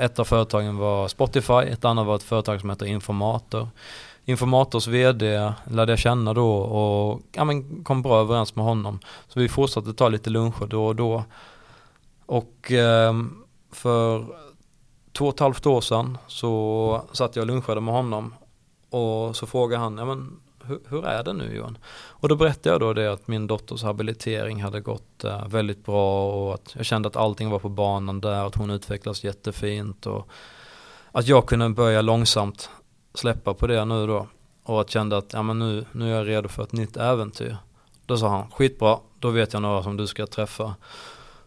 [0.00, 3.68] Ett av företagen var Spotify, ett annat var ett företag som heter Informator.
[4.28, 8.98] Informators vd lärde jag känna då och ja, men kom bra överens med honom.
[9.28, 11.24] Så vi fortsatte ta lite luncher då och då.
[12.26, 13.14] Och eh,
[13.72, 14.26] för
[15.12, 18.34] två och ett halvt år sedan så satt jag och lunchade med honom
[18.90, 21.78] och så frågade han, ja men hur, hur, är det nu Johan?
[21.94, 26.32] Och då berättade jag då det att min dotters habilitering hade gått eh, väldigt bra
[26.32, 30.28] och att jag kände att allting var på banan där, att hon utvecklas jättefint och
[31.12, 32.70] att jag kunde börja långsamt
[33.18, 34.26] släppa på det nu då.
[34.64, 37.56] Och att kände att, ja men nu, nu är jag redo för ett nytt äventyr.
[38.06, 40.74] Då sa han, skitbra, då vet jag några som du ska träffa.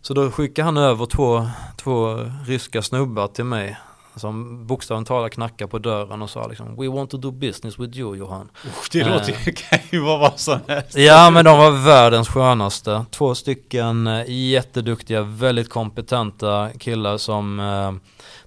[0.01, 3.77] Så då skickade han över två, två ryska snubbar till mig
[4.15, 7.97] som bokstavligt talat knackade på dörren och sa liksom We want to do business with
[7.97, 8.49] you Johan.
[8.91, 10.97] det låter ju, kan ju vara vad som helst.
[10.97, 13.05] Ja men de var världens skönaste.
[13.11, 17.93] Två stycken eh, jätteduktiga, väldigt kompetenta killar som eh,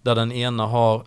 [0.02, 1.02] där den ena har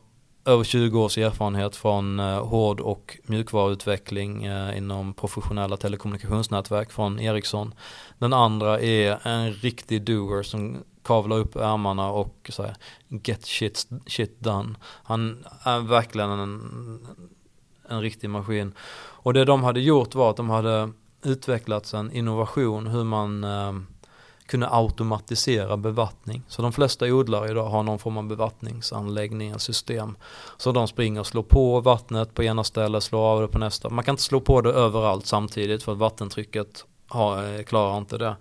[0.48, 7.74] över 20 års erfarenhet från eh, hård och mjukvaruutveckling eh, inom professionella telekommunikationsnätverk från Ericsson.
[8.18, 12.76] Den andra är en riktig doer som kavlar upp ärmarna och så här,
[13.07, 14.76] get shit, shit done.
[15.03, 17.07] Han är verkligen en,
[17.90, 18.74] en riktig maskin.
[18.98, 20.91] Och det de hade gjort var att de hade
[21.24, 23.74] utvecklat en innovation hur man eh,
[24.48, 26.44] kunna automatisera bevattning.
[26.48, 30.18] Så de flesta odlare idag har någon form av bevattningsanläggning, system.
[30.57, 33.90] Så de springer och slår på vattnet på ena stället, slår av det på nästa.
[33.90, 38.18] Man kan inte slå på det överallt samtidigt för att vattentrycket har, eh, klarar inte
[38.18, 38.36] det.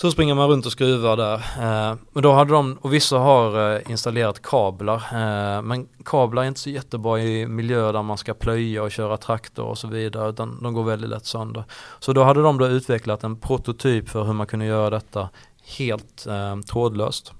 [0.00, 1.34] Så springer man runt och skruvar där.
[1.34, 4.96] Eh, men då hade de, och vissa har eh, installerat kablar.
[4.96, 9.16] Eh, men kablar är inte så jättebra i miljöer där man ska plöja och köra
[9.16, 10.30] traktor och så vidare.
[10.30, 11.64] Utan de går väldigt lätt sönder.
[11.98, 15.28] Så då hade de då utvecklat en prototyp för hur man kunde göra detta
[15.78, 16.26] helt
[16.70, 17.32] trådlöst.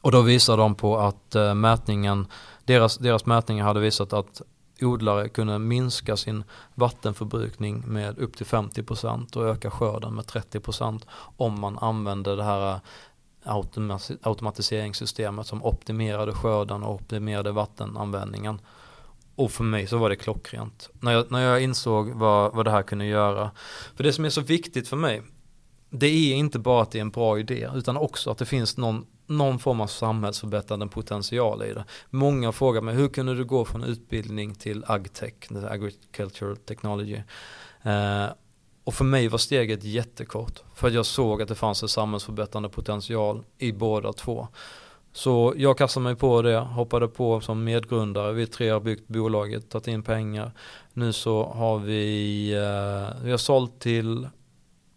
[0.00, 2.26] Och då visade de på att mätningen,
[2.64, 4.42] deras, deras mätningar hade visat att
[4.80, 6.44] odlare kunde minska sin
[6.74, 11.02] vattenförbrukning med upp till 50% och öka skörden med 30%
[11.36, 12.80] om man använde det här eh,
[14.22, 18.60] automatiseringssystemet som optimerade skörden och optimerade vattenanvändningen.
[19.34, 20.90] Och för mig så var det klockrent.
[21.00, 23.50] När jag, när jag insåg vad, vad det här kunde göra.
[23.96, 25.22] För det som är så viktigt för mig,
[25.90, 28.76] det är inte bara att det är en bra idé, utan också att det finns
[28.76, 31.84] någon någon form av samhällsförbättrande potential i det.
[32.10, 35.32] Många frågar mig, hur kunde du gå från utbildning till agtech,
[35.68, 37.22] agricultural technology?
[37.82, 38.26] Eh,
[38.84, 43.44] och för mig var steget jättekort, för jag såg att det fanns en samhällsförbättrande potential
[43.58, 44.48] i båda två.
[45.12, 48.32] Så jag kastade mig på det, hoppade på som medgrundare.
[48.32, 50.52] Vi tre har byggt bolaget, tagit in pengar.
[50.92, 54.28] Nu så har vi, eh, vi har sålt till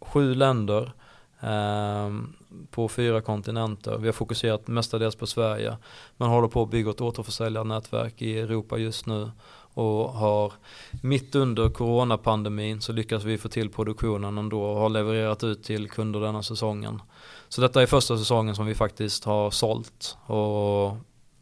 [0.02, 0.94] sju länder.
[1.42, 2.34] Ehm,
[2.72, 3.98] på fyra kontinenter.
[3.98, 5.78] Vi har fokuserat mestadels på Sverige.
[6.18, 9.32] Men håller på att bygga ett återförsäljarnätverk i Europa just nu.
[9.74, 10.54] Och har
[11.02, 15.90] mitt under coronapandemin så lyckas vi få till produktionen ändå och har levererat ut till
[15.90, 17.02] kunder denna säsongen.
[17.50, 20.18] Så detta är första säsongen som vi faktiskt har sålt.
[20.26, 20.98] Och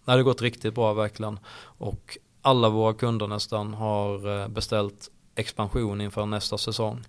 [0.05, 1.39] det har gått riktigt bra verkligen.
[1.61, 7.03] Och alla våra kunder nästan har eh, beställt expansion inför nästa säsong.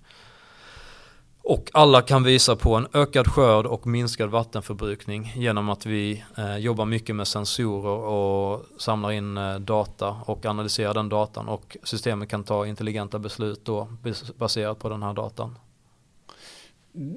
[1.42, 6.56] Och alla kan visa på en ökad skörd och minskad vattenförbrukning genom att vi eh,
[6.56, 12.28] jobbar mycket med sensorer och samlar in eh, data och analyserar den datan och systemet
[12.28, 13.88] kan ta intelligenta beslut då
[14.36, 15.58] baserat på den här datan.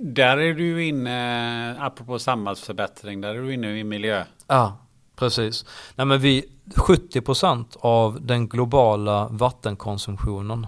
[0.02, 4.24] Där är du inne, apropå samhällsförbättring, där är du inne i miljö.
[4.48, 4.78] Ja,
[5.16, 5.66] precis.
[5.96, 6.46] Nej, men vi,
[6.76, 10.68] 70% av den globala vattenkonsumtionen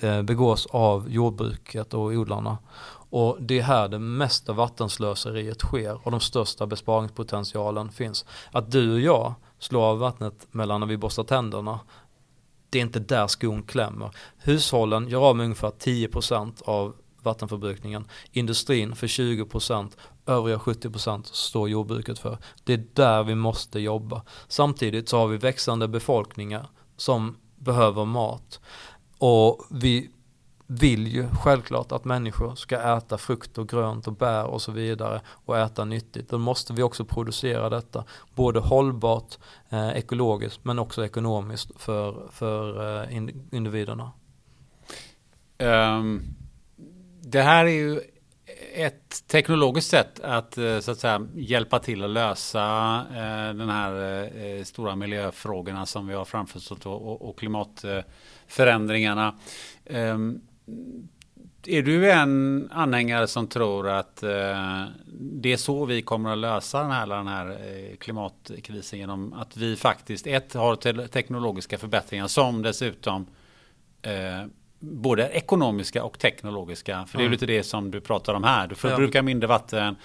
[0.00, 2.58] Eh, begås av jordbruket och odlarna.
[3.10, 8.24] Och det är här det mesta vattenslöseriet sker och de största besparingspotentialen finns.
[8.52, 11.80] Att du och jag slår av vattnet mellan när vi borstar tänderna,
[12.70, 14.10] det är inte där skon klämmer.
[14.38, 18.04] Hushållen gör av med ungefär 10% av vattenförbrukningen.
[18.32, 19.90] Industrin för 20%,
[20.26, 22.38] övriga 70% står jordbruket för.
[22.64, 24.22] Det är där vi måste jobba.
[24.48, 28.60] Samtidigt så har vi växande befolkningar som behöver mat.
[29.18, 30.10] Och vi
[30.66, 35.20] vill ju självklart att människor ska äta frukt och grönt och bär och så vidare
[35.26, 36.30] och äta nyttigt.
[36.30, 38.04] Då måste vi också producera detta
[38.34, 39.38] både hållbart,
[39.68, 43.16] eh, ekologiskt men också ekonomiskt för, för eh,
[43.50, 44.12] individerna.
[45.58, 46.22] Um,
[47.20, 48.00] det här är ju
[48.74, 52.60] ett teknologiskt sätt att eh, så att säga hjälpa till att lösa
[53.10, 57.98] eh, den här eh, stora miljöfrågorna som vi har framför oss och, och klimatförändringarna.
[57.98, 58.04] Eh,
[59.86, 60.40] Ehm,
[61.66, 64.16] är du en anhängare som tror att
[65.16, 67.58] det är så vi kommer att lösa den här, den här
[67.96, 73.26] klimatkrisen genom att vi faktiskt ett har teknologiska förbättringar som dessutom
[74.80, 77.06] både ekonomiska och teknologiska.
[77.06, 77.32] För det är mm.
[77.32, 78.66] lite det som du pratar om här.
[78.66, 79.22] Du förbrukar ja.
[79.22, 79.96] mindre vatten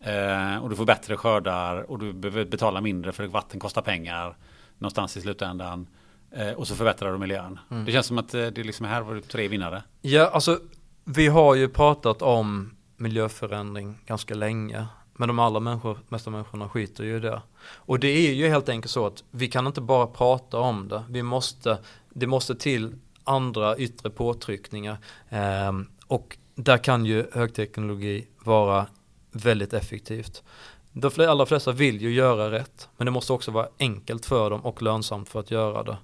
[0.00, 4.36] eh, och du får bättre skördar och du behöver betala mindre för vatten kostar pengar
[4.78, 5.86] någonstans i slutändan.
[6.36, 7.58] Eh, och så förbättrar du miljön.
[7.70, 7.84] Mm.
[7.84, 9.82] Det känns som att eh, det liksom här var tre vinnare.
[10.02, 10.60] Ja, alltså
[11.04, 14.86] vi har ju pratat om miljöförändring ganska länge.
[15.16, 17.42] Men de allra människor, mesta människorna skiter ju i det.
[17.66, 21.02] Och det är ju helt enkelt så att vi kan inte bara prata om det.
[21.10, 21.78] Vi måste,
[22.10, 22.94] det måste till
[23.24, 24.98] andra yttre påtryckningar.
[25.28, 25.72] Eh,
[26.06, 28.86] och där kan ju högteknologi vara
[29.32, 30.42] väldigt effektivt.
[30.96, 34.60] De allra flesta vill ju göra rätt, men det måste också vara enkelt för dem
[34.60, 35.96] och lönsamt för att göra det.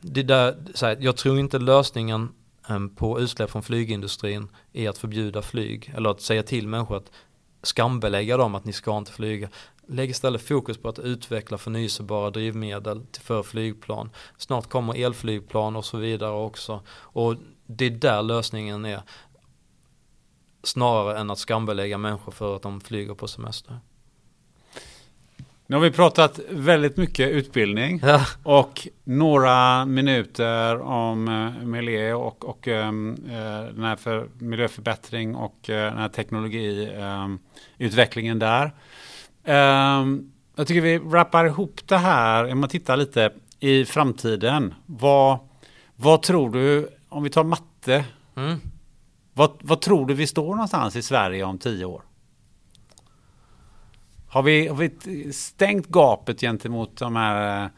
[0.00, 2.28] det där, så här, jag tror inte lösningen
[2.68, 7.10] ehm, på utsläpp från flygindustrin är att förbjuda flyg eller att säga till människor att
[7.62, 9.48] skambelägga dem att ni ska inte flyga.
[9.86, 14.10] Lägg istället fokus på att utveckla förnyelsebara drivmedel för flygplan.
[14.36, 16.80] Snart kommer elflygplan och så vidare också.
[16.90, 17.34] Och
[17.66, 19.02] det är där lösningen är.
[20.62, 23.80] Snarare än att skambelägga människor för att de flyger på semester.
[25.70, 28.20] Nu har vi pratat väldigt mycket utbildning Ja.
[28.42, 35.90] och några minuter om eh, miljö och, och eh, den här för miljöförbättring och eh,
[35.90, 38.72] den här teknologiutvecklingen där.
[39.44, 44.74] Ehm, jag tycker vi wrappar ihop det här, om man tittar lite i framtiden.
[44.86, 45.38] Vad,
[45.96, 48.04] vad tror du, om vi tar matte,
[48.36, 48.60] Mm.
[49.34, 52.02] vad, vad tror du vi står någonstans i Sverige om tio år?
[54.28, 57.70] Har vi, har vi stängt gapet gentemot de här eh,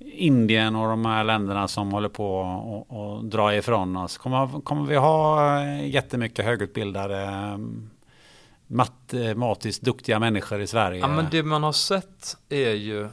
[0.00, 4.18] Indien och de här länderna som håller på och, och dra ifrån oss?
[4.18, 7.58] Kommer, kommer vi ha eh, jättemycket högutbildade eh,
[8.66, 11.00] matematiskt duktiga människor i Sverige?
[11.00, 13.08] Ja men det man har sett är ju,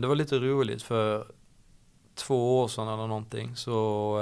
[0.00, 1.26] det var lite roligt för
[2.14, 4.18] två år sedan eller någonting så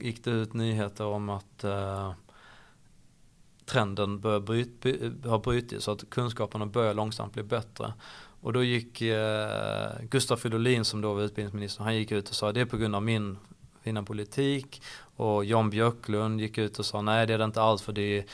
[0.00, 1.64] gick det ut nyheter om att
[3.68, 7.92] trenden börjar bryt, by, har brutits så att kunskaperna börjar långsamt bli bättre.
[8.40, 12.52] Och då gick eh, Gustav Fridolin som då var utbildningsminister, han gick ut och sa
[12.52, 13.38] det är på grund av min
[13.82, 14.82] fina politik
[15.16, 18.18] och Jan Björklund gick ut och sa nej det är det inte alls för det
[18.18, 18.24] är,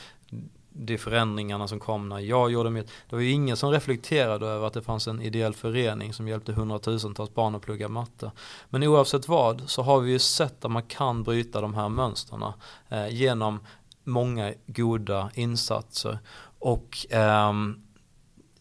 [0.69, 2.87] det är förändringarna som kom när jag gjorde mitt.
[3.09, 6.53] Det var ju ingen som reflekterade över att det fanns en ideell förening som hjälpte
[6.53, 8.31] hundratusentals barn att plugga matte.
[8.69, 12.43] Men oavsett vad så har vi ju sett att man kan bryta de här mönstren
[12.89, 13.59] eh, genom
[14.05, 16.19] många goda insatser.
[16.59, 17.81] Och ehm,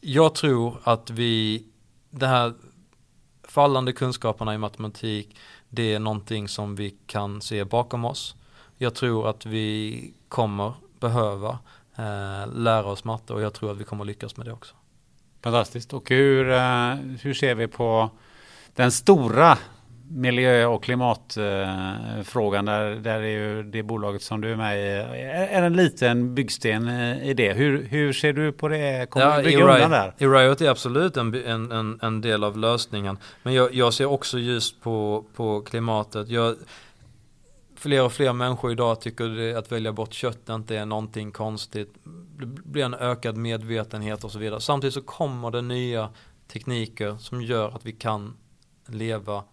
[0.01, 1.65] jag tror att vi,
[2.11, 2.55] det här
[3.43, 5.37] fallande kunskaperna i matematik,
[5.69, 8.37] det är någonting som vi kan se bakom oss.
[8.77, 11.59] Jag tror att vi kommer behöva
[11.97, 14.75] eh, lära oss matte och jag tror att vi kommer lyckas med det också.
[15.43, 15.93] Fantastiskt.
[15.93, 18.11] Och hur, eh, hur ser vi på
[18.75, 19.59] den stora
[20.15, 25.05] miljö och klimatfrågan där, där är ju det bolaget som du är med i
[25.55, 27.53] är en liten byggsten eh, i det.
[27.53, 29.11] Hur, hur ser du på det?
[29.11, 30.15] Kommer du bygga undan där?
[30.19, 31.35] E-Riot är absolut en,
[31.73, 33.19] en, en, del av lösningen.
[33.43, 36.29] Men jag, jag ser också just på, på klimatet.
[36.29, 36.57] Jag,
[37.77, 41.95] fler och fler människor idag tycker att välja bort kött inte är någonting konstigt.
[42.39, 44.61] Det blir en ökad medvetenhet och så vidare.
[44.61, 46.11] Samtidigt så kommer det nya
[46.53, 48.37] tekniker som gör att vi kan
[48.87, 49.45] leva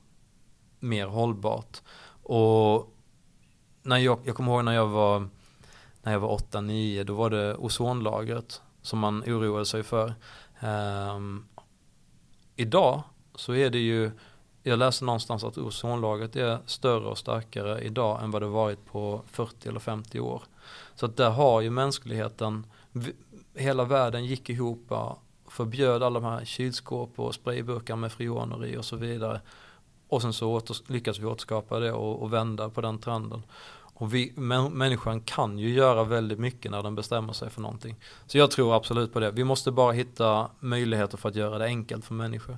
[0.82, 1.82] mer hållbart.
[2.24, 2.94] Och
[3.84, 5.28] när jag, jag kommer ihåg när jag var
[6.04, 10.14] när jag var 8-9 då var det ozonlagret som man oroade sig för.
[11.16, 11.48] Um,
[12.56, 13.02] idag
[13.36, 14.12] så är det ju,
[14.64, 19.22] jag läste någonstans att ozonlagret är större och starkare idag än vad det varit på
[19.28, 20.44] 40 eller 50 år.
[20.96, 22.66] Så att där har ju mänskligheten,
[23.56, 25.18] hela världen gick ihop och
[25.48, 29.42] förbjöd alla de här kylskåp och sprayburkar med freoner i och så vidare.
[30.12, 33.44] Och sen så åter, lyckas vi återskapa det och, och vända på den trenden.
[33.94, 37.96] Och vi, mä- människan kan ju göra väldigt mycket när den bestämmer sig för någonting.
[38.28, 39.32] Så jag tror absolut på det.
[39.32, 42.58] Vi måste bara hitta möjligheter för att göra det enkelt för människor.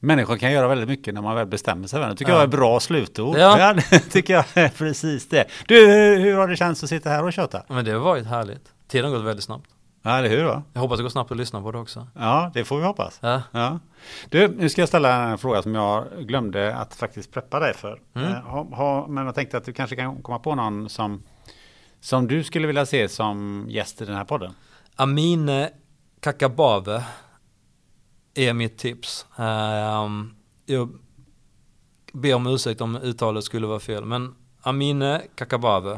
[0.00, 2.00] Människor kan göra väldigt mycket när man väl bestämmer sig.
[2.00, 2.16] det.
[2.16, 2.36] Tycker Ja.
[2.38, 3.36] jag är bra slutord.
[3.38, 3.72] Ja.
[3.90, 5.44] Det tycker jag är precis det.
[5.68, 7.62] Du, hur, hur har det känts att sitta här och köta?
[7.68, 8.72] Men det har varit härligt.
[8.88, 9.70] Tiden har gått väldigt snabbt.
[10.02, 10.44] Ja, eller hur?
[10.44, 10.62] Va?
[10.72, 12.06] Jag hoppas det går snabbt att lyssna på det också.
[12.14, 13.18] Ja, det får vi hoppas.
[13.22, 13.42] Ja.
[13.52, 13.78] Ja.
[14.28, 18.00] Du, nu ska jag ställa en fråga som jag glömde att faktiskt preppa dig för.
[18.14, 18.32] Mm.
[18.32, 21.22] Eh, ha, ha, men jag tänkte att du kanske kan komma på någon som,
[22.00, 24.54] som du skulle vilja se som gäst i den här podden.
[24.96, 25.70] Amine
[26.20, 27.04] Kakabave
[28.34, 29.26] är mitt tips.
[29.36, 30.34] Ehm,
[30.66, 30.88] jag
[32.12, 34.04] ber om ursäkt om uttalet skulle vara fel.
[34.04, 35.92] Men Amine Kakabave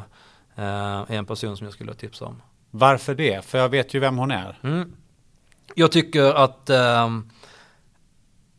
[0.54, 0.64] eh,
[1.08, 2.42] är en person som jag skulle tipsa om.
[2.74, 3.44] Varför det?
[3.44, 4.58] För jag vet ju vem hon är.
[4.62, 4.92] Mm.
[5.74, 7.08] Jag tycker att eh,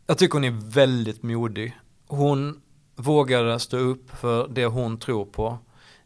[0.06, 1.76] jag tycker hon är väldigt modig.
[2.06, 2.60] Hon
[2.96, 5.58] vågade stå upp för det hon tror på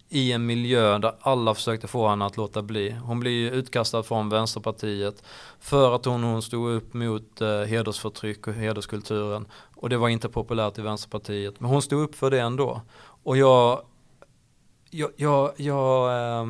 [0.08, 2.90] i en miljö där alla försökte få henne att låta bli.
[2.90, 5.22] Hon blir ju utkastad från Vänsterpartiet
[5.60, 9.46] för att hon, hon stod upp mot eh, hedersförtryck och hederskulturen.
[9.76, 11.60] Och det var inte populärt i Vänsterpartiet.
[11.60, 12.80] Men hon stod upp för det ändå.
[13.22, 13.82] Och jag,
[14.90, 16.10] jag, jag, jag,
[16.40, 16.46] eh,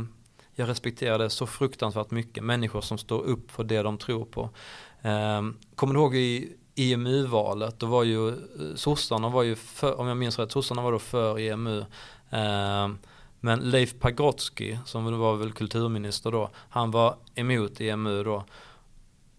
[0.59, 2.45] jag respekterar det så fruktansvärt mycket.
[2.45, 4.51] Människor som står upp för det de tror på.
[5.03, 5.43] Eh,
[5.75, 8.35] kommer du ihåg i EMU-valet, då var ju eh,
[8.75, 11.79] sossarna var ju för, om jag minns rätt, sossarna var då för EMU.
[12.31, 12.89] Eh,
[13.41, 18.45] men Leif Pagrotsky, som var väl kulturminister då, han var emot EMU då.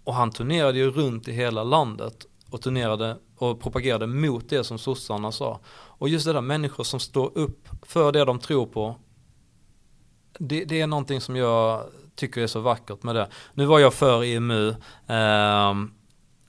[0.03, 4.77] Och han turnerade ju runt i hela landet och turnerade och propagerade mot det som
[4.77, 5.59] sossarna sa.
[5.71, 8.95] Och just det där människor som står upp för det de tror på.
[10.39, 11.83] Det, det är någonting som jag
[12.15, 13.27] tycker är så vackert med det.
[13.53, 14.75] Nu var jag för EMU.
[15.07, 15.91] ehm,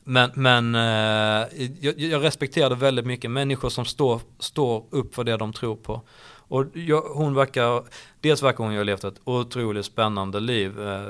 [0.05, 1.47] men, men eh,
[1.81, 6.01] jag, jag respekterade väldigt mycket människor som står, står upp för det de tror på.
[6.49, 7.83] Och jag, hon verkar,
[8.21, 10.81] dels verkar hon ju ha levt ett otroligt spännande liv.
[10.89, 11.09] Eh,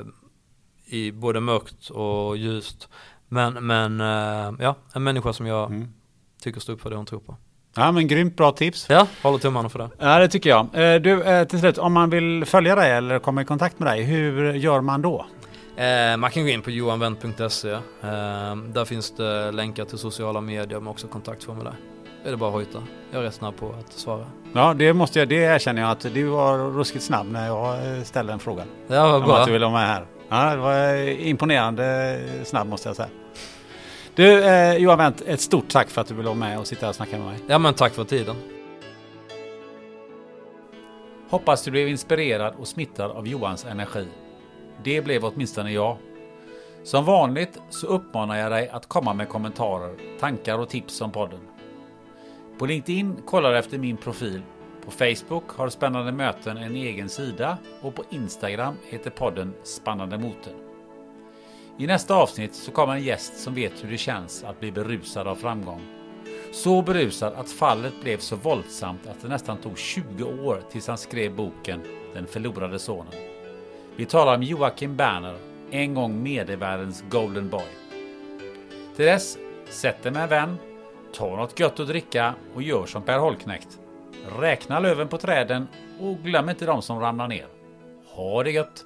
[0.85, 2.89] I både mörkt och ljust.
[3.27, 5.93] Men, men eh, ja, en människa som jag Mm.
[6.41, 7.37] tycker står upp för det hon tror på.
[7.75, 8.85] Ja men grymt bra tips.
[8.89, 9.89] Ja, håller tummarna för det.
[9.99, 10.59] Ja det tycker jag.
[10.73, 13.87] Eh, Du, eh, till slut, om man vill följa dig eller komma i kontakt med
[13.87, 15.25] dig, hur gör man då?
[15.77, 17.71] Eh, man kan gå in på johanwendt.se.
[17.71, 17.79] Eh,
[18.73, 21.73] där finns det länkar till sociala medier men också kontaktformulär.
[22.25, 22.83] Är det bara att hojta.
[23.11, 24.25] Jag är rätt snabb på att svara.
[24.53, 27.77] Ja det måste jag, det erkänner jag att du var ruskigt snabb när jag
[28.07, 28.63] ställde en fråga.
[28.87, 29.37] Ja, vad Om bra.
[29.39, 30.05] att du ville vara med här.
[30.29, 33.09] Ja, det var imponerande snabb måste jag säga.
[34.15, 36.81] Du eh, Johan Wendt, ett stort tack för att du ville vara med och sitta
[36.81, 37.39] här och snacka med mig.
[37.47, 38.35] Ja men tack för tiden.
[41.29, 44.07] Hoppas du blev inspirerad och smittad av Johans energi.
[44.83, 45.97] Det blev åtminstone jag.
[46.83, 51.39] Som vanligt så uppmanar jag dig att komma med kommentarer, tankar och tips om podden.
[52.59, 54.41] På LinkedIn kollar du efter min profil.
[54.85, 60.70] På Facebook har Spännande möten en egen sida och på Instagram heter podden Spännande moten.
[61.77, 65.27] I nästa avsnitt så kommer en gäst som vet hur det känns att bli berusad
[65.27, 65.81] av framgång.
[66.51, 70.97] Så berusad att fallet blev så våldsamt att det nästan tog 20 år tills han
[70.97, 71.81] skrev boken
[72.13, 73.13] Den förlorade sonen.
[73.95, 75.37] Vi talar om Joakim Berner,
[75.71, 77.67] en gång medievärldens Golden Boy.
[78.95, 79.37] Till dess,
[79.69, 80.57] sätt dig med en vän,
[81.13, 83.79] ta något gött att dricka och gör som Per Holknekt.
[84.39, 85.67] Räkna löven på träden
[85.99, 87.47] och glöm inte de som ramlar ner.
[88.05, 88.85] Ha det gött!